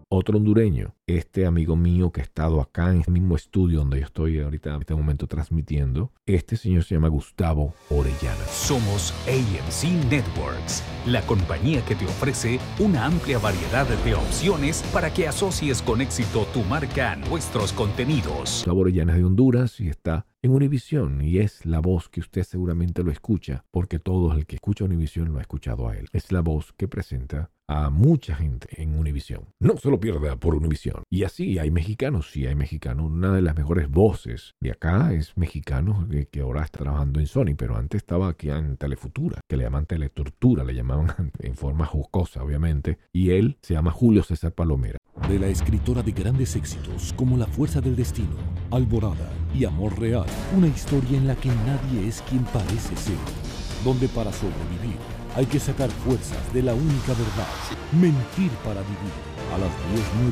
otro 0.08 0.38
hondureño, 0.38 0.94
este 1.06 1.46
amigo 1.46 1.74
mío 1.74 2.12
que 2.12 2.20
ha 2.20 2.24
estado 2.24 2.60
acá 2.60 2.90
en 2.92 3.02
el 3.06 3.12
mismo 3.12 3.34
estudio 3.34 3.80
donde 3.80 3.98
yo 3.98 4.06
estoy 4.06 4.38
ahorita 4.38 4.74
en 4.74 4.80
este 4.80 4.94
momento 4.94 5.26
transmitiendo, 5.26 6.12
este 6.26 6.56
señor 6.56 6.84
se 6.84 6.94
llama 6.94 7.08
Gustavo 7.08 7.74
Orellana. 7.90 8.44
Somos 8.46 9.12
AMC 9.26 10.08
Networks, 10.08 10.84
la 11.06 11.22
compañía 11.22 11.84
que 11.84 11.96
te 11.96 12.04
ofrece 12.04 12.60
una 12.78 13.04
amplia 13.04 13.38
variedad 13.38 13.86
de 14.04 14.14
opciones 14.14 14.82
para 14.92 15.12
que 15.12 15.26
asocies 15.26 15.82
con 15.82 16.00
éxito 16.00 16.46
tu 16.54 16.62
marca 16.62 17.12
a 17.12 17.16
nuestros 17.16 17.72
contenidos. 17.72 18.60
Gustavo 18.60 18.82
Orellana 18.82 19.12
es 19.12 19.18
de 19.18 19.24
Honduras 19.24 19.80
y 19.80 19.88
está 19.88 20.26
en 20.42 20.52
Univisión 20.52 21.20
y 21.20 21.38
es 21.38 21.66
la 21.66 21.80
voz 21.80 22.08
que 22.08 22.20
usted 22.20 22.44
seguramente 22.44 23.02
lo 23.02 23.10
escucha, 23.10 23.64
porque 23.72 23.98
todo 23.98 24.32
el 24.32 24.46
que 24.46 24.56
escucha 24.56 24.84
Univisión 24.84 25.32
lo 25.32 25.38
ha 25.38 25.42
escuchado 25.42 25.88
a 25.88 25.96
él. 25.96 26.08
Es 26.12 26.30
la 26.30 26.42
voz 26.42 26.72
que 26.74 26.86
presenta 26.86 27.50
a 27.68 27.90
mucha 27.90 28.35
gente 28.35 28.68
en 28.83 28.98
Univisión. 28.98 29.46
No 29.61 29.76
se 29.76 29.90
lo 29.90 29.98
pierda 29.98 30.37
por 30.37 30.55
Univisión. 30.55 31.02
Y 31.11 31.24
así 31.24 31.59
hay 31.59 31.70
mexicanos, 31.70 32.31
sí 32.31 32.46
hay 32.46 32.55
mexicanos. 32.55 33.07
Una 33.07 33.33
de 33.33 33.42
las 33.42 33.57
mejores 33.57 33.90
voces 33.90 34.55
de 34.61 34.72
acá 34.72 35.12
es 35.12 35.37
mexicano 35.37 36.07
que, 36.31 36.40
ahora 36.40 36.62
está 36.62 36.81
trabajando 36.81 37.20
en 37.20 37.26
Sony, 37.26 37.55
pero 37.57 37.76
antes 37.76 38.02
estaba 38.02 38.29
aquí 38.29 38.50
en 38.50 38.76
Telefutura, 38.76 39.40
que 39.48 39.57
le 39.57 39.64
llaman 39.64 39.87
Teletortura, 39.87 40.64
le 40.64 40.74
llamaban 40.74 41.33
en 41.38 41.57
forma 41.57 41.87
jocosa, 41.87 42.42
obviamente. 42.42 42.98
Y 43.12 43.31
él 43.31 43.59
se 43.62 43.74
llama 43.74 43.90
Julio 43.90 44.22
César 44.22 44.52
Palomera. 44.52 44.98
De 45.29 45.38
la 45.38 45.48
escritora 45.48 46.02
de 46.02 46.12
grandes 46.12 46.57
éxitos 46.57 47.14
como 47.14 47.37
La 47.37 47.46
Fuerza 47.46 47.81
del 47.81 47.96
Destino, 47.96 48.37
Alborada 48.70 49.33
y 49.55 49.64
Amor 49.64 49.98
Real, 49.98 50.26
una 50.57 50.68
historia 50.68 51.16
en 51.16 51.26
la 51.26 51.35
que 51.37 51.48
nadie 51.48 52.07
es 52.07 52.22
quien 52.22 52.44
parece 52.44 52.94
ser 52.96 53.16
donde 53.83 54.09
para 54.09 54.33
sobrevivir 54.33 55.15
hay 55.37 55.44
que 55.44 55.61
sacar 55.61 55.90
fuerzas 55.90 56.55
de 56.55 56.62
la 56.62 56.75
única 56.75 57.09
verdad. 57.09 57.46
Mentir 57.92 58.51
para 58.64 58.81
vivir. 58.81 59.12
A 59.55 59.59
las 59.59 59.70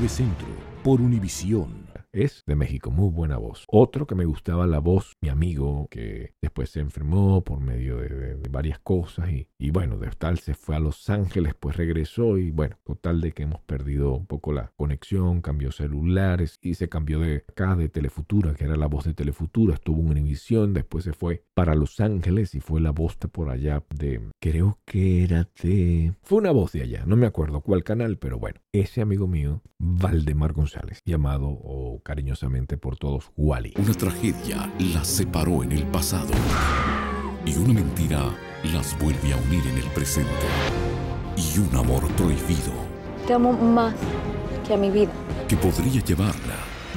10.09 0.00 0.08
Centro, 0.08 0.48
por 0.82 1.00
Univisión 1.00 1.84
es 2.14 2.44
de 2.46 2.54
México, 2.54 2.90
muy 2.90 3.10
buena 3.10 3.36
voz. 3.38 3.64
Otro 3.68 4.06
que 4.06 4.14
me 4.14 4.24
gustaba 4.24 4.66
la 4.66 4.78
voz, 4.78 5.16
mi 5.20 5.28
amigo, 5.28 5.88
que 5.90 6.34
después 6.40 6.70
se 6.70 6.80
enfermó 6.80 7.42
por 7.42 7.60
medio 7.60 7.96
de, 7.96 8.38
varias 8.50 8.78
cosas 8.78 9.30
y, 9.30 9.48
y, 9.58 9.70
bueno, 9.70 9.98
de 9.98 10.08
tal 10.10 10.38
se 10.38 10.54
fue 10.54 10.76
a 10.76 10.80
Los 10.80 11.10
Ángeles, 11.10 11.54
pues 11.58 11.76
regresó 11.76 12.38
y 12.38 12.52
bueno, 12.52 12.78
total 12.84 13.20
de 13.20 13.32
que 13.32 13.42
hemos 13.42 13.60
perdido 13.62 14.14
un 14.14 14.26
poco 14.26 14.52
la 14.52 14.72
conexión, 14.76 15.40
cambió 15.40 15.72
celulares 15.72 16.58
y 16.62 16.74
se 16.74 16.88
cambió 16.88 17.18
de 17.18 17.44
acá 17.48 17.74
de 17.74 17.88
Telefutura, 17.88 18.54
que 18.54 18.64
era 18.64 18.76
la 18.76 18.86
voz 18.86 19.04
de 19.04 19.14
Telefutura, 19.14 19.74
estuvo 19.74 20.00
en 20.00 20.10
Univisión, 20.10 20.72
después 20.72 21.02
se 21.02 21.12
fue 21.12 21.44
para 21.54 21.74
Los 21.74 22.00
Ángeles 22.00 22.54
y 22.54 22.60
fue 22.60 22.80
la 22.80 22.90
voz 22.90 23.18
de 23.18 23.28
por 23.28 23.48
allá 23.48 23.82
de, 23.94 24.20
creo 24.40 24.78
que 24.84 25.22
era 25.24 25.48
de, 25.62 26.12
fue 26.22 26.38
una 26.38 26.50
voz 26.50 26.72
de 26.72 26.82
allá, 26.82 27.04
no 27.06 27.16
me 27.16 27.26
acuerdo 27.26 27.60
cuál 27.60 27.84
canal, 27.84 28.18
pero 28.18 28.38
bueno, 28.38 28.60
ese 28.72 29.00
amigo 29.00 29.26
mío, 29.26 29.62
Valdemar 29.78 30.52
González, 30.52 30.98
llamado 31.04 31.46
o 31.48 32.00
cariñosamente 32.02 32.76
por 32.76 32.96
todos 32.96 33.30
Wally. 33.36 33.74
Una 33.78 33.94
tragedia 33.94 34.72
las 34.92 35.06
separó 35.06 35.62
en 35.62 35.72
el 35.72 35.86
pasado 35.86 36.32
y 37.46 37.56
una 37.56 37.74
mentira 37.74 38.34
las 38.72 38.98
vuelve 38.98 39.32
a 39.32 39.36
unir 39.36 39.64
en 39.66 39.78
el 39.78 39.90
presente. 39.90 40.30
Y 41.36 41.58
un 41.58 41.74
amor 41.76 42.06
prohibido. 42.12 42.72
Te 43.26 43.34
amo 43.34 43.52
más 43.52 43.94
que 44.66 44.74
a 44.74 44.76
mi 44.76 44.90
vida. 44.90 45.12
Que 45.48 45.56
podría 45.56 46.00
llevarla 46.02 46.56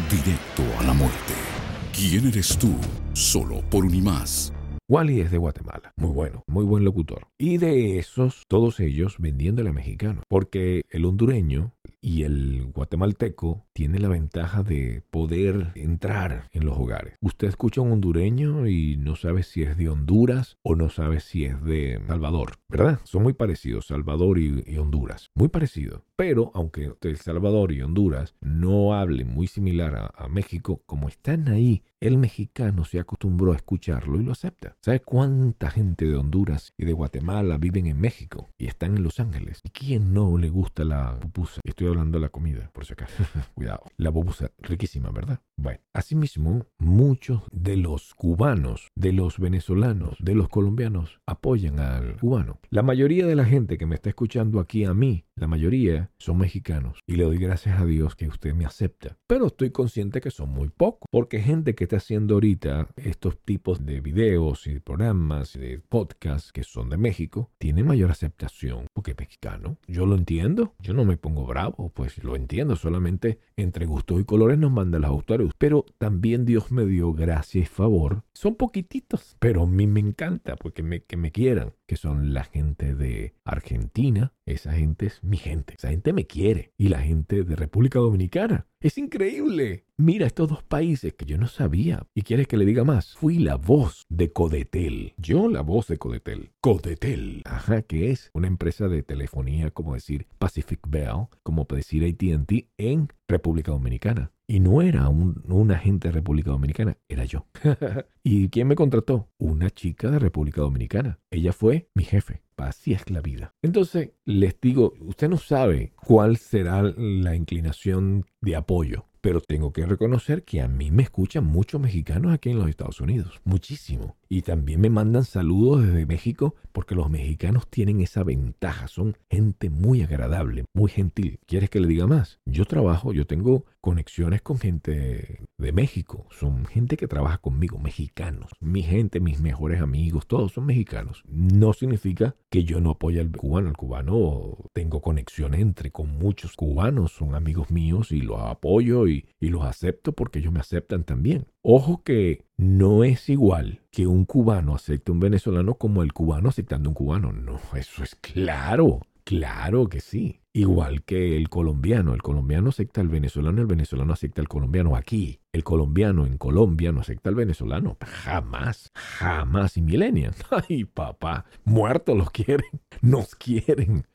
directo 0.10 0.63
a 0.80 0.84
la 0.84 0.93
muerte. 0.93 1.57
¿Quién 1.97 2.27
eres 2.27 2.55
tú? 2.60 2.75
Solo 3.13 3.63
por 3.71 3.83
un 3.83 3.95
y 3.95 4.01
más. 4.01 4.53
Wally 4.88 5.19
es 5.19 5.31
de 5.31 5.39
Guatemala, 5.39 5.93
muy 5.97 6.12
bueno, 6.12 6.43
muy 6.45 6.63
buen 6.63 6.86
locutor. 6.86 7.27
Y 7.39 7.57
de 7.57 7.97
esos, 7.97 8.43
todos 8.47 8.79
ellos 8.79 9.15
vendiéndole 9.17 9.71
a 9.71 9.73
mexicanos, 9.73 10.23
porque 10.29 10.83
el 10.91 11.05
hondureño 11.05 11.73
y 12.01 12.23
el 12.23 12.71
guatemalteco 12.73 13.65
tiene 13.73 13.99
la 13.99 14.07
ventaja 14.07 14.63
de 14.63 15.03
poder 15.10 15.71
entrar 15.75 16.49
en 16.51 16.65
los 16.65 16.77
hogares. 16.77 17.15
Usted 17.21 17.47
escucha 17.47 17.81
a 17.81 17.83
un 17.83 17.91
hondureño 17.93 18.67
y 18.67 18.97
no 18.97 19.15
sabe 19.15 19.43
si 19.43 19.63
es 19.63 19.77
de 19.77 19.89
Honduras 19.89 20.57
o 20.63 20.75
no 20.75 20.89
sabe 20.89 21.19
si 21.19 21.45
es 21.45 21.62
de 21.63 21.99
Salvador, 22.07 22.57
¿verdad? 22.69 22.99
Son 23.03 23.23
muy 23.23 23.33
parecidos, 23.33 23.88
Salvador 23.88 24.39
y, 24.39 24.77
Honduras, 24.77 25.31
muy 25.33 25.47
parecidos. 25.47 26.03
Pero 26.15 26.51
aunque 26.53 26.93
El 27.01 27.17
Salvador 27.17 27.71
y 27.71 27.81
Honduras 27.81 28.36
no 28.41 28.93
hablen 28.93 29.29
muy 29.29 29.47
similar 29.47 29.95
a, 29.95 30.12
a 30.15 30.27
México, 30.27 30.81
como 30.86 31.07
están 31.07 31.47
ahí 31.47 31.83
el 31.99 32.17
mexicano 32.17 32.86
se 32.86 32.99
acostumbró 32.99 33.53
a 33.53 33.55
escucharlo 33.55 34.19
y 34.19 34.23
lo 34.23 34.31
acepta. 34.31 34.75
¿Sabe 34.81 34.99
cuánta 35.01 35.69
gente 35.71 36.05
de 36.05 36.15
Honduras 36.15 36.73
y 36.77 36.86
de 36.86 36.93
Guatemala 36.93 37.57
viven 37.57 37.88
en 37.88 37.99
México 37.99 38.49
y 38.57 38.67
están 38.67 38.95
en 38.95 39.03
Los 39.03 39.19
Ángeles? 39.19 39.62
¿Y 39.63 39.69
quién 39.69 40.13
no 40.13 40.38
le 40.38 40.49
gusta 40.49 40.83
la 40.83 41.19
pupusa? 41.19 41.62
Estoy 41.63 41.88
hablando 41.88 42.17
de 42.17 42.21
la 42.21 42.29
comida, 42.29 42.69
por 42.73 42.86
si 42.86 42.93
acaso. 42.93 43.23
Cuidado. 43.55 43.83
La 43.97 44.12
pupusa, 44.12 44.51
riquísima, 44.60 45.10
¿verdad? 45.12 45.39
Bueno, 45.55 45.79
asimismo, 45.93 46.65
muchos 46.77 47.41
de 47.51 47.77
los 47.77 48.13
cubanos, 48.13 48.89
de 48.95 49.13
los 49.13 49.39
venezolanos, 49.39 50.17
de 50.19 50.36
los 50.36 50.49
colombianos 50.49 51.19
apoyan 51.25 51.79
al 51.79 52.17
cubano. 52.17 52.60
La 52.69 52.83
mayoría 52.83 53.25
de 53.25 53.36
la 53.36 53.45
gente 53.45 53.77
que 53.77 53.86
me 53.86 53.95
está 53.95 54.10
escuchando 54.10 54.60
aquí 54.60 54.86
a 54.86 54.93
mí, 54.93 55.25
la 55.38 55.47
mayoría 55.47 56.12
son 56.17 56.39
mexicanos 56.39 57.00
y 57.06 57.15
le 57.15 57.23
doy 57.23 57.38
gracias 57.38 57.80
a 57.80 57.86
Dios 57.86 58.15
que 58.15 58.28
usted 58.28 58.54
me 58.54 58.65
acepta. 58.65 59.17
Pero 59.28 59.47
estoy 59.47 59.69
consciente 59.69 60.19
que 60.19 60.32
son 60.32 60.50
muy 60.50 60.69
pocos, 60.69 61.08
porque 61.12 61.39
gente 61.41 61.76
que 61.76 61.86
está 61.86 61.97
haciendo 61.97 62.36
ahorita 62.36 62.88
estos 62.95 63.39
tipos 63.39 63.86
de 63.86 64.02
videos 64.02 64.67
y 64.67 64.80
programas 64.80 65.56
y 65.56 65.60
de 65.60 65.80
podcasts 65.80 66.52
que 66.52 66.63
son 66.63 66.89
de 66.89 66.97
México, 66.97 67.52
tiene 67.58 67.84
mayor 67.84 68.12
aceptación 68.12 68.88
porque 68.93 69.12
es 69.12 69.17
mexicano. 69.17 69.78
Yo 69.88 70.06
lo 70.06 70.15
entiendo, 70.15 70.73
yo 70.80 70.93
no 70.93 71.06
me 71.06 71.17
pongo 71.17 71.45
bravo, 71.45 71.91
pues 71.93 72.23
lo 72.23 72.36
entiendo, 72.36 72.76
solamente 72.76 73.39
entre 73.56 73.86
gustos 73.86 74.19
y 74.19 74.26
colores 74.26 74.58
nos 74.58 74.71
manda 74.71 75.00
los 75.00 75.10
autores, 75.10 75.52
pero 75.58 75.86
también 75.97 76.45
Dios 76.45 76.71
me 76.71 76.86
dio 76.86 77.13
gracia 77.13 77.62
y 77.62 77.65
favor. 77.65 78.23
Son 78.34 78.56
poquititos, 78.56 79.36
pero 79.39 79.63
a 79.63 79.67
mí 79.67 79.88
me 79.88 80.00
encanta 80.00 80.56
porque 80.56 80.84
me, 80.84 81.04
que 81.04 81.17
me 81.17 81.32
quieran, 81.32 81.73
que 81.86 81.95
son 81.95 82.34
la 82.34 82.43
gente 82.43 82.95
de 82.95 83.36
Argentina, 83.43 84.34
esa 84.47 84.73
gente 84.73 85.07
es 85.07 85.23
mi 85.23 85.38
gente, 85.38 85.75
esa 85.77 85.89
gente 85.89 86.13
me 86.13 86.25
quiere, 86.25 86.71
y 86.77 86.88
la 86.88 86.99
gente 86.99 87.43
de 87.43 87.55
República 87.55 87.99
Dominicana. 87.99 88.65
Es 88.79 88.97
increíble. 88.97 89.86
Mira 89.97 90.27
estos 90.27 90.49
dos 90.49 90.63
países 90.63 91.13
que 91.15 91.25
yo 91.25 91.38
no 91.38 91.47
sabía. 91.47 92.05
¿Y 92.13 92.21
quieres 92.21 92.47
que 92.47 92.57
le 92.57 92.65
diga 92.65 92.83
más? 92.83 93.15
Fui 93.15 93.39
la 93.39 93.55
voz 93.55 94.05
de 94.07 94.31
Codetel. 94.31 95.13
Yo 95.17 95.49
la 95.49 95.62
voz 95.62 95.88
de 95.88 95.97
Codetel. 95.97 96.51
Codetel. 96.62 97.41
Ajá, 97.45 97.81
que 97.81 98.12
es 98.12 98.29
una 98.33 98.47
empresa 98.47 98.88
de 98.88 99.01
telefonía, 99.01 99.71
como 99.71 99.95
decir 99.95 100.27
Pacific 100.38 100.79
Bell, 100.88 101.27
como 101.41 101.65
decir 101.69 102.05
ATT 102.05 102.69
en 102.77 103.07
República 103.27 103.71
Dominicana. 103.71 104.31
Y 104.45 104.60
no 104.60 104.81
era 104.81 105.10
un, 105.10 105.43
un, 105.49 105.71
agente 105.71 106.07
de 106.07 106.13
República 106.13 106.51
Dominicana, 106.51 106.97
era 107.10 107.25
yo. 107.25 107.47
¿Y 108.23 108.47
quién 108.49 108.67
me 108.67 108.75
contrató? 108.75 109.27
Una 109.38 109.71
chica 109.71 110.10
de 110.10 110.19
República 110.19 110.62
Dominicana. 110.62 111.19
Ella 111.31 111.51
fue 111.51 111.89
mi 111.93 112.05
jefe. 112.05 112.43
Así 112.58 112.93
es 112.93 113.10
la 113.10 113.22
vida. 113.22 113.54
Entonces, 113.62 114.12
les 114.26 114.60
digo, 114.60 114.93
usted 115.00 115.30
no 115.30 115.38
sabe 115.38 115.93
cuál 115.96 116.38
será 116.38 116.82
la 116.82 117.36
inclinación 117.36 118.26
de 118.41 118.56
apoyo 118.56 119.06
pero 119.28 119.41
tengo 119.41 119.73
que 119.73 119.86
reconocer 119.86 120.43
que 120.43 120.62
a 120.62 120.69
mí 120.69 120.89
me 120.89 121.04
escuchan 121.04 121.45
muchos 121.45 121.82
mexicanos 121.82 122.34
aquí 122.34 122.50
en 122.50 122.60
los 122.60 122.69
Estados 122.69 123.02
Unidos, 123.02 123.41
muchísimo. 123.43 124.15
Y 124.30 124.41
también 124.41 124.80
me 124.80 124.89
mandan 124.89 125.23
saludos 125.23 125.86
desde 125.86 126.06
México 126.06 126.56
porque 126.71 126.95
los 126.95 127.10
mexicanos 127.10 127.67
tienen 127.69 128.02
esa 128.02 128.23
ventaja, 128.23 128.88
son 128.88 129.17
gente 129.30 129.69
muy 129.69 130.02
agradable, 130.02 130.63
muy 130.73 130.89
gentil. 130.89 131.39
¿Quieres 131.45 131.69
que 131.69 131.80
le 131.80 131.88
diga 131.88 132.08
más? 132.08 132.39
Yo 132.45 132.65
trabajo, 132.65 133.12
yo 133.13 133.26
tengo 133.26 133.65
conexiones 133.82 134.41
con 134.41 134.60
gente 134.60 135.45
de 135.58 135.71
México, 135.71 136.28
son 136.30 136.65
gente 136.65 136.97
que 136.97 137.08
trabaja 137.08 137.38
conmigo, 137.38 137.80
mexicanos. 137.80 138.52
Mi 138.60 138.84
gente, 138.84 139.21
mis 139.21 139.39
mejores 139.39 139.82
amigos, 139.82 140.28
todos 140.28 140.52
son 140.52 140.65
mexicanos. 140.65 141.23
No 141.26 141.71
significa 141.71 142.36
que 142.50 142.65
yo 142.65 142.82
no 142.82 142.91
apoye 142.91 143.21
al 143.21 143.32
cubano, 143.32 143.69
al 143.69 143.78
cubano 143.78 144.58
tengo 144.73 145.02
conexión 145.02 145.54
entre 145.54 145.91
con 145.91 146.17
muchos 146.17 146.56
cubanos, 146.56 147.13
son 147.13 147.34
amigos 147.34 147.71
míos 147.71 148.12
y 148.12 148.21
los 148.27 148.39
apoyo 148.41 149.07
y, 149.07 149.25
y 149.39 149.49
los 149.49 149.63
acepto 149.65 150.11
porque 150.11 150.39
ellos 150.39 150.53
me 150.53 150.59
aceptan 150.59 151.03
también. 151.03 151.47
Ojo 151.61 152.03
que 152.03 152.45
no 152.57 153.03
es 153.03 153.29
igual 153.29 153.81
que 153.91 154.05
un 154.05 154.25
cubano 154.25 154.75
acepte 154.75 155.11
a 155.11 155.13
un 155.13 155.19
venezolano 155.19 155.75
como 155.75 156.03
el 156.03 156.13
cubano 156.13 156.49
aceptando 156.49 156.89
a 156.89 156.91
un 156.91 156.95
cubano. 156.95 157.31
No, 157.31 157.59
eso 157.75 158.03
es 158.03 158.15
claro. 158.15 159.01
Claro 159.27 159.89
que 159.89 159.99
sí. 159.99 160.39
Igual 160.53 161.03
que 161.03 161.35
el 161.35 161.49
colombiano. 161.49 162.13
El 162.13 162.21
colombiano 162.21 162.69
acepta 162.69 163.01
al 163.01 163.09
venezolano, 163.09 163.59
el 163.59 163.67
venezolano 163.67 164.13
acepta 164.13 164.41
al 164.41 164.47
colombiano. 164.47 164.95
Aquí, 164.95 165.41
el 165.51 165.65
colombiano 165.65 166.25
en 166.25 166.37
Colombia 166.37 166.93
no 166.93 167.01
acepta 167.01 167.29
al 167.29 167.35
venezolano. 167.35 167.97
Jamás, 167.99 168.89
jamás. 168.95 169.75
Y 169.75 169.81
millennials. 169.81 170.37
Ay, 170.69 170.85
papá, 170.85 171.45
muertos 171.65 172.17
los 172.17 172.31
quieren. 172.31 172.81
Nos 173.01 173.35
quieren. 173.35 174.07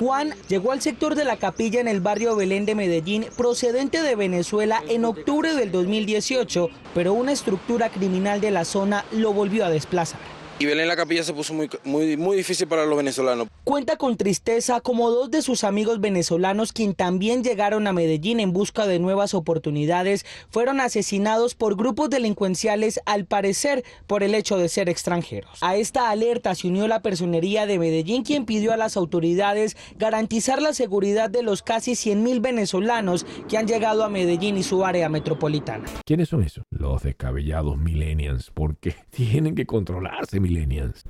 Juan 0.00 0.34
llegó 0.48 0.72
al 0.72 0.80
sector 0.80 1.14
de 1.14 1.26
la 1.26 1.36
capilla 1.36 1.78
en 1.78 1.86
el 1.86 2.00
barrio 2.00 2.34
Belén 2.34 2.64
de 2.64 2.74
Medellín 2.74 3.26
procedente 3.36 4.02
de 4.02 4.16
Venezuela 4.16 4.82
en 4.88 5.04
octubre 5.04 5.54
del 5.54 5.70
2018, 5.72 6.70
pero 6.94 7.12
una 7.12 7.32
estructura 7.32 7.90
criminal 7.90 8.40
de 8.40 8.50
la 8.50 8.64
zona 8.64 9.04
lo 9.12 9.34
volvió 9.34 9.66
a 9.66 9.70
desplazar 9.70 10.20
y 10.60 10.66
Belén 10.66 10.88
la 10.88 10.96
Capilla 10.96 11.24
se 11.24 11.32
puso 11.32 11.54
muy, 11.54 11.70
muy, 11.84 12.18
muy 12.18 12.36
difícil 12.36 12.68
para 12.68 12.84
los 12.84 12.94
venezolanos. 12.94 13.48
Cuenta 13.64 13.96
con 13.96 14.18
tristeza 14.18 14.82
como 14.82 15.10
dos 15.10 15.30
de 15.30 15.40
sus 15.40 15.64
amigos 15.64 16.02
venezolanos, 16.02 16.74
quien 16.74 16.92
también 16.94 17.42
llegaron 17.42 17.86
a 17.86 17.94
Medellín 17.94 18.40
en 18.40 18.52
busca 18.52 18.86
de 18.86 18.98
nuevas 18.98 19.32
oportunidades, 19.32 20.26
fueron 20.50 20.80
asesinados 20.80 21.54
por 21.54 21.76
grupos 21.76 22.10
delincuenciales, 22.10 23.00
al 23.06 23.24
parecer 23.24 23.84
por 24.06 24.22
el 24.22 24.34
hecho 24.34 24.58
de 24.58 24.68
ser 24.68 24.90
extranjeros. 24.90 25.62
A 25.62 25.76
esta 25.76 26.10
alerta 26.10 26.54
se 26.54 26.68
unió 26.68 26.86
la 26.88 27.00
personería 27.00 27.64
de 27.64 27.78
Medellín, 27.78 28.22
quien 28.22 28.44
pidió 28.44 28.74
a 28.74 28.76
las 28.76 28.98
autoridades 28.98 29.78
garantizar 29.96 30.60
la 30.60 30.74
seguridad 30.74 31.30
de 31.30 31.42
los 31.42 31.62
casi 31.62 31.92
100.000 31.92 32.42
venezolanos 32.42 33.24
que 33.48 33.56
han 33.56 33.66
llegado 33.66 34.04
a 34.04 34.10
Medellín 34.10 34.58
y 34.58 34.62
su 34.62 34.84
área 34.84 35.08
metropolitana. 35.08 35.86
¿Quiénes 36.04 36.28
son 36.28 36.42
esos? 36.42 36.64
Los 36.68 37.02
descabellados 37.02 37.78
millennials, 37.78 38.50
porque 38.52 38.94
tienen 39.10 39.54
que 39.54 39.64
controlarse, 39.64 40.38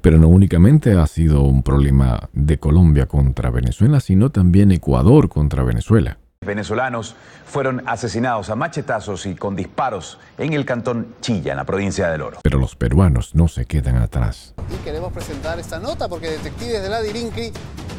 pero 0.01 0.19
no 0.19 0.29
únicamente 0.29 0.93
ha 0.93 1.07
sido 1.07 1.43
un 1.43 1.63
problema 1.63 2.29
de 2.33 2.59
Colombia 2.59 3.07
contra 3.07 3.51
Venezuela, 3.51 4.01
sino 4.01 4.31
también 4.31 4.73
Ecuador 4.73 5.29
contra 5.29 5.63
Venezuela. 5.63 6.19
Venezolanos 6.43 7.17
fueron 7.45 7.83
asesinados 7.87 8.49
a 8.49 8.57
machetazos 8.57 9.27
y 9.27 9.35
con 9.35 9.55
disparos 9.55 10.19
en 10.39 10.55
el 10.55 10.65
cantón 10.65 11.15
Chilla, 11.21 11.53
en 11.53 11.59
la 11.59 11.65
provincia 11.65 12.11
del 12.11 12.23
Oro. 12.23 12.39
Pero 12.43 12.59
los 12.59 12.77
peruanos 12.77 13.35
no 13.35 13.47
se 13.47 13.67
quedan 13.67 13.97
atrás. 13.97 14.55
Y 14.73 14.83
queremos 14.83 15.13
presentar 15.13 15.59
esta 15.59 15.79
nota 15.79 16.09
porque 16.09 16.31
detectives 16.31 16.83
de 16.83 16.89
la 16.89 17.03
Dirincri 17.03 17.53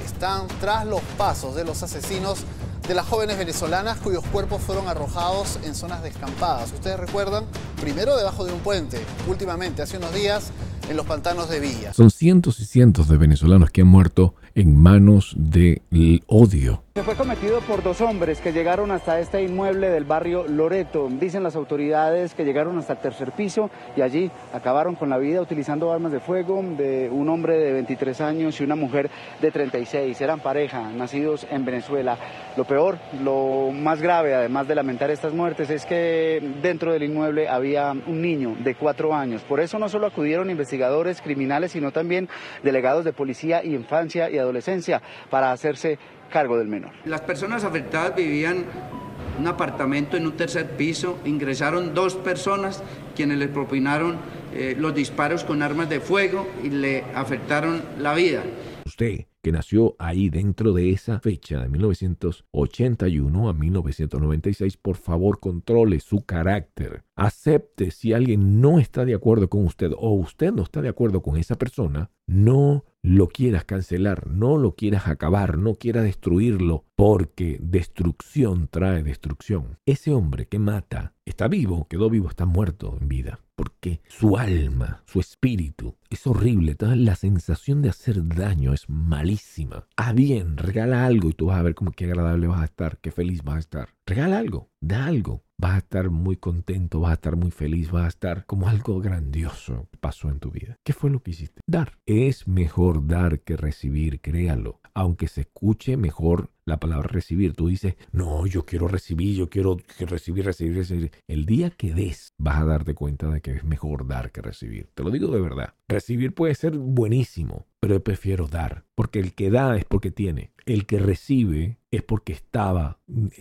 están 0.04 0.47
tras 0.60 0.88
los 0.88 1.01
pasos 1.19 1.56
de 1.56 1.65
los 1.65 1.84
asesinos 1.84 2.43
de 2.91 2.95
las 2.95 3.08
jóvenes 3.08 3.38
venezolanas 3.38 3.99
cuyos 3.99 4.21
cuerpos 4.34 4.62
fueron 4.62 4.89
arrojados 4.89 5.60
en 5.63 5.75
zonas 5.75 6.04
descampadas. 6.04 6.73
Ustedes 6.73 6.99
recuerdan, 6.99 7.45
primero 7.80 8.17
debajo 8.17 8.43
de 8.43 8.51
un 8.51 8.60
puente, 8.60 8.99
últimamente, 9.30 9.82
hace 9.82 9.95
unos 9.95 10.13
días, 10.13 10.51
en 10.89 10.97
los 10.97 11.06
pantanos 11.06 11.49
de 11.49 11.62
Villa. 11.62 11.93
Son 11.93 12.12
cientos 12.12 12.60
y 12.60 12.65
cientos 12.65 13.08
de 13.08 13.15
venezolanos 13.15 13.71
que 13.71 13.80
han 13.80 13.88
muerto 13.88 14.36
en 14.56 14.75
manos 14.75 15.36
del 15.38 15.82
odio. 16.27 16.84
Se 16.93 17.04
fue 17.04 17.15
cometido 17.15 17.62
por 17.62 17.84
dos 17.84 18.01
hombres 18.01 18.41
que 18.41 18.51
llegaron 18.51 18.91
hasta 18.91 19.17
este 19.21 19.41
inmueble 19.41 19.89
del 19.89 20.04
barrio 20.04 20.45
Loreto. 20.45 21.08
Dicen 21.10 21.41
las 21.41 21.56
autoridades 21.56 22.34
que 22.34 22.43
llegaron 22.43 22.77
hasta 22.77 22.91
el 22.91 22.99
tercer 22.99 23.32
piso 23.32 23.69
y 23.95 24.01
allí 24.01 24.30
acabaron 24.51 24.95
con 24.95 25.10
la 25.10 25.17
vida 25.17 25.39
utilizando 25.39 25.93
armas 25.93 26.12
de 26.12 26.19
fuego 26.19 26.62
de 26.62 27.10
un 27.10 27.30
hombre 27.30 27.58
de 27.58 27.71
23 27.71 28.19
años 28.19 28.60
y 28.60 28.65
una 28.65 28.75
mujer 28.75 29.10
de 29.39 29.51
36. 29.51 30.19
Eran 30.19 30.41
pareja, 30.41 30.91
nacidos 30.91 31.47
en 31.49 31.63
Venezuela. 31.63 32.17
Lo 32.58 32.65
peor, 32.65 32.97
lo 33.23 33.71
más 33.71 34.01
grave, 34.01 34.36
además 34.36 34.67
de 34.67 34.75
lamentar 34.75 35.10
estas 35.12 35.32
muertes, 35.32 35.69
es 35.69 35.86
que 35.86 36.43
dentro 36.62 36.91
del 36.91 37.04
inmueble 37.04 37.47
había 37.47 37.93
un 37.93 38.21
niño 38.21 38.58
de 38.60 38.75
cuatro 38.75 39.15
años. 39.15 39.43
Por 39.43 39.62
eso 39.62 39.80
no 39.80 39.88
solo 39.88 40.08
acudieron 40.08 40.49
investigadores 40.49 41.21
criminales, 41.21 41.71
sino 41.71 41.91
también 41.91 42.27
delegados 42.63 43.06
de 43.06 43.13
policía 43.13 43.63
y 43.63 43.75
infancia 43.75 44.30
y 44.30 44.38
adolescencia 44.38 45.01
para 45.30 45.54
hacerse 45.54 45.97
cargo 46.32 46.58
del 46.58 46.67
menor. 46.67 46.91
Las 47.06 47.22
personas 47.22 47.63
afectadas 47.63 48.15
vivían 48.15 48.58
en 48.58 49.41
un 49.41 49.48
apartamento 49.48 50.17
en 50.17 50.26
un 50.26 50.36
tercer 50.36 50.72
piso, 50.72 51.20
ingresaron 51.26 51.94
dos 51.94 52.15
personas 52.15 52.84
quienes 53.15 53.38
les 53.38 53.50
propinaron 53.50 54.17
eh, 54.54 54.76
los 54.78 54.96
disparos 54.96 55.44
con 55.44 55.62
armas 55.62 55.89
de 55.89 56.00
fuego 56.00 56.48
y 56.63 56.70
le 56.70 57.04
afectaron 57.13 57.84
la 58.00 58.15
vida. 58.15 58.41
Usted 58.86 59.26
que 59.41 59.51
nació 59.51 59.95
ahí 59.99 60.30
dentro 60.30 60.73
de 60.73 60.91
esa 60.91 61.19
fecha 61.19 61.60
de 61.60 61.69
1981 61.69 63.49
a 63.49 63.54
1996, 63.54 64.77
por 64.77 64.97
favor 64.97 65.39
controle 65.39 65.99
su 65.99 66.25
carácter. 66.25 67.04
Acepte 67.15 67.91
si 67.91 68.13
alguien 68.13 68.62
no 68.62 68.80
está 68.80 69.06
de 69.06 69.15
acuerdo 69.15 69.49
con 69.49 69.65
usted 69.65 69.91
o 69.97 70.12
usted 70.13 70.51
no 70.51 70.63
está 70.63 70.82
de 70.82 70.89
acuerdo 70.89 71.21
con 71.21 71.38
esa 71.38 71.56
persona, 71.56 72.12
no 72.27 72.86
lo 73.04 73.27
quieras 73.27 73.65
cancelar, 73.65 74.27
no 74.27 74.58
lo 74.58 74.75
quieras 74.75 75.08
acabar, 75.08 75.58
no 75.58 75.75
quieras 75.75 76.04
destruirlo, 76.04 76.86
porque 76.95 77.58
destrucción 77.62 78.67
trae 78.69 79.04
destrucción. 79.04 79.77
Ese 79.86 80.13
hombre 80.13 80.47
que 80.47 80.60
mata 80.60 81.13
está 81.25 81.47
vivo, 81.47 81.88
quedó 81.89 82.10
vivo, 82.10 82.30
está 82.30 82.45
muerto 82.45 82.97
en 83.01 83.08
vida, 83.08 83.39
porque 83.62 84.02
su 84.08 84.38
alma, 84.38 85.04
su 85.06 85.19
espíritu 85.19 85.95
es 86.10 86.26
horrible, 86.26 86.76
la 86.80 87.15
sensación 87.15 87.84
de 87.84 87.89
hacer 87.89 88.28
daño 88.28 88.74
es 88.74 88.89
malísima. 88.89 89.86
Ah, 89.97 90.13
bien, 90.13 90.58
regala 90.58 91.06
algo 91.06 91.30
y 91.30 91.34
tú 91.34 91.45
vas 91.45 91.60
a 91.60 91.62
ver 91.62 91.76
cómo 91.76 91.91
qué 91.91 92.06
agradable 92.06 92.47
vas 92.47 92.62
a 92.62 92.65
estar, 92.65 92.97
qué 92.97 93.12
feliz 93.12 93.43
vas 93.43 93.58
a 93.58 93.60
estar. 93.60 93.89
Regala 94.08 94.39
algo, 94.39 94.71
da 94.80 95.06
algo. 95.06 95.43
Vas 95.62 95.76
a 95.76 95.78
estar 95.78 96.10
muy 96.10 96.38
contento, 96.38 97.02
vas 97.02 97.12
a 97.12 97.13
estar 97.13 97.36
muy 97.36 97.52
feliz, 97.52 97.91
vas 97.91 98.06
a 98.06 98.08
estar 98.08 98.45
como 98.47 98.67
algo 98.67 99.00
grandioso 99.00 99.88
pasó 100.00 100.30
en 100.30 100.39
tu 100.39 100.50
vida. 100.50 100.76
¿Qué 100.84 100.91
fue 100.91 101.12
lo 101.12 101.21
que 101.21 101.30
hiciste? 101.30 101.62
Dar. 101.67 102.00
Es 102.08 102.47
mejor 102.47 103.06
dar 103.06 103.41
que 103.41 103.56
recibir, 103.58 104.21
créalo. 104.21 104.82
Aunque 104.95 105.28
se 105.28 105.41
escuche 105.41 105.97
mejor 105.97 106.50
la 106.65 106.80
palabra 106.80 107.08
recibir. 107.08 107.54
Tú 107.54 107.67
dices, 107.67 107.93
no, 108.12 108.47
yo 108.47 108.65
quiero 108.65 108.88
recibir, 108.88 109.36
yo 109.36 109.50
quiero 109.52 109.78
recibir, 110.00 110.45
recibir, 110.45 110.78
recibir. 110.78 111.12
El 111.28 111.45
día 111.45 111.69
que 111.69 111.93
des, 111.93 112.34
vas 112.39 112.60
a 112.60 112.65
darte 112.65 112.95
cuenta 112.95 113.30
de 113.30 113.41
que 113.41 113.52
es 113.52 113.63
mejor 113.63 114.08
dar 114.08 114.32
que 114.32 114.41
recibir. 114.41 114.89
Te 114.95 115.04
lo 115.04 115.12
digo 115.12 115.28
de 115.28 115.41
verdad. 115.41 115.76
Recibir 115.88 116.34
puede 116.34 116.56
ser 116.56 116.76
buenísimo, 116.76 117.67
pero 117.80 117.95
yo 117.95 118.04
prefiero 118.04 118.47
dar. 118.47 118.86
Porque 118.95 119.19
el 119.19 119.34
que 119.34 119.52
da 119.52 119.78
es 119.78 119.86
porque 119.86 120.10
tiene. 120.10 120.54
El 120.65 120.88
que 120.88 120.97
recibe 120.97 121.78
es 121.91 122.02
porque 122.02 122.34
estaba 122.34 123.00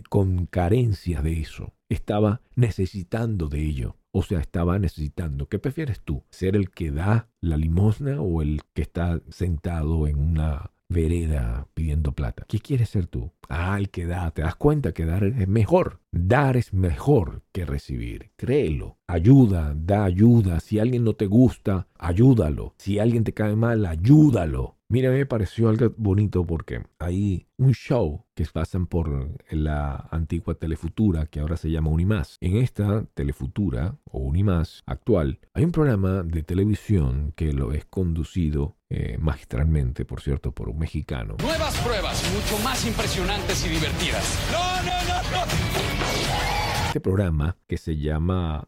con 0.09 0.45
carencias 0.45 1.23
de 1.23 1.39
eso. 1.39 1.73
Estaba 1.91 2.41
necesitando 2.55 3.49
de 3.49 3.61
ello. 3.61 3.97
O 4.11 4.23
sea, 4.23 4.39
estaba 4.39 4.79
necesitando. 4.79 5.47
¿Qué 5.47 5.59
prefieres 5.59 5.99
tú? 6.01 6.23
¿Ser 6.29 6.55
el 6.55 6.69
que 6.69 6.91
da 6.91 7.29
la 7.41 7.57
limosna 7.57 8.21
o 8.21 8.41
el 8.41 8.61
que 8.73 8.81
está 8.81 9.21
sentado 9.29 10.07
en 10.07 10.17
una 10.17 10.71
vereda 10.91 11.67
pidiendo 11.73 12.11
plata. 12.11 12.45
¿Qué 12.47 12.59
quieres 12.59 12.89
ser 12.89 13.07
tú? 13.07 13.31
Ah, 13.49 13.77
el 13.79 13.89
que 13.89 14.05
da. 14.05 14.29
Te 14.31 14.43
das 14.43 14.55
cuenta 14.55 14.91
que 14.91 15.05
dar 15.05 15.23
es 15.23 15.47
mejor. 15.47 15.99
Dar 16.11 16.57
es 16.57 16.73
mejor 16.73 17.43
que 17.51 17.65
recibir. 17.65 18.31
Créelo. 18.35 18.97
Ayuda, 19.07 19.73
da 19.75 20.03
ayuda. 20.03 20.59
Si 20.59 20.79
alguien 20.79 21.03
no 21.03 21.13
te 21.13 21.25
gusta, 21.25 21.87
ayúdalo. 21.97 22.75
Si 22.77 22.99
alguien 22.99 23.23
te 23.23 23.33
cae 23.33 23.55
mal, 23.55 23.85
ayúdalo. 23.85 24.77
Mira, 24.91 25.09
me 25.09 25.25
pareció 25.25 25.69
algo 25.69 25.93
bonito 25.95 26.45
porque 26.45 26.83
hay 26.99 27.47
un 27.55 27.71
show 27.71 28.25
que 28.35 28.43
pasan 28.51 28.87
por 28.87 29.39
la 29.49 30.09
antigua 30.11 30.55
Telefutura, 30.55 31.27
que 31.27 31.39
ahora 31.39 31.55
se 31.55 31.71
llama 31.71 31.89
Unimás. 31.89 32.35
En 32.41 32.57
esta 32.57 33.05
Telefutura 33.13 33.95
o 34.03 34.19
Unimás 34.19 34.83
actual, 34.85 35.39
hay 35.53 35.63
un 35.63 35.71
programa 35.71 36.23
de 36.23 36.43
televisión 36.43 37.31
que 37.37 37.53
lo 37.53 37.71
es 37.71 37.85
conducido 37.85 38.75
eh, 38.89 39.17
magistralmente, 39.17 40.03
por 40.03 40.19
cierto, 40.19 40.51
por 40.51 40.67
un 40.67 40.79
mexicano. 40.79 41.37
Nuevas 41.41 41.77
pruebas, 41.77 42.29
mucho 42.33 42.61
más 42.61 42.85
impresionantes 42.85 43.65
y 43.65 43.69
divertidas. 43.69 44.39
No, 44.51 44.75
no, 44.83 45.03
no, 45.07 45.21
no. 45.31 46.87
Este 46.87 46.99
programa 46.99 47.55
que 47.65 47.77
se 47.77 47.95
llama 47.95 48.65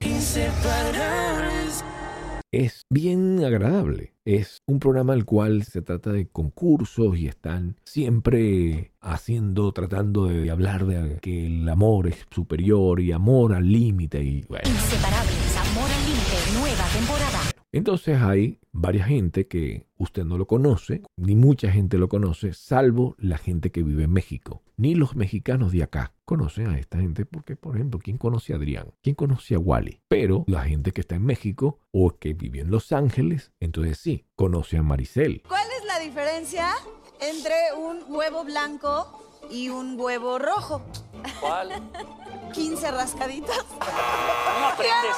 es 2.53 2.85
bien 2.89 3.43
agradable. 3.43 4.13
Es 4.25 4.61
un 4.67 4.79
programa 4.79 5.13
al 5.13 5.25
cual 5.25 5.63
se 5.63 5.81
trata 5.81 6.11
de 6.11 6.27
concursos 6.27 7.17
y 7.17 7.27
están 7.27 7.75
siempre 7.83 8.91
haciendo, 9.01 9.73
tratando 9.73 10.27
de 10.27 10.49
hablar 10.49 10.85
de 10.85 11.19
que 11.19 11.47
el 11.47 11.67
amor 11.67 12.07
es 12.07 12.25
superior 12.31 13.01
y 13.01 13.11
amor 13.11 13.53
al 13.53 13.69
límite 13.69 14.23
y. 14.23 14.37
Inseparables, 14.37 15.57
amor 15.57 15.89
al 15.89 16.05
límite, 16.05 16.59
nueva 16.59 16.85
temporada. 16.93 17.42
Entonces 17.73 18.21
hay 18.21 18.59
varias 18.71 19.07
gente 19.07 19.47
que 19.47 19.87
usted 19.97 20.25
no 20.25 20.37
lo 20.37 20.45
conoce, 20.45 21.01
ni 21.17 21.35
mucha 21.35 21.71
gente 21.71 21.97
lo 21.97 22.07
conoce, 22.07 22.53
salvo 22.53 23.15
la 23.17 23.39
gente 23.39 23.71
que 23.71 23.81
vive 23.81 24.03
en 24.03 24.13
México. 24.13 24.61
Ni 24.77 24.93
los 24.93 25.15
mexicanos 25.15 25.71
de 25.71 25.81
acá 25.81 26.13
conocen 26.23 26.67
a 26.67 26.77
esta 26.77 26.99
gente 26.99 27.25
porque, 27.25 27.55
por 27.55 27.75
ejemplo, 27.75 27.99
¿quién 27.99 28.19
conoce 28.19 28.53
a 28.53 28.57
Adrián? 28.57 28.93
¿Quién 29.01 29.15
conoce 29.15 29.55
a 29.55 29.59
Wally? 29.59 30.01
Pero 30.07 30.43
la 30.45 30.65
gente 30.65 30.91
que 30.91 31.01
está 31.01 31.15
en 31.15 31.25
México 31.25 31.79
o 31.91 32.15
que 32.19 32.35
vive 32.35 32.59
en 32.59 32.69
Los 32.69 32.91
Ángeles, 32.91 33.51
entonces 33.59 33.97
sí, 33.97 34.27
conoce 34.35 34.77
a 34.77 34.83
Maricel. 34.83 35.41
¿Cuál 35.47 35.67
es 35.79 35.85
la 35.87 35.97
diferencia 35.97 36.69
entre 37.19 37.55
un 37.75 38.03
huevo 38.07 38.43
blanco 38.43 39.39
y 39.49 39.69
un 39.69 39.99
huevo 39.99 40.37
rojo? 40.37 40.83
¿Cuál? 41.41 41.71
15 42.53 42.91
rascaditas. 42.91 43.65
No 44.59 44.67
aprendes. 44.67 45.15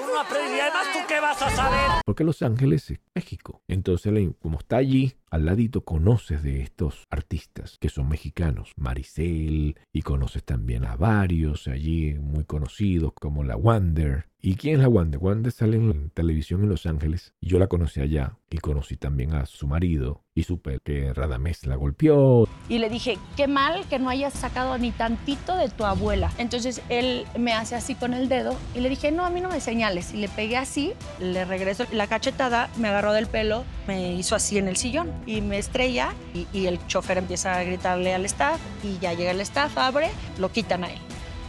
Tú 0.00 0.06
no 0.06 0.18
aprendes. 0.18 0.56
Y 0.56 0.60
además, 0.60 0.86
¿tú 0.92 0.98
qué 1.06 1.20
vas 1.20 1.42
a 1.42 1.50
saber? 1.50 1.90
Porque 2.06 2.24
Los 2.24 2.40
Ángeles 2.40 2.90
es 2.90 3.00
México. 3.14 3.62
Entonces, 3.68 4.12
como 4.40 4.58
está 4.58 4.78
allí, 4.78 5.12
al 5.30 5.44
ladito 5.44 5.84
conoces 5.84 6.42
de 6.42 6.62
estos 6.62 7.06
artistas 7.10 7.76
que 7.78 7.90
son 7.90 8.08
mexicanos. 8.08 8.72
Maricel, 8.76 9.78
y 9.92 10.02
conoces 10.02 10.42
también 10.42 10.84
a 10.84 10.96
varios 10.96 11.68
allí 11.68 12.14
muy 12.14 12.44
conocidos 12.44 13.12
como 13.14 13.44
la 13.44 13.56
Wander. 13.56 14.26
¿Y 14.42 14.54
quién 14.54 14.76
es 14.76 14.80
la 14.80 14.88
Wander? 14.88 15.20
Wander 15.20 15.52
sale 15.52 15.76
en 15.76 16.08
televisión 16.10 16.62
en 16.62 16.70
Los 16.70 16.86
Ángeles. 16.86 17.34
Yo 17.42 17.58
la 17.58 17.66
conocí 17.66 18.00
allá. 18.00 18.38
Y 18.52 18.58
conocí 18.58 18.96
también 18.96 19.34
a 19.34 19.46
su 19.46 19.66
marido. 19.66 20.24
Y 20.34 20.44
supe 20.44 20.78
que 20.82 21.12
Radamés 21.12 21.66
la 21.66 21.76
golpeó. 21.76 22.48
Y 22.68 22.78
le 22.78 22.88
dije, 22.88 23.18
qué 23.36 23.46
mal 23.46 23.86
que 23.88 23.98
no 23.98 24.08
hayas 24.08 24.32
sacado 24.32 24.78
ni 24.78 24.92
tantito 24.92 25.56
de 25.56 25.68
tu 25.68 25.84
abuela. 25.84 26.32
Entonces 26.38 26.80
él 26.88 27.26
me 27.38 27.52
hace 27.52 27.76
así 27.76 27.94
con 27.94 28.14
el 28.14 28.28
dedo. 28.28 28.56
Y 28.74 28.80
le 28.80 28.88
dije, 28.88 29.12
no, 29.12 29.26
a 29.26 29.30
mí 29.30 29.40
no 29.40 29.50
me 29.50 29.60
Y 29.94 30.16
le 30.18 30.28
pegué 30.28 30.56
así, 30.56 30.92
le 31.18 31.44
regreso 31.44 31.84
la 31.92 32.06
cachetada, 32.06 32.68
me 32.76 32.88
agarró 32.88 33.12
del 33.12 33.26
pelo, 33.26 33.64
me 33.86 34.12
hizo 34.12 34.34
así 34.34 34.58
en 34.58 34.68
el 34.68 34.76
sillón. 34.76 35.12
Y 35.26 35.40
me 35.40 35.58
estrella. 35.58 36.14
Y, 36.52 36.66
el 36.66 36.84
chofer 36.86 37.18
empieza 37.18 37.56
a 37.56 37.64
gritarle 37.64 38.14
al 38.14 38.24
staff. 38.26 38.60
Y 38.82 38.98
ya 38.98 39.12
llega 39.14 39.30
el 39.32 39.40
staff, 39.40 39.76
abre, 39.78 40.10
lo 40.38 40.50
quitan 40.50 40.84
a 40.84 40.92
él 40.92 40.98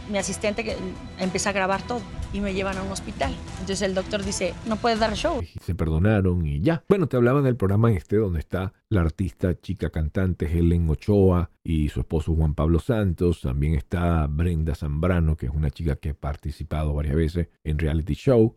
mi 0.08 0.18
asistente 0.18 0.76
empieza 1.18 1.50
a 1.50 1.52
grabar 1.52 1.80
todo 1.82 2.02
y 2.32 2.40
me 2.40 2.54
llevan 2.54 2.76
a 2.78 2.82
un 2.82 2.90
hospital. 2.90 3.34
Entonces 3.60 3.82
el 3.82 3.94
doctor 3.94 4.24
dice, 4.24 4.54
no 4.66 4.76
puedes 4.76 4.98
dar 4.98 5.14
show. 5.14 5.42
Se 5.60 5.74
perdonaron 5.74 6.46
y 6.46 6.60
ya. 6.60 6.84
Bueno, 6.88 7.06
te 7.06 7.16
hablaba 7.16 7.42
del 7.42 7.56
programa 7.56 7.92
este 7.92 8.16
donde 8.16 8.40
está 8.40 8.72
la 8.88 9.02
artista 9.02 9.58
chica 9.60 9.90
cantante 9.90 10.46
Helen 10.46 10.88
Ochoa 10.88 11.50
y 11.62 11.88
su 11.88 12.00
esposo 12.00 12.34
Juan 12.34 12.54
Pablo 12.54 12.78
Santos. 12.78 13.40
También 13.42 13.74
está 13.74 14.26
Brenda 14.28 14.74
Zambrano, 14.74 15.36
que 15.36 15.46
es 15.46 15.52
una 15.52 15.70
chica 15.70 15.96
que 15.96 16.10
ha 16.10 16.14
participado 16.14 16.94
varias 16.94 17.16
veces 17.16 17.48
en 17.64 17.78
reality 17.78 18.14
show. 18.14 18.56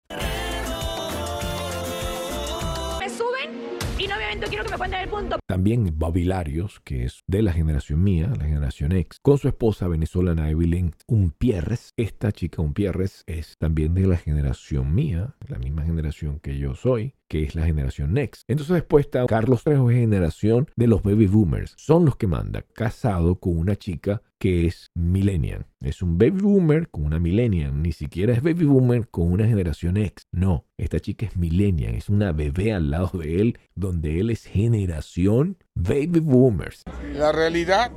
También 5.47 5.93
Bobby 5.97 6.23
Larios, 6.23 6.79
que 6.83 7.05
es 7.05 7.23
de 7.27 7.41
la 7.41 7.53
generación 7.53 8.03
mía, 8.03 8.31
la 8.37 8.45
generación 8.45 8.91
X, 8.91 9.19
con 9.21 9.37
su 9.37 9.47
esposa 9.47 9.87
venezolana 9.87 10.49
Evelyn 10.49 10.93
Umpierres. 11.07 11.93
Esta 11.97 12.31
chica 12.31 12.61
Umpierres 12.61 13.23
es 13.25 13.55
también 13.57 13.93
de 13.93 14.07
la 14.07 14.17
generación 14.17 14.93
mía, 14.93 15.35
la 15.47 15.59
misma 15.59 15.83
generación 15.83 16.39
que 16.39 16.57
yo 16.57 16.75
soy 16.75 17.13
que 17.29 17.43
es 17.43 17.55
la 17.55 17.65
generación 17.65 18.13
Next. 18.13 18.43
Entonces 18.47 18.75
después 18.75 19.05
está 19.05 19.25
Carlos 19.25 19.63
Trejo, 19.63 19.89
generación 19.89 20.69
de 20.75 20.87
los 20.87 21.03
baby 21.03 21.27
boomers. 21.27 21.73
Son 21.77 22.05
los 22.05 22.17
que 22.17 22.27
manda, 22.27 22.63
casado 22.73 23.35
con 23.35 23.57
una 23.57 23.75
chica 23.75 24.21
que 24.39 24.67
es 24.67 24.91
millennial. 24.93 25.65
Es 25.81 26.01
un 26.01 26.17
baby 26.17 26.41
boomer 26.41 26.89
con 26.89 27.05
una 27.05 27.19
millennial. 27.19 27.81
Ni 27.81 27.91
siquiera 27.91 28.33
es 28.33 28.41
baby 28.41 28.65
boomer 28.65 29.07
con 29.07 29.31
una 29.31 29.47
generación 29.47 29.97
X. 29.97 30.27
No, 30.31 30.65
esta 30.77 30.99
chica 30.99 31.25
es 31.25 31.37
millennial. 31.37 31.95
Es 31.95 32.09
una 32.09 32.31
bebé 32.31 32.73
al 32.73 32.91
lado 32.91 33.19
de 33.19 33.41
él, 33.41 33.59
donde 33.75 34.19
él 34.19 34.29
es 34.29 34.45
generación 34.45 35.57
baby 35.73 36.19
boomers. 36.19 36.83
La 37.13 37.31
realidad 37.31 37.91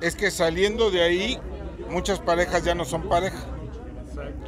es 0.00 0.14
que 0.14 0.30
saliendo 0.30 0.90
de 0.90 1.02
ahí, 1.02 1.38
muchas 1.90 2.20
parejas 2.20 2.64
ya 2.64 2.74
no 2.74 2.84
son 2.84 3.08
pareja 3.08 3.46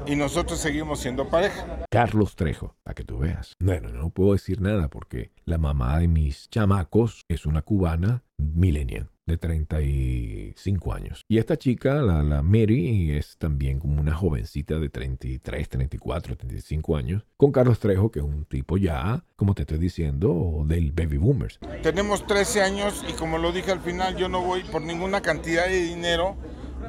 y 0.06 0.16
nosotros 0.16 0.58
seguimos 0.58 1.00
siendo 1.00 1.28
pareja. 1.28 1.83
Carlos 1.94 2.34
Trejo, 2.34 2.74
para 2.82 2.96
que 2.96 3.04
tú 3.04 3.18
veas. 3.18 3.52
Bueno, 3.60 3.90
no 3.90 4.10
puedo 4.10 4.32
decir 4.32 4.60
nada 4.60 4.88
porque 4.88 5.30
la 5.44 5.58
mamá 5.58 6.00
de 6.00 6.08
mis 6.08 6.50
chamacos 6.50 7.22
es 7.28 7.46
una 7.46 7.62
cubana 7.62 8.24
millennial 8.36 9.12
de 9.26 9.36
35 9.38 10.92
años. 10.92 11.22
Y 11.28 11.38
esta 11.38 11.56
chica, 11.56 12.02
la, 12.02 12.24
la, 12.24 12.42
Mary, 12.42 13.12
es 13.12 13.36
también 13.38 13.78
como 13.78 14.00
una 14.00 14.12
jovencita 14.12 14.80
de 14.80 14.88
33, 14.88 15.68
34, 15.68 16.36
35 16.36 16.96
años, 16.96 17.24
con 17.36 17.52
Carlos 17.52 17.78
Trejo, 17.78 18.10
que 18.10 18.18
es 18.18 18.24
un 18.24 18.44
tipo 18.44 18.76
ya, 18.76 19.24
como 19.36 19.54
te 19.54 19.62
estoy 19.62 19.78
diciendo, 19.78 20.64
del 20.66 20.90
baby 20.90 21.18
boomers. 21.18 21.60
Tenemos 21.84 22.26
13 22.26 22.60
años 22.60 23.04
y 23.08 23.12
como 23.12 23.38
lo 23.38 23.52
dije 23.52 23.70
al 23.70 23.80
final, 23.80 24.16
yo 24.16 24.28
no 24.28 24.42
voy 24.42 24.64
por 24.64 24.82
ninguna 24.82 25.20
cantidad 25.20 25.66
de 25.66 25.80
dinero, 25.80 26.36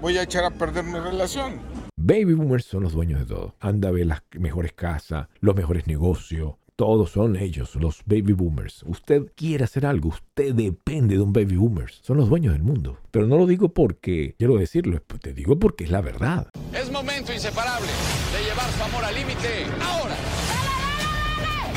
voy 0.01 0.17
a 0.17 0.23
echar 0.23 0.45
a 0.45 0.49
perder 0.49 0.83
mi 0.83 0.97
relación. 0.97 1.74
Baby 2.07 2.35
boomers 2.35 2.65
son 2.65 2.83
los 2.83 2.93
dueños 2.93 3.19
de 3.19 3.25
todo. 3.25 3.55
Anda 3.59 3.89
a 3.89 3.91
ver 3.91 4.05
las 4.05 4.21
mejores 4.37 4.73
casas, 4.73 5.27
los 5.39 5.55
mejores 5.55 5.87
negocios. 5.87 6.53
Todos 6.75 7.09
son 7.09 7.35
ellos, 7.35 7.73
los 7.77 8.03
baby 8.05 8.33
boomers. 8.33 8.83
Usted 8.83 9.31
quiere 9.35 9.63
hacer 9.63 9.87
algo, 9.87 10.09
usted 10.09 10.53
depende 10.53 11.15
de 11.15 11.21
un 11.21 11.33
baby 11.33 11.55
boomers. 11.55 12.01
Son 12.03 12.17
los 12.17 12.29
dueños 12.29 12.53
del 12.53 12.61
mundo. 12.61 12.99
Pero 13.09 13.25
no 13.25 13.39
lo 13.39 13.47
digo 13.47 13.69
porque 13.69 14.35
quiero 14.37 14.55
decirlo, 14.55 15.01
te 15.19 15.33
digo 15.33 15.57
porque 15.57 15.85
es 15.85 15.89
la 15.89 16.01
verdad. 16.01 16.51
Es 16.79 16.91
momento 16.91 17.33
inseparable 17.33 17.89
de 18.37 18.49
llevar 18.49 18.71
su 18.71 18.83
amor 18.83 19.03
al 19.03 19.15
límite 19.15 19.65
ahora. 19.81 20.15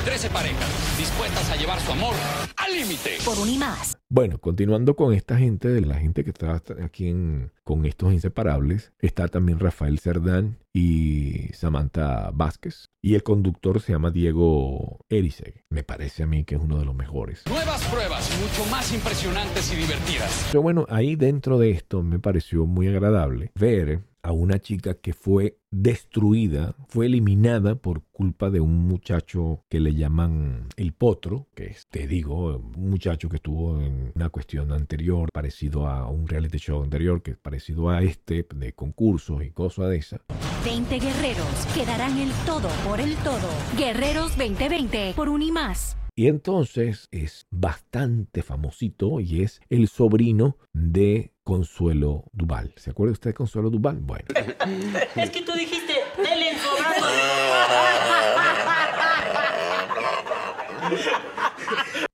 13 0.08 0.30
parejas 0.30 0.96
dispuestas 0.96 1.50
a 1.50 1.56
llevar 1.56 1.78
su 1.80 1.92
amor 1.92 2.14
al 2.56 2.72
límite. 2.72 3.18
Por 3.26 3.38
un 3.38 3.50
y 3.50 3.58
más. 3.58 3.98
Bueno, 4.08 4.38
continuando 4.38 4.96
con 4.96 5.12
esta 5.12 5.36
gente, 5.36 5.68
de 5.68 5.82
la 5.82 5.96
gente 5.96 6.24
que 6.24 6.30
está 6.30 6.62
aquí 6.82 7.14
con 7.62 7.84
estos 7.84 8.14
inseparables, 8.14 8.90
está 9.00 9.28
también 9.28 9.60
Rafael 9.60 9.98
Cerdán 9.98 10.56
y 10.72 11.48
Samantha 11.52 12.30
Vázquez. 12.32 12.88
Y 13.02 13.16
el 13.16 13.22
conductor 13.22 13.82
se 13.82 13.92
llama 13.92 14.10
Diego 14.10 15.04
Eriseg. 15.10 15.64
Me 15.68 15.84
parece 15.84 16.22
a 16.22 16.26
mí 16.26 16.44
que 16.44 16.54
es 16.54 16.60
uno 16.62 16.78
de 16.78 16.86
los 16.86 16.94
mejores. 16.94 17.44
Nuevas 17.46 17.84
pruebas, 17.88 18.30
mucho 18.40 18.70
más 18.70 18.90
impresionantes 18.94 19.70
y 19.74 19.76
divertidas. 19.76 20.46
Pero 20.50 20.62
bueno, 20.62 20.86
ahí 20.88 21.16
dentro 21.16 21.58
de 21.58 21.72
esto 21.72 22.02
me 22.02 22.18
pareció 22.18 22.64
muy 22.64 22.88
agradable 22.88 23.52
ver 23.54 24.07
a 24.28 24.32
una 24.32 24.58
chica 24.60 24.92
que 24.92 25.14
fue 25.14 25.56
destruida, 25.70 26.74
fue 26.88 27.06
eliminada 27.06 27.76
por 27.76 28.02
culpa 28.12 28.50
de 28.50 28.60
un 28.60 28.86
muchacho 28.86 29.64
que 29.70 29.80
le 29.80 29.94
llaman 29.94 30.68
el 30.76 30.92
potro, 30.92 31.46
que 31.54 31.68
es, 31.68 31.86
te 31.88 32.06
digo, 32.06 32.58
un 32.58 32.90
muchacho 32.90 33.30
que 33.30 33.36
estuvo 33.36 33.80
en 33.80 34.12
una 34.14 34.28
cuestión 34.28 34.70
anterior, 34.72 35.30
parecido 35.32 35.86
a 35.86 36.10
un 36.10 36.28
reality 36.28 36.58
show 36.58 36.82
anterior, 36.82 37.22
que 37.22 37.30
es 37.30 37.38
parecido 37.38 37.88
a 37.88 38.02
este, 38.02 38.46
de 38.54 38.74
concursos 38.74 39.42
y 39.42 39.50
cosas 39.50 39.88
de 39.88 39.96
esas. 39.96 40.20
20 40.62 40.98
guerreros 40.98 41.66
que 41.74 41.86
darán 41.86 42.18
el 42.18 42.30
todo 42.44 42.68
por 42.86 43.00
el 43.00 43.14
todo. 43.24 43.48
Guerreros 43.78 44.36
2020 44.36 45.14
por 45.16 45.30
un 45.30 45.40
y 45.40 45.52
más. 45.52 45.96
Y 46.18 46.26
entonces 46.26 47.06
es 47.12 47.46
bastante 47.48 48.42
famosito 48.42 49.20
y 49.20 49.42
es 49.44 49.60
el 49.70 49.86
sobrino 49.86 50.56
de 50.72 51.32
Consuelo 51.48 52.28
Duval. 52.30 52.74
¿Se 52.76 52.90
acuerda 52.90 53.12
usted 53.12 53.30
de 53.30 53.34
Consuelo 53.34 53.70
Duval? 53.70 53.96
Bueno. 54.02 54.26
es 55.16 55.30
que 55.30 55.40
tú 55.40 55.52
dijiste, 55.52 55.94
el 56.18 56.42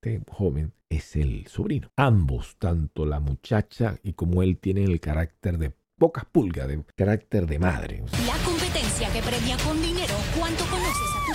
Este 0.01 0.21
joven 0.31 0.71
es 0.87 1.17
el 1.17 1.47
sobrino. 1.47 1.91
Ambos, 1.97 2.55
tanto 2.59 3.05
la 3.05 3.19
muchacha 3.19 3.99
y 4.03 4.13
como 4.13 4.41
él, 4.41 4.57
tienen 4.57 4.89
el 4.89 5.01
carácter 5.01 5.57
de 5.57 5.73
pocas 5.97 6.23
pulgas, 6.23 6.69
de 6.69 6.85
carácter 6.95 7.45
de 7.45 7.59
madre. 7.59 8.05
La 8.25 8.37
competencia 8.45 9.11
que 9.11 9.21
premia 9.21 9.57
con 9.57 9.81
dinero 9.81 10.13
cuánto 10.37 10.63
tu 10.63 10.77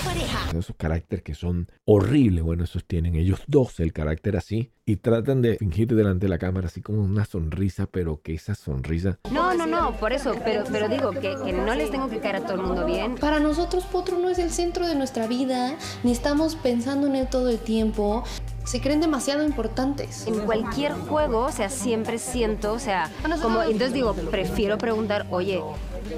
pareja. 0.04 0.50
Esos 0.50 0.74
caracteres 0.76 1.22
que 1.22 1.34
son 1.34 1.68
horribles, 1.84 2.42
bueno, 2.42 2.64
esos 2.64 2.84
tienen 2.84 3.14
ellos 3.14 3.40
dos 3.46 3.80
el 3.80 3.92
carácter 3.92 4.36
así 4.36 4.72
y 4.84 4.96
tratan 4.96 5.42
de 5.42 5.56
fingir 5.56 5.94
delante 5.94 6.26
de 6.26 6.30
la 6.30 6.38
cámara 6.38 6.66
así 6.66 6.80
como 6.80 7.02
una 7.02 7.24
sonrisa, 7.24 7.86
pero 7.86 8.20
que 8.22 8.34
esa 8.34 8.54
sonrisa... 8.54 9.18
No, 9.30 9.54
no, 9.54 9.66
no, 9.66 9.96
por 9.96 10.12
eso, 10.12 10.34
pero, 10.44 10.64
pero 10.70 10.88
digo 10.88 11.12
que, 11.12 11.36
que 11.44 11.52
no 11.52 11.74
les 11.74 11.90
tengo 11.90 12.08
que 12.08 12.18
caer 12.18 12.36
a 12.36 12.40
todo 12.40 12.54
el 12.54 12.62
mundo 12.62 12.84
bien. 12.84 13.14
Para 13.14 13.38
nosotros 13.38 13.84
Potro 13.84 14.18
no 14.18 14.28
es 14.28 14.38
el 14.38 14.50
centro 14.50 14.86
de 14.86 14.94
nuestra 14.94 15.26
vida, 15.26 15.76
ni 16.02 16.12
estamos 16.12 16.56
pensando 16.56 17.06
en 17.06 17.16
él 17.16 17.28
todo 17.30 17.48
el 17.48 17.58
tiempo 17.58 18.24
se 18.70 18.80
creen 18.80 19.00
demasiado 19.00 19.44
importantes. 19.44 20.28
En 20.28 20.46
cualquier 20.46 20.92
juego, 20.92 21.46
o 21.46 21.50
sea, 21.50 21.68
siempre 21.68 22.18
siento, 22.18 22.72
o 22.72 22.78
sea, 22.78 23.10
como, 23.42 23.62
entonces 23.64 23.92
digo, 23.92 24.14
prefiero 24.14 24.78
preguntar, 24.78 25.26
oye, 25.30 25.60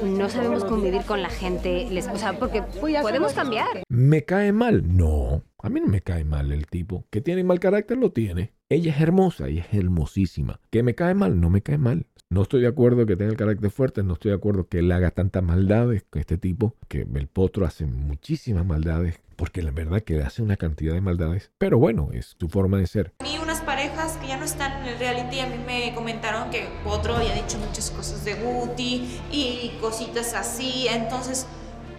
no 0.04 0.28
sabemos 0.28 0.62
convivir 0.62 1.00
con 1.06 1.22
la 1.22 1.30
gente, 1.30 1.88
les, 1.90 2.08
o 2.08 2.18
sea, 2.18 2.38
porque 2.38 2.60
podemos 2.60 3.32
cambiar. 3.32 3.84
¿Me 3.88 4.26
cae 4.26 4.52
mal? 4.52 4.84
No, 4.94 5.42
a 5.62 5.70
mí 5.70 5.80
no 5.80 5.86
me 5.86 6.02
cae 6.02 6.24
mal 6.24 6.52
el 6.52 6.66
tipo. 6.66 7.06
Que 7.08 7.22
tiene 7.22 7.42
mal 7.42 7.58
carácter, 7.58 7.96
lo 7.96 8.12
tiene. 8.12 8.52
Ella 8.68 8.92
es 8.94 9.00
hermosa 9.00 9.48
y 9.48 9.56
es 9.58 9.72
hermosísima. 9.72 10.60
¿Que 10.70 10.82
me 10.82 10.94
cae 10.94 11.14
mal? 11.14 11.40
No 11.40 11.48
me 11.48 11.62
cae 11.62 11.78
mal. 11.78 12.04
No 12.28 12.42
estoy 12.42 12.60
de 12.60 12.66
acuerdo 12.66 13.06
que 13.06 13.16
tenga 13.16 13.30
el 13.30 13.38
carácter 13.38 13.70
fuerte, 13.70 14.02
no 14.02 14.12
estoy 14.12 14.30
de 14.30 14.36
acuerdo 14.36 14.68
que 14.68 14.80
él 14.80 14.92
haga 14.92 15.10
tantas 15.10 15.42
maldades 15.42 16.04
con 16.08 16.20
este 16.20 16.36
tipo, 16.36 16.76
que 16.88 17.06
el 17.14 17.28
potro 17.28 17.64
hace 17.64 17.86
muchísimas 17.86 18.66
maldades, 18.66 19.20
porque 19.42 19.60
la 19.60 19.72
verdad 19.72 20.02
que 20.02 20.22
hace 20.22 20.40
una 20.40 20.56
cantidad 20.56 20.94
de 20.94 21.00
maldades, 21.00 21.50
pero 21.58 21.76
bueno, 21.76 22.10
es 22.12 22.36
su 22.38 22.48
forma 22.48 22.78
de 22.78 22.86
ser. 22.86 23.12
A 23.18 23.24
mí 23.24 23.36
unas 23.42 23.60
parejas 23.60 24.16
que 24.18 24.28
ya 24.28 24.36
no 24.36 24.44
están 24.44 24.82
en 24.82 24.92
el 24.92 24.98
reality, 25.00 25.40
a 25.40 25.48
mí 25.48 25.56
me 25.66 25.92
comentaron 25.96 26.48
que 26.50 26.68
Potro 26.84 27.16
había 27.16 27.34
dicho 27.34 27.58
muchas 27.58 27.90
cosas 27.90 28.24
de 28.24 28.34
Guti 28.34 29.20
y 29.32 29.76
cositas 29.80 30.34
así, 30.34 30.86
entonces 30.86 31.48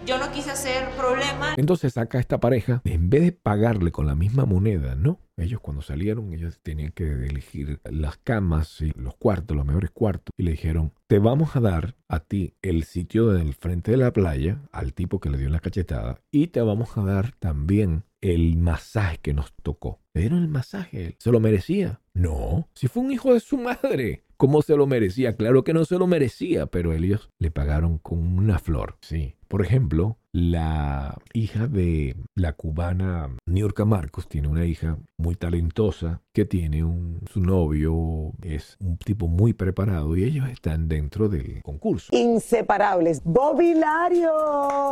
yo 0.06 0.18
no 0.18 0.30
quise 0.32 0.50
hacer 0.50 0.88
problema. 0.96 1.54
Entonces 1.56 1.94
saca 1.94 2.18
esta 2.18 2.38
pareja, 2.38 2.82
en 2.84 3.10
vez 3.10 3.22
de 3.22 3.32
pagarle 3.32 3.90
con 3.90 4.06
la 4.06 4.14
misma 4.14 4.44
moneda, 4.44 4.94
¿no? 4.94 5.20
Ellos 5.36 5.60
cuando 5.60 5.82
salieron, 5.82 6.32
ellos 6.32 6.60
tenían 6.62 6.92
que 6.92 7.04
elegir 7.04 7.80
las 7.84 8.18
camas 8.18 8.80
y 8.80 8.92
los 8.92 9.16
cuartos, 9.16 9.56
los 9.56 9.66
mejores 9.66 9.90
cuartos. 9.90 10.32
Y 10.36 10.44
le 10.44 10.52
dijeron, 10.52 10.92
te 11.08 11.18
vamos 11.18 11.56
a 11.56 11.60
dar 11.60 11.96
a 12.08 12.20
ti 12.20 12.54
el 12.62 12.84
sitio 12.84 13.28
del 13.28 13.54
frente 13.54 13.90
de 13.90 13.96
la 13.96 14.12
playa, 14.12 14.60
al 14.70 14.94
tipo 14.94 15.20
que 15.20 15.30
le 15.30 15.38
dio 15.38 15.48
la 15.48 15.60
cachetada, 15.60 16.20
y 16.30 16.48
te 16.48 16.60
vamos 16.60 16.96
a 16.96 17.02
dar 17.02 17.32
también 17.32 18.04
el 18.20 18.56
masaje 18.56 19.18
que 19.18 19.34
nos 19.34 19.52
tocó. 19.62 20.00
Le 20.14 20.22
dieron 20.22 20.40
el 20.40 20.48
masaje, 20.48 21.16
¿se 21.18 21.32
lo 21.32 21.40
merecía? 21.40 22.00
No, 22.14 22.68
si 22.74 22.88
fue 22.88 23.02
un 23.02 23.12
hijo 23.12 23.34
de 23.34 23.40
su 23.40 23.58
madre. 23.58 24.22
¿Cómo 24.36 24.62
se 24.62 24.76
lo 24.76 24.86
merecía? 24.86 25.36
Claro 25.36 25.62
que 25.62 25.72
no 25.72 25.84
se 25.84 25.96
lo 25.96 26.08
merecía, 26.08 26.66
pero 26.66 26.92
ellos 26.92 27.30
le 27.38 27.52
pagaron 27.52 27.98
con 27.98 28.18
una 28.36 28.58
flor, 28.58 28.98
sí. 29.00 29.36
Por 29.48 29.62
ejemplo, 29.62 30.18
la 30.32 31.16
hija 31.32 31.68
de 31.68 32.16
la 32.34 32.54
cubana 32.54 33.30
Niurka 33.46 33.84
Marcos 33.84 34.28
tiene 34.28 34.48
una 34.48 34.64
hija 34.64 34.98
muy 35.16 35.36
talentosa 35.36 36.22
que 36.32 36.44
tiene 36.44 36.82
un 36.82 37.20
su 37.30 37.40
novio 37.40 38.32
es 38.42 38.76
un 38.80 38.96
tipo 38.98 39.28
muy 39.28 39.52
preparado 39.52 40.16
y 40.16 40.24
ellos 40.24 40.48
están 40.48 40.88
dentro 40.88 41.28
del 41.28 41.62
concurso. 41.62 42.08
Inseparables. 42.16 43.22
Bobilario. 43.22 44.32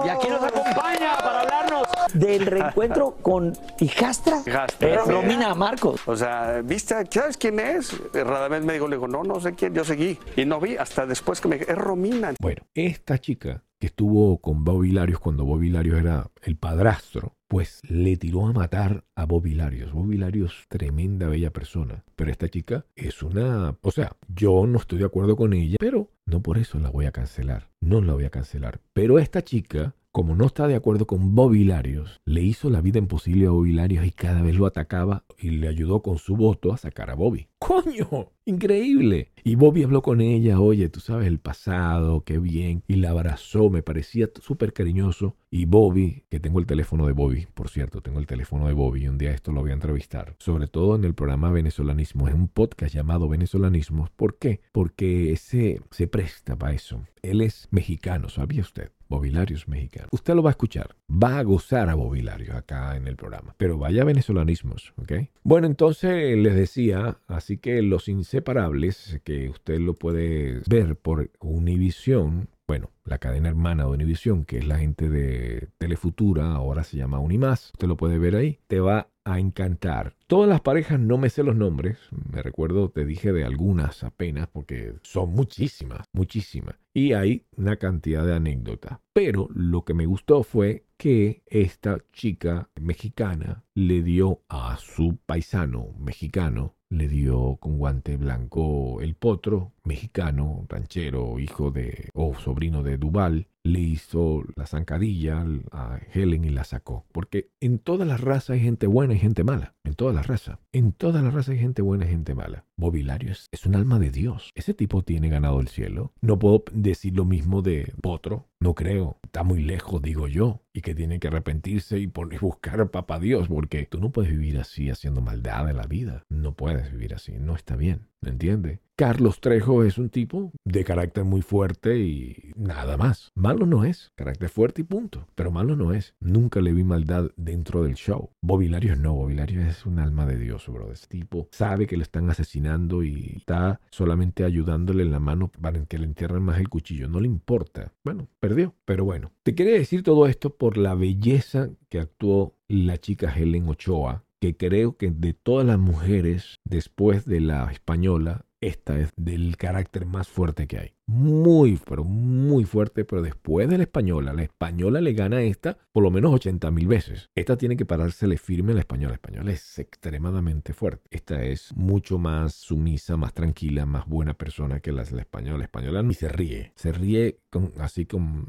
Y 0.07 0.09
aquí 0.09 0.29
nos 0.29 0.45
acompaña 0.45 1.17
para 1.19 1.41
hablarnos 1.41 1.89
del 2.15 2.47
reencuentro 2.47 3.17
con 3.21 3.53
hijastra, 3.81 4.43
Hijastra. 4.47 5.05
Romina 5.05 5.55
Marcos. 5.57 6.01
O 6.07 6.17
sea, 6.17 6.63
¿viste? 6.63 6.95
¿Sabes 7.11 7.37
quién 7.37 7.59
es? 7.59 8.01
Radamés 8.13 8.65
me 8.65 8.75
dijo, 8.75 8.87
le 8.87 8.97
digo, 8.97 9.09
no, 9.09 9.25
no 9.25 9.41
sé 9.41 9.55
quién, 9.55 9.75
yo 9.75 9.85
seguí. 9.85 10.19
Y 10.37 10.45
no 10.45 10.61
vi 10.61 10.77
hasta 10.77 11.05
después 11.05 11.41
que 11.41 11.49
me 11.49 11.57
es 11.57 11.77
Romina. 11.77 12.35
Bueno, 12.41 12.63
esta 12.75 13.19
chica 13.19 13.65
que 13.83 13.89
estuvo 13.89 14.39
con 14.39 14.63
Bobby 14.63 14.93
Larios 14.93 15.19
cuando 15.19 15.45
Bobby 15.45 15.69
Larios 15.69 15.99
era 15.99 16.31
el 16.43 16.55
padrastro, 16.55 17.35
pues 17.49 17.81
le 17.89 18.17
tiró 18.17 18.47
a 18.47 18.53
matar 18.53 19.03
a 19.17 19.25
Bobby 19.25 19.57
Larios. 19.57 19.93
Bobby 19.93 20.19
Larios, 20.19 20.67
tremenda 20.69 21.27
bella 21.27 21.51
persona. 21.53 22.05
Pero 22.15 22.31
esta 22.31 22.49
chica 22.49 22.87
es 22.95 23.25
una... 23.25 23.77
O 23.81 23.91
sea, 23.91 24.17
yo 24.29 24.69
no 24.69 24.79
estoy 24.79 25.01
de 25.01 25.07
acuerdo 25.07 25.35
con 25.35 25.53
ella, 25.53 25.79
pero 25.81 26.13
no 26.27 26.41
por 26.43 26.59
eso 26.59 26.79
la 26.79 26.91
voy 26.91 27.07
a 27.07 27.11
cancelar. 27.11 27.71
No 27.81 28.01
la 28.01 28.13
voy 28.13 28.25
a 28.25 28.31
cancelar. 28.31 28.81
Pero 28.93 29.19
esta 29.19 29.43
chica 29.43 29.97
como 30.13 30.37
no 30.37 30.45
está 30.45 30.69
de 30.69 30.75
acuerdo 30.75 31.07
con 31.07 31.35
Bobby 31.35 31.65
Larios, 31.65 32.21
le 32.27 32.43
hizo 32.43 32.69
la 32.69 32.83
vida 32.83 32.99
imposible 32.99 33.47
a 33.47 33.51
Bobby 33.51 33.73
Larios 33.73 34.05
y 34.05 34.11
cada 34.11 34.43
vez 34.43 34.55
lo 34.55 34.67
atacaba 34.67 35.25
y 35.39 35.51
le 35.51 35.69
ayudó 35.69 36.03
con 36.03 36.19
su 36.19 36.37
voto 36.37 36.71
a 36.75 36.77
sacar 36.77 37.09
a 37.09 37.15
Bobby. 37.15 37.49
¡Coño! 37.59 38.31
Increíble. 38.45 39.31
Y 39.43 39.55
Bobby 39.55 39.85
habló 39.85 40.03
con 40.03 40.21
ella, 40.21 40.61
oye, 40.61 40.89
tú 40.91 41.01
sabes 41.01 41.29
el 41.29 41.39
pasado, 41.39 42.25
qué 42.25 42.39
bien. 42.39 42.83
Y 42.89 42.97
la 42.97 43.11
abrazó, 43.11 43.71
me 43.71 43.83
parecía 43.83 44.29
súper 44.41 44.73
cariñoso. 44.73 45.37
Y 45.51 45.65
Bobby, 45.65 46.25
que 46.29 46.41
tengo 46.41 46.59
el 46.59 46.67
teléfono 46.67 47.07
de 47.07 47.13
Bobby, 47.13 47.47
por 47.55 47.71
cierto, 47.71 48.03
tengo 48.03 48.19
el 48.19 48.27
teléfono 48.27 48.67
de 48.67 48.73
Bobby, 48.75 49.05
y 49.05 49.09
un 49.09 49.19
día 49.19 49.33
esto 49.33 49.53
lo 49.53 49.61
voy 49.61 49.71
a 49.71 49.75
entrevistar. 49.75 50.35
Sobre 50.39 50.67
todo 50.67 50.97
en 50.97 51.05
el 51.05 51.15
programa 51.15 51.51
Venezolanismo, 51.51 52.29
es 52.29 52.35
un 52.35 52.49
podcast 52.49 52.95
llamado 52.95 53.29
Venezolanismos. 53.29 54.11
¿Por 54.11 54.39
qué? 54.39 54.61
Porque 54.73 55.33
ese 55.33 55.81
se 55.91 56.07
presta 56.07 56.57
para 56.57 56.75
eso. 56.75 57.01
Él 57.23 57.41
es 57.41 57.69
mexicano, 57.71 58.29
¿sabía 58.29 58.63
usted? 58.63 58.91
Bobilarios 59.13 59.69
mexicano. 59.69 60.09
Usted 60.11 60.35
lo 60.35 60.43
va 60.43 60.49
a 60.49 60.53
escuchar. 60.53 60.97
Va 61.11 61.39
a 61.39 61.43
gozar 61.43 61.91
a 61.91 61.95
Bobilarios 61.95 62.57
acá 62.57 62.97
en 62.97 63.07
el 63.07 63.17
programa. 63.17 63.55
Pero 63.59 63.77
vaya 63.77 64.05
venezolanismos, 64.05 64.95
¿ok? 64.97 65.13
Bueno, 65.43 65.67
entonces 65.67 66.39
les 66.39 66.55
decía, 66.55 67.19
así 67.27 67.59
que 67.59 67.83
los 67.83 68.09
inseparables, 68.09 69.21
que 69.23 69.51
usted 69.51 69.81
lo 69.81 69.93
puede 69.95 70.63
ver 70.67 70.97
por 70.97 71.31
Univisión, 71.41 72.49
bueno, 72.67 72.91
la 73.05 73.19
cadena 73.19 73.51
hermana 73.51 73.85
de 73.85 73.91
Univisión, 73.91 74.47
que 74.47 74.57
es 74.57 74.67
la 74.67 74.79
gente 74.79 75.11
de 75.11 75.69
Telefutura, 75.77 76.53
ahora 76.53 76.83
se 76.83 76.97
llama 76.97 77.19
Unimás, 77.19 77.67
usted 77.75 77.89
lo 77.89 77.99
puede 77.99 78.19
ver 78.19 78.35
ahí, 78.35 78.61
te 78.67 78.81
va 78.81 79.09
a 79.25 79.39
encantar. 79.39 80.15
Todas 80.27 80.49
las 80.49 80.61
parejas 80.61 80.99
no 80.99 81.19
me 81.19 81.31
sé 81.31 81.43
los 81.43 81.57
nombres, 81.57 81.99
me 82.33 82.43
recuerdo, 82.43 82.91
te 82.91 83.05
dije 83.05 83.33
de 83.33 83.45
algunas 83.45 84.03
apenas, 84.05 84.49
porque 84.49 84.95
son 85.03 85.31
muchísimas, 85.31 86.07
muchísimas. 86.13 86.77
Y 86.95 87.13
hay 87.13 87.47
una 87.57 87.77
cantidad 87.77 88.27
de 88.27 88.35
anécdotas. 88.35 88.99
Pero 89.13 89.49
lo 89.55 89.85
que 89.85 89.95
me 89.95 90.07
gustó 90.07 90.43
fue 90.43 90.85
que 90.97 91.43
esta 91.47 91.99
chica 92.13 92.71
mexicana 92.81 93.65
le 93.75 94.03
dio 94.03 94.43
a 94.49 94.77
su 94.79 95.19
paisano 95.27 95.95
mexicano, 95.99 96.77
le 96.91 97.09
dio 97.09 97.57
con 97.57 97.79
guante 97.79 98.17
blanco 98.17 99.01
el 99.01 99.15
potro 99.15 99.73
mexicano, 99.85 100.67
ranchero, 100.69 101.39
hijo 101.39 101.71
de 101.71 102.11
o 102.15 102.35
sobrino 102.35 102.83
de 102.83 102.99
Duval, 102.99 103.49
le 103.65 103.81
hizo 103.81 104.43
la 104.57 104.67
zancadilla 104.67 105.45
a 105.71 106.01
Helen 106.13 106.45
y 106.45 106.51
la 106.51 106.65
sacó. 106.65 107.07
Porque 107.13 107.51
en 107.61 107.79
todas 107.79 108.07
las 108.07 108.21
razas 108.21 108.51
hay 108.51 108.61
gente 108.61 108.87
buena 108.87 109.15
y 109.15 109.19
gente 109.19 109.45
mala. 109.45 109.75
En 109.85 109.95
todas 109.95 110.15
las 110.15 110.27
razas. 110.27 110.59
En 110.73 110.93
todas 110.93 111.23
las 111.23 111.33
razas 111.33 111.51
hay 111.51 111.59
gente 111.59 111.83
buena 111.83 112.05
y 112.05 112.09
gente 112.09 112.35
mala. 112.35 112.65
Bobilario 112.77 113.33
es, 113.33 113.49
es, 113.53 113.67
un 113.67 113.77
alma 113.77 113.99
de 113.99 114.11
Dios. 114.11 114.51
Ese 114.55 114.75
tipo 114.75 115.03
tiene 115.03 115.29
ganado 115.29 115.61
el 115.61 115.69
cielo. 115.69 116.13
No 116.21 116.39
puedo 116.39 116.65
decir 116.73 117.17
lo 117.17 117.25
mismo 117.25 117.63
de 117.63 117.93
Potro. 118.01 118.49
No 118.61 118.75
creo. 118.75 119.19
Está 119.23 119.43
muy 119.45 119.63
lejos, 119.63 120.03
digo 120.03 120.29
yo. 120.29 120.63
Y 120.73 120.81
que 120.81 120.95
tiene 120.95 121.21
que 121.21 121.29
arrepentirse 121.29 121.99
y, 121.99 122.07
por, 122.07 122.33
y 122.33 122.39
buscar 122.39 122.81
a 122.81 122.91
Papá 122.91 123.21
Dios. 123.21 123.49
Porque 123.49 123.87
tú 123.87 124.01
no 124.01 124.11
puedes 124.11 124.31
vivir 124.33 124.59
así 124.59 124.91
haciendo 124.91 125.21
maldad 125.21 125.71
en 125.71 125.77
la 125.77 125.87
vida. 125.87 126.25
No 126.29 126.55
puedes 126.55 126.91
vivir 126.91 127.15
así. 127.15 127.33
No 127.39 127.55
está 127.55 127.77
bien. 127.77 128.09
¿Me 128.21 128.31
entiende? 128.31 128.81
Carlos 129.03 129.41
Trejo 129.41 129.83
es 129.83 129.99
un 129.99 130.11
tipo 130.11 130.53
de 130.65 130.85
carácter 130.85 131.25
muy 131.25 131.43
fuerte 131.43 131.99
y 131.99 132.53
nada 132.55 132.97
más. 132.97 133.33
Malo 133.35 133.67
no 133.67 133.85
es. 133.85 134.13
Carácter 134.15 134.49
fuerte 134.49 134.83
y 134.83 134.85
punto. 134.85 135.27
Pero 135.35 135.51
malo 135.51 135.75
no 135.75 135.93
es. 135.93 136.15
Nunca 136.21 136.61
le 136.61 136.73
vi 136.73 136.85
maldad 136.85 137.33
dentro 137.37 137.83
del 137.83 137.95
show. 137.95 138.31
Bobilario 138.41 138.95
no. 138.95 139.15
Bobilario 139.15 139.61
es 139.63 139.87
un 139.87 139.99
alma 139.99 140.25
de 140.25 140.39
Dios, 140.39 140.69
bro. 140.69 140.93
Este 140.93 141.09
tipo 141.09 141.49
sabe 141.51 141.89
que 141.89 141.97
le 141.97 142.05
están 142.05 142.31
asesinando 142.31 143.03
y 143.03 143.39
está 143.39 143.81
solamente 143.91 144.45
ayudándole 144.45 145.03
en 145.03 145.11
la 145.11 145.19
mano 145.19 145.49
para 145.49 145.85
que 145.85 145.99
le 145.99 146.05
entierren 146.05 146.45
más 146.45 146.61
el 146.61 146.69
cuchillo. 146.69 147.09
No 147.09 147.19
le 147.19 147.27
importa. 147.27 147.93
Bueno, 148.05 148.29
perdió. 148.39 148.77
Pero 148.85 149.05
bueno. 149.05 149.33
Te 149.43 149.57
quería 149.57 149.75
decir 149.75 150.05
todo 150.05 150.29
esto 150.29 150.55
por 150.55 150.77
la 150.77 150.95
belleza 150.95 151.71
que 151.89 151.99
actuó 151.99 152.55
la 152.69 152.99
chica 152.99 153.35
Helen 153.37 153.69
Ochoa 153.69 154.23
que 154.43 154.57
creo 154.57 154.97
que 154.97 155.13
de 155.13 155.35
todas 155.35 155.65
las 155.65 155.79
mujeres 155.79 156.59
después 156.65 157.27
de 157.27 157.39
la 157.39 157.71
española, 157.71 158.45
esta 158.63 158.99
es 158.99 159.11
del 159.17 159.57
carácter 159.57 160.07
más 160.07 160.29
fuerte 160.29 160.67
que 160.67 160.79
hay. 160.79 160.95
Muy, 161.07 161.79
pero 161.85 162.05
muy 162.05 162.65
fuerte, 162.65 163.05
pero 163.05 163.21
después 163.21 163.69
de 163.69 163.77
la 163.77 163.83
española, 163.83 164.33
la 164.33 164.45
española 164.45 165.01
le 165.01 165.13
gana 165.13 165.39
a 165.39 165.43
esta 165.43 165.77
por 165.93 166.03
lo 166.03 166.11
menos 166.11 166.33
80 166.33 166.71
mil 166.71 166.87
veces. 166.87 167.29
Esta 167.35 167.57
tiene 167.57 167.77
que 167.77 167.85
parársele 167.85 168.39
firme 168.39 168.73
a 168.73 168.77
la 168.77 168.81
española. 168.81 169.11
La 169.11 169.17
española 169.17 169.51
es 169.51 169.79
extremadamente 169.79 170.73
fuerte. 170.73 171.03
Esta 171.11 171.43
es 171.43 171.75
mucho 171.77 172.19
más 172.19 172.55
sumisa, 172.55 173.17
más 173.17 173.35
tranquila, 173.35 173.85
más 173.85 174.07
buena 174.07 174.35
persona 174.35 174.81
que 174.81 174.93
la, 174.93 175.05
la 175.11 175.21
española. 175.21 175.59
La 175.59 175.65
española 175.65 176.03
ni 176.03 176.15
se 176.15 176.29
ríe. 176.29 176.73
Se 176.77 176.93
ríe 176.93 177.41
con, 177.51 177.73
así 177.79 178.07
como... 178.07 178.47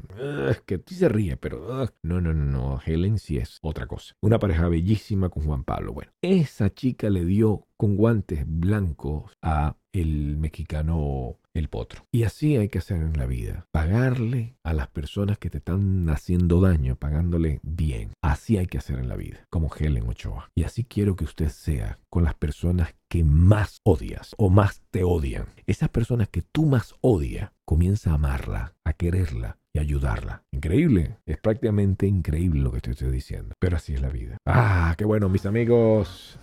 Es 0.48 0.60
que 0.60 0.80
sí 0.86 0.94
se 0.94 1.08
ríe, 1.08 1.36
pero... 1.36 1.88
no, 2.02 2.20
no, 2.20 2.32
no, 2.32 2.44
no. 2.44 2.80
Helen 2.86 3.18
sí 3.18 3.36
es 3.36 3.58
otra 3.62 3.86
cosa. 3.86 4.14
Una 4.22 4.38
pareja 4.38 4.68
bellísima 4.68 5.28
con 5.28 5.44
Juan 5.44 5.64
Pablo. 5.64 5.92
Bueno, 5.92 6.12
esa 6.22 6.72
chica 6.72 7.10
le 7.10 7.24
dio 7.24 7.66
con 7.76 7.96
guantes 7.96 8.44
blancos 8.46 9.32
a 9.42 9.76
el 9.94 10.36
mexicano 10.36 11.38
el 11.54 11.68
potro. 11.68 12.04
Y 12.10 12.24
así 12.24 12.56
hay 12.56 12.68
que 12.68 12.78
hacer 12.78 12.98
en 12.98 13.16
la 13.16 13.26
vida. 13.26 13.66
Pagarle 13.70 14.56
a 14.64 14.74
las 14.74 14.88
personas 14.88 15.38
que 15.38 15.50
te 15.50 15.58
están 15.58 16.08
haciendo 16.10 16.60
daño, 16.60 16.96
pagándole 16.96 17.60
bien. 17.62 18.12
Así 18.20 18.58
hay 18.58 18.66
que 18.66 18.78
hacer 18.78 18.98
en 18.98 19.08
la 19.08 19.16
vida, 19.16 19.46
como 19.50 19.70
Helen 19.74 20.08
Ochoa. 20.08 20.50
Y 20.54 20.64
así 20.64 20.84
quiero 20.84 21.14
que 21.14 21.24
usted 21.24 21.48
sea 21.48 21.98
con 22.10 22.24
las 22.24 22.34
personas 22.34 22.94
que 23.08 23.22
más 23.22 23.80
odias 23.84 24.34
o 24.36 24.50
más 24.50 24.82
te 24.90 25.04
odian. 25.04 25.46
Esas 25.66 25.88
personas 25.88 26.28
que 26.28 26.42
tú 26.42 26.66
más 26.66 26.94
odias, 27.00 27.52
comienza 27.64 28.10
a 28.10 28.14
amarla, 28.14 28.74
a 28.84 28.92
quererla 28.92 29.58
y 29.72 29.78
ayudarla. 29.78 30.42
Increíble, 30.52 31.18
es 31.24 31.38
prácticamente 31.38 32.06
increíble 32.06 32.60
lo 32.60 32.72
que 32.72 32.78
estoy 32.90 33.10
diciendo, 33.10 33.54
pero 33.58 33.76
así 33.76 33.94
es 33.94 34.00
la 34.00 34.08
vida. 34.08 34.36
Ah, 34.44 34.94
qué 34.98 35.04
bueno, 35.04 35.28
mis 35.28 35.46
amigos. 35.46 36.38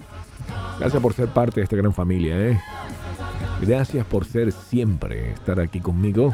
Gracias 0.80 1.02
por 1.02 1.14
ser 1.14 1.28
parte 1.30 1.60
de 1.60 1.64
esta 1.66 1.76
gran 1.76 1.93
familia, 1.93 2.39
¿eh? 2.39 2.60
Gracias 3.62 4.05
por 4.07 4.26
ser 4.26 4.51
siempre, 4.51 5.34
estar 5.34 5.59
aquí 5.59 5.80
conmigo. 5.80 6.34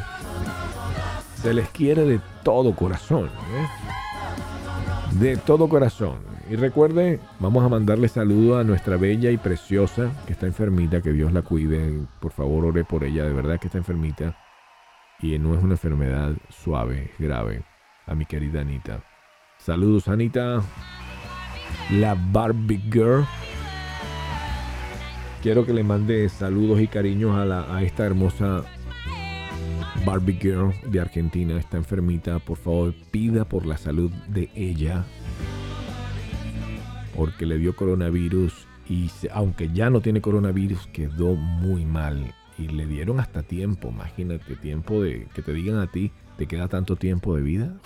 Se 1.42 1.52
les 1.52 1.68
quiere 1.68 2.04
de 2.04 2.20
todo 2.42 2.74
corazón, 2.74 3.26
¿eh? 3.26 3.66
De 5.20 5.36
todo 5.36 5.68
corazón. 5.68 6.18
Y 6.50 6.56
recuerde, 6.56 7.20
vamos 7.38 7.62
a 7.62 7.68
mandarle 7.68 8.08
saludo 8.08 8.58
a 8.58 8.64
nuestra 8.64 8.96
bella 8.96 9.30
y 9.30 9.36
preciosa 9.36 10.10
que 10.26 10.32
está 10.32 10.46
enfermita, 10.46 11.02
que 11.02 11.12
Dios 11.12 11.30
la 11.30 11.42
cuide. 11.42 12.00
Por 12.18 12.32
favor, 12.32 12.64
ore 12.64 12.84
por 12.84 13.04
ella, 13.04 13.24
de 13.24 13.34
verdad 13.34 13.60
que 13.60 13.66
está 13.66 13.76
enfermita. 13.76 14.34
Y 15.20 15.38
no 15.38 15.54
es 15.54 15.62
una 15.62 15.74
enfermedad 15.74 16.32
suave, 16.48 17.10
grave. 17.18 17.62
A 18.06 18.14
mi 18.14 18.24
querida 18.24 18.62
Anita. 18.62 19.02
Saludos, 19.58 20.08
Anita. 20.08 20.62
La 21.90 22.14
Barbie 22.14 22.80
Girl. 22.90 23.26
Quiero 25.42 25.64
que 25.64 25.72
le 25.72 25.84
mande 25.84 26.28
saludos 26.28 26.80
y 26.80 26.88
cariños 26.88 27.36
a, 27.36 27.76
a 27.76 27.82
esta 27.84 28.04
hermosa 28.04 28.64
Barbie 30.04 30.36
Girl 30.40 30.72
de 30.90 31.00
Argentina. 31.00 31.56
Está 31.56 31.76
enfermita. 31.76 32.40
Por 32.40 32.56
favor, 32.56 32.92
pida 33.12 33.44
por 33.44 33.64
la 33.64 33.76
salud 33.76 34.10
de 34.28 34.50
ella. 34.56 35.04
Porque 37.14 37.46
le 37.46 37.58
dio 37.58 37.76
coronavirus 37.76 38.66
y 38.88 39.10
aunque 39.32 39.70
ya 39.72 39.90
no 39.90 40.00
tiene 40.00 40.20
coronavirus, 40.20 40.88
quedó 40.88 41.36
muy 41.36 41.84
mal. 41.84 42.34
Y 42.58 42.66
le 42.66 42.86
dieron 42.86 43.20
hasta 43.20 43.44
tiempo. 43.44 43.90
Imagínate, 43.90 44.56
tiempo 44.56 45.00
de 45.00 45.28
que 45.34 45.42
te 45.42 45.52
digan 45.52 45.78
a 45.78 45.86
ti, 45.86 46.10
te 46.36 46.46
queda 46.46 46.66
tanto 46.66 46.96
tiempo 46.96 47.36
de 47.36 47.42
vida. 47.42 47.76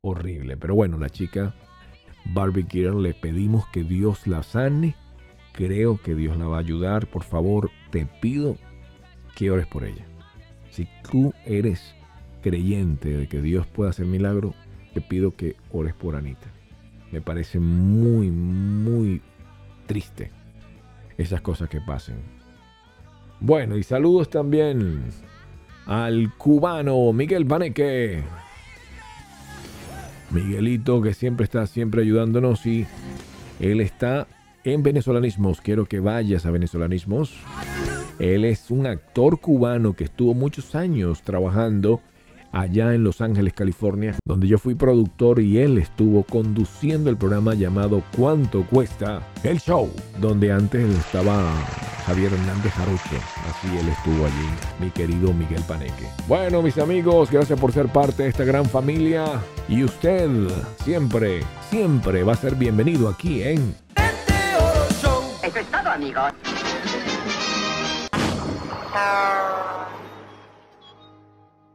Horrible. 0.00 0.56
Pero 0.56 0.74
bueno, 0.74 0.98
la 0.98 1.08
chica 1.08 1.54
Barbie 2.24 2.66
Girl 2.68 3.00
le 3.00 3.14
pedimos 3.14 3.68
que 3.68 3.84
Dios 3.84 4.26
la 4.26 4.42
sane 4.42 4.96
creo 5.58 6.00
que 6.00 6.14
Dios 6.14 6.36
la 6.36 6.46
va 6.46 6.58
a 6.58 6.60
ayudar. 6.60 7.08
Por 7.08 7.24
favor, 7.24 7.72
te 7.90 8.06
pido 8.06 8.56
que 9.34 9.50
ores 9.50 9.66
por 9.66 9.82
ella. 9.82 10.06
Si 10.70 10.86
tú 11.10 11.34
eres 11.44 11.96
creyente 12.42 13.08
de 13.08 13.26
que 13.26 13.42
Dios 13.42 13.66
puede 13.66 13.90
hacer 13.90 14.06
milagro, 14.06 14.54
te 14.94 15.00
pido 15.00 15.34
que 15.34 15.56
ores 15.72 15.94
por 15.94 16.14
Anita. 16.14 16.46
Me 17.10 17.20
parece 17.20 17.58
muy, 17.58 18.30
muy 18.30 19.20
triste 19.86 20.30
esas 21.16 21.40
cosas 21.40 21.68
que 21.68 21.80
pasen. 21.80 22.18
Bueno, 23.40 23.76
y 23.76 23.82
saludos 23.82 24.30
también 24.30 25.06
al 25.86 26.32
cubano 26.36 27.12
Miguel 27.12 27.44
Baneque. 27.44 28.22
Miguelito 30.30 31.02
que 31.02 31.14
siempre 31.14 31.42
está 31.42 31.66
siempre 31.66 32.02
ayudándonos 32.02 32.64
y 32.64 32.86
él 33.58 33.80
está 33.80 34.28
en 34.64 34.82
venezolanismos. 34.82 35.60
Quiero 35.60 35.86
que 35.86 36.00
vayas 36.00 36.46
a 36.46 36.50
venezolanismos. 36.50 37.34
Él 38.18 38.44
es 38.44 38.70
un 38.70 38.86
actor 38.86 39.40
cubano 39.40 39.94
que 39.94 40.04
estuvo 40.04 40.34
muchos 40.34 40.74
años 40.74 41.22
trabajando 41.22 42.00
allá 42.52 42.94
en 42.94 43.04
Los 43.04 43.20
Ángeles, 43.20 43.52
California, 43.52 44.16
donde 44.24 44.48
yo 44.48 44.58
fui 44.58 44.74
productor 44.74 45.40
y 45.40 45.58
él 45.58 45.78
estuvo 45.78 46.22
conduciendo 46.24 47.10
el 47.10 47.16
programa 47.16 47.54
llamado 47.54 48.02
¿Cuánto 48.16 48.64
cuesta 48.64 49.22
el 49.42 49.60
show? 49.60 49.90
Donde 50.20 50.52
antes 50.52 50.88
estaba 50.96 51.52
Javier 52.06 52.32
Hernández 52.32 52.72
Jarocho. 52.72 53.16
Así 53.48 53.68
él 53.78 53.88
estuvo 53.88 54.24
allí, 54.24 54.48
mi 54.80 54.90
querido 54.90 55.32
Miguel 55.32 55.62
Paneque. 55.68 56.06
Bueno, 56.26 56.62
mis 56.62 56.78
amigos, 56.78 57.30
gracias 57.30 57.60
por 57.60 57.72
ser 57.72 57.88
parte 57.88 58.22
de 58.22 58.30
esta 58.30 58.44
gran 58.44 58.64
familia. 58.64 59.26
Y 59.68 59.84
usted 59.84 60.28
siempre, 60.84 61.40
siempre 61.68 62.24
va 62.24 62.32
a 62.32 62.36
ser 62.36 62.54
bienvenido 62.54 63.08
aquí 63.08 63.42
en... 63.42 63.74
Eso 65.58 65.66
es 65.66 65.82
todo, 65.82 65.90
amigos. 65.90 66.32